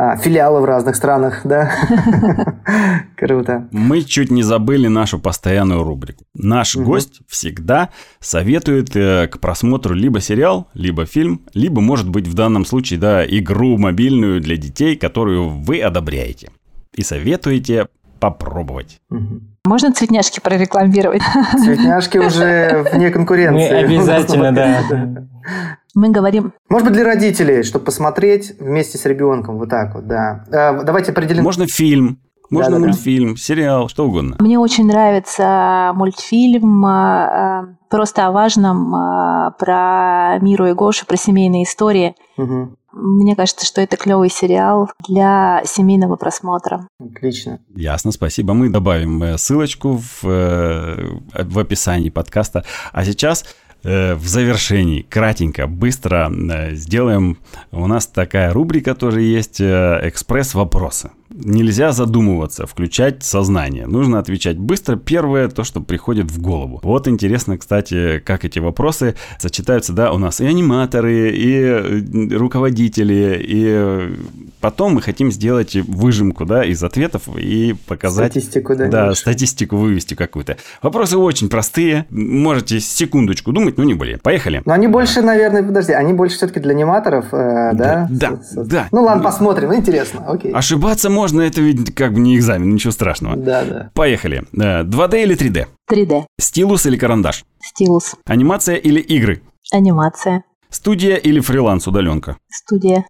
А, 0.01 0.15
филиалы 0.15 0.61
в 0.61 0.65
разных 0.65 0.95
странах, 0.95 1.41
да? 1.43 1.73
Круто. 3.17 3.67
Мы 3.71 4.01
чуть 4.03 4.31
не 4.31 4.43
забыли 4.43 4.87
нашу 4.87 5.19
постоянную 5.19 5.83
рубрику. 5.83 6.23
Наш 6.33 6.77
угу. 6.77 6.85
гость 6.85 7.19
всегда 7.27 7.89
советует 8.21 8.95
э, 8.95 9.27
к 9.27 9.39
просмотру 9.39 9.93
либо 9.93 10.21
сериал, 10.21 10.69
либо 10.73 11.05
фильм, 11.05 11.41
либо, 11.53 11.81
может 11.81 12.07
быть, 12.07 12.27
в 12.27 12.33
данном 12.33 12.63
случае, 12.63 12.97
да, 12.97 13.25
игру 13.25 13.77
мобильную 13.77 14.39
для 14.39 14.55
детей, 14.55 14.95
которую 14.95 15.49
вы 15.49 15.81
одобряете. 15.81 16.49
И 16.95 17.01
советуете 17.01 17.89
попробовать. 18.21 19.01
Угу. 19.09 19.41
Можно 19.65 19.93
цветняшки 19.93 20.39
прорекламировать? 20.39 21.21
Цветняшки 21.63 22.17
уже 22.17 22.85
вне 22.91 23.11
конкуренции. 23.11 23.71
Мы 23.71 23.77
обязательно, 23.77 24.51
да. 24.51 24.81
Мы 25.95 26.09
говорим... 26.09 26.53
Может 26.69 26.87
быть, 26.87 26.95
для 26.95 27.03
родителей, 27.03 27.63
чтобы 27.63 27.85
посмотреть 27.85 28.53
вместе 28.59 28.97
с 28.97 29.05
ребенком. 29.05 29.57
Вот 29.57 29.69
так 29.69 29.95
вот, 29.95 30.07
да. 30.07 30.45
А, 30.51 30.83
давайте 30.83 31.11
определим... 31.11 31.43
Можно 31.43 31.67
фильм. 31.67 32.19
Можно 32.49 32.79
да, 32.79 32.79
мультфильм, 32.79 33.33
да. 33.33 33.39
сериал, 33.39 33.89
что 33.89 34.07
угодно. 34.07 34.37
Мне 34.39 34.57
очень 34.57 34.87
нравится 34.87 35.91
мультфильм 35.93 36.83
а, 36.85 37.59
а, 37.61 37.65
просто 37.89 38.25
о 38.25 38.31
важном 38.31 39.53
про 39.59 40.39
Миру 40.39 40.67
и 40.67 40.73
Гошу, 40.73 41.05
про 41.05 41.15
семейные 41.15 41.63
истории. 41.63 42.15
Угу. 42.37 42.75
Мне 42.91 43.35
кажется, 43.35 43.65
что 43.65 43.81
это 43.81 43.97
клевый 43.97 44.29
сериал 44.29 44.89
для 45.07 45.61
семейного 45.65 46.15
просмотра. 46.15 46.87
Отлично. 46.99 47.59
Ясно, 47.75 48.11
спасибо. 48.11 48.53
Мы 48.53 48.69
добавим 48.69 49.21
э, 49.23 49.37
ссылочку 49.37 49.97
в, 49.97 50.23
э, 50.23 51.19
в 51.33 51.59
описании 51.59 52.09
подкаста. 52.09 52.63
А 52.91 53.05
сейчас 53.05 53.45
Э, 53.83 54.15
в 54.15 54.27
завершении, 54.27 55.03
кратенько, 55.03 55.65
быстро 55.67 56.29
сделаем. 56.73 57.37
У 57.71 57.87
нас 57.87 58.07
такая 58.07 58.51
рубрика 58.51 58.93
тоже 58.93 59.21
есть, 59.21 59.61
экспресс-вопросы 59.61 61.11
нельзя 61.31 61.91
задумываться, 61.91 62.65
включать 62.65 63.23
сознание. 63.23 63.87
Нужно 63.87 64.19
отвечать 64.19 64.57
быстро. 64.57 64.95
Первое, 64.95 65.47
то, 65.49 65.63
что 65.63 65.81
приходит 65.81 66.31
в 66.31 66.41
голову. 66.41 66.79
Вот 66.83 67.07
интересно, 67.07 67.57
кстати, 67.57 68.19
как 68.19 68.45
эти 68.45 68.59
вопросы 68.59 69.15
сочетаются, 69.37 69.93
да, 69.93 70.11
у 70.11 70.17
нас 70.17 70.41
и 70.41 70.45
аниматоры, 70.45 71.29
и 71.29 71.53
э, 71.61 72.37
руководители, 72.37 73.39
и 73.39 74.17
потом 74.59 74.95
мы 74.95 75.01
хотим 75.01 75.31
сделать 75.31 75.75
выжимку, 75.75 76.45
да, 76.45 76.63
из 76.63 76.83
ответов 76.83 77.23
и 77.37 77.75
показать... 77.87 78.31
Статистику, 78.31 78.75
да. 78.75 78.87
Да, 78.87 79.05
больше. 79.07 79.21
статистику 79.21 79.77
вывести 79.77 80.15
какую-то. 80.15 80.57
Вопросы 80.81 81.17
очень 81.17 81.49
простые. 81.49 82.05
Можете 82.09 82.79
секундочку 82.79 83.51
думать, 83.51 83.77
но 83.77 83.83
не 83.83 83.93
более. 83.93 84.17
Поехали. 84.17 84.61
Но 84.65 84.73
они 84.73 84.87
больше, 84.87 85.21
наверное, 85.21 85.63
подожди, 85.63 85.93
они 85.93 86.13
больше 86.13 86.37
все-таки 86.37 86.59
для 86.59 86.71
аниматоров, 86.71 87.25
э, 87.31 87.71
да? 87.73 88.07
Да, 88.09 88.39
да, 88.55 88.63
да. 88.63 88.87
Ну 88.91 89.03
ладно, 89.03 89.23
посмотрим, 89.23 89.73
интересно, 89.73 90.25
окей. 90.27 90.51
Ошибаться 90.51 91.09
можно, 91.09 91.18
это 91.25 91.61
ведь 91.61 91.93
как 91.95 92.13
бы 92.13 92.19
не 92.19 92.35
экзамен, 92.35 92.73
ничего 92.73 92.91
страшного. 92.91 93.35
Да, 93.35 93.63
да. 93.63 93.91
Поехали. 93.93 94.43
2D 94.53 95.15
э, 95.15 95.23
или 95.23 95.35
3D? 95.35 95.67
3D. 95.91 96.25
Стилус 96.39 96.85
или 96.85 96.97
карандаш? 96.97 97.45
Стилус. 97.61 98.15
Анимация 98.25 98.75
или 98.75 98.99
игры? 98.99 99.41
Анимация. 99.71 100.43
Студия 100.69 101.15
или 101.15 101.39
фриланс 101.39 101.87
удаленка? 101.87 102.37
Студия. 102.49 103.05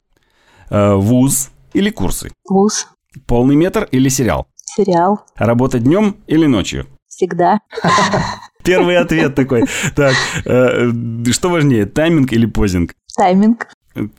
Э, 0.69 0.93
вуз 0.93 1.49
или 1.73 1.89
курсы? 1.89 2.31
Вуз. 2.47 2.87
Полный 3.25 3.55
метр 3.55 3.87
или 3.91 4.09
сериал? 4.09 4.47
Сериал. 4.55 5.21
Работа 5.35 5.79
днем 5.79 6.17
или 6.27 6.45
ночью? 6.45 6.87
Всегда. 7.07 7.59
Первый 8.63 8.97
ответ 8.97 9.35
такой. 9.35 9.65
Так, 9.95 10.15
э, 10.45 10.91
что 11.31 11.49
важнее, 11.49 11.85
тайминг 11.85 12.31
или 12.31 12.45
позинг? 12.45 12.93
Тайминг. 13.17 13.67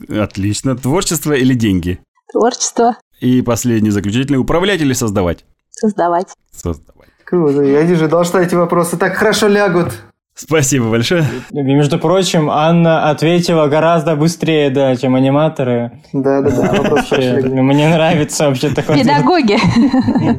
Отлично. 0.09 0.77
Творчество 0.77 1.33
или 1.33 1.55
деньги? 1.55 2.01
Творчество. 2.33 2.97
И 3.21 3.43
последний 3.43 3.91
заключительный. 3.91 4.39
Управлять 4.39 4.81
или 4.81 4.93
создавать? 4.93 5.45
Создавать. 5.71 6.29
Создавать. 6.53 7.09
Круто. 7.25 7.63
Я 7.63 7.85
не 7.85 7.93
ожидал, 7.93 8.25
что 8.25 8.39
эти 8.39 8.55
вопросы 8.55 8.97
так 8.97 9.15
хорошо 9.15 9.47
лягут. 9.47 9.93
Спасибо 10.35 10.89
большое. 10.89 11.27
И, 11.51 11.61
между 11.61 11.99
прочим, 11.99 12.49
Анна 12.49 13.11
ответила 13.11 13.67
гораздо 13.67 14.17
быстрее, 14.17 14.71
да, 14.71 14.97
чем 14.97 15.15
аниматоры. 15.15 16.01
Да, 16.15 16.41
да, 16.41 16.51
да. 16.51 16.83
Вопрос 16.83 17.11
Мне 17.11 17.89
нравится 17.91 18.49
вообще 18.49 18.71
такой. 18.71 19.01
Педагоги. 19.01 19.59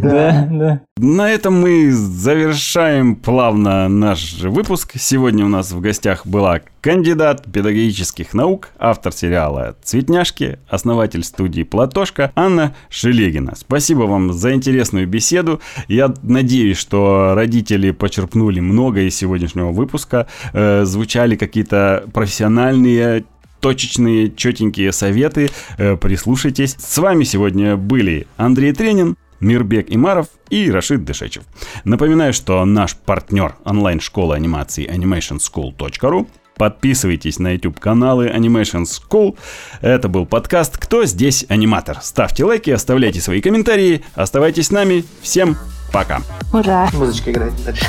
Да, 0.02 0.48
да. 0.50 0.82
На 0.98 1.30
этом 1.30 1.62
мы 1.62 1.92
завершаем 1.92 3.16
плавно 3.16 3.88
наш 3.90 4.42
выпуск. 4.42 4.94
Сегодня 4.96 5.46
у 5.46 5.50
нас 5.50 5.72
в 5.72 5.80
гостях 5.80 6.26
была 6.26 6.62
кандидат 6.82 7.46
педагогических 7.52 8.34
наук, 8.34 8.70
автор 8.80 9.14
сериала 9.14 9.78
«Цветняшки», 9.84 10.60
основатель 10.68 11.24
студии 11.24 11.64
«Платошка» 11.64 12.32
Анна 12.36 12.76
Шелегина. 12.90 13.56
Спасибо 13.56 14.04
вам 14.04 14.34
за 14.34 14.54
интересную 14.54 15.08
беседу. 15.08 15.62
Я 15.88 16.14
надеюсь, 16.24 16.78
что 16.78 17.34
родители 17.36 17.92
почерпнули 17.92 18.60
много 18.60 19.02
из 19.02 19.16
сегодняшнего 19.16 19.72
выпуска. 19.72 20.28
Э, 20.54 20.84
звучали 20.84 21.36
какие-то 21.36 22.06
профессиональные 22.14 23.26
точечные, 23.60 24.32
четенькие 24.32 24.92
советы. 24.92 25.50
Э, 25.78 25.96
прислушайтесь. 25.96 26.76
С 26.80 26.98
вами 26.98 27.24
сегодня 27.24 27.78
были 27.78 28.26
Андрей 28.38 28.74
Тренин, 28.74 29.16
Мирбек 29.40 29.88
Имаров 29.90 30.28
и 30.50 30.72
Рашид 30.72 31.04
Дышечев. 31.04 31.44
Напоминаю, 31.84 32.34
что 32.34 32.66
наш 32.66 32.96
партнер 32.96 33.56
онлайн-школы 33.66 34.36
анимации 34.36 34.88
animationschool.ru 34.88 36.28
Подписывайтесь 36.56 37.40
на 37.40 37.54
YouTube 37.54 37.80
каналы 37.80 38.28
Animation 38.28 38.84
School. 38.84 39.38
Это 39.82 40.08
был 40.08 40.26
подкаст 40.26 40.78
«Кто 40.78 41.06
здесь 41.06 41.46
аниматор?». 41.50 41.98
Ставьте 42.02 42.46
лайки, 42.46 42.70
оставляйте 42.70 43.20
свои 43.22 43.42
комментарии. 43.42 44.04
Оставайтесь 44.16 44.68
с 44.68 44.72
нами. 44.72 45.04
Всем 45.22 45.58
пока. 45.92 46.22
Ура. 46.54 46.90
Музычка 46.94 47.32
играет 47.32 47.54
дальше. 47.64 47.86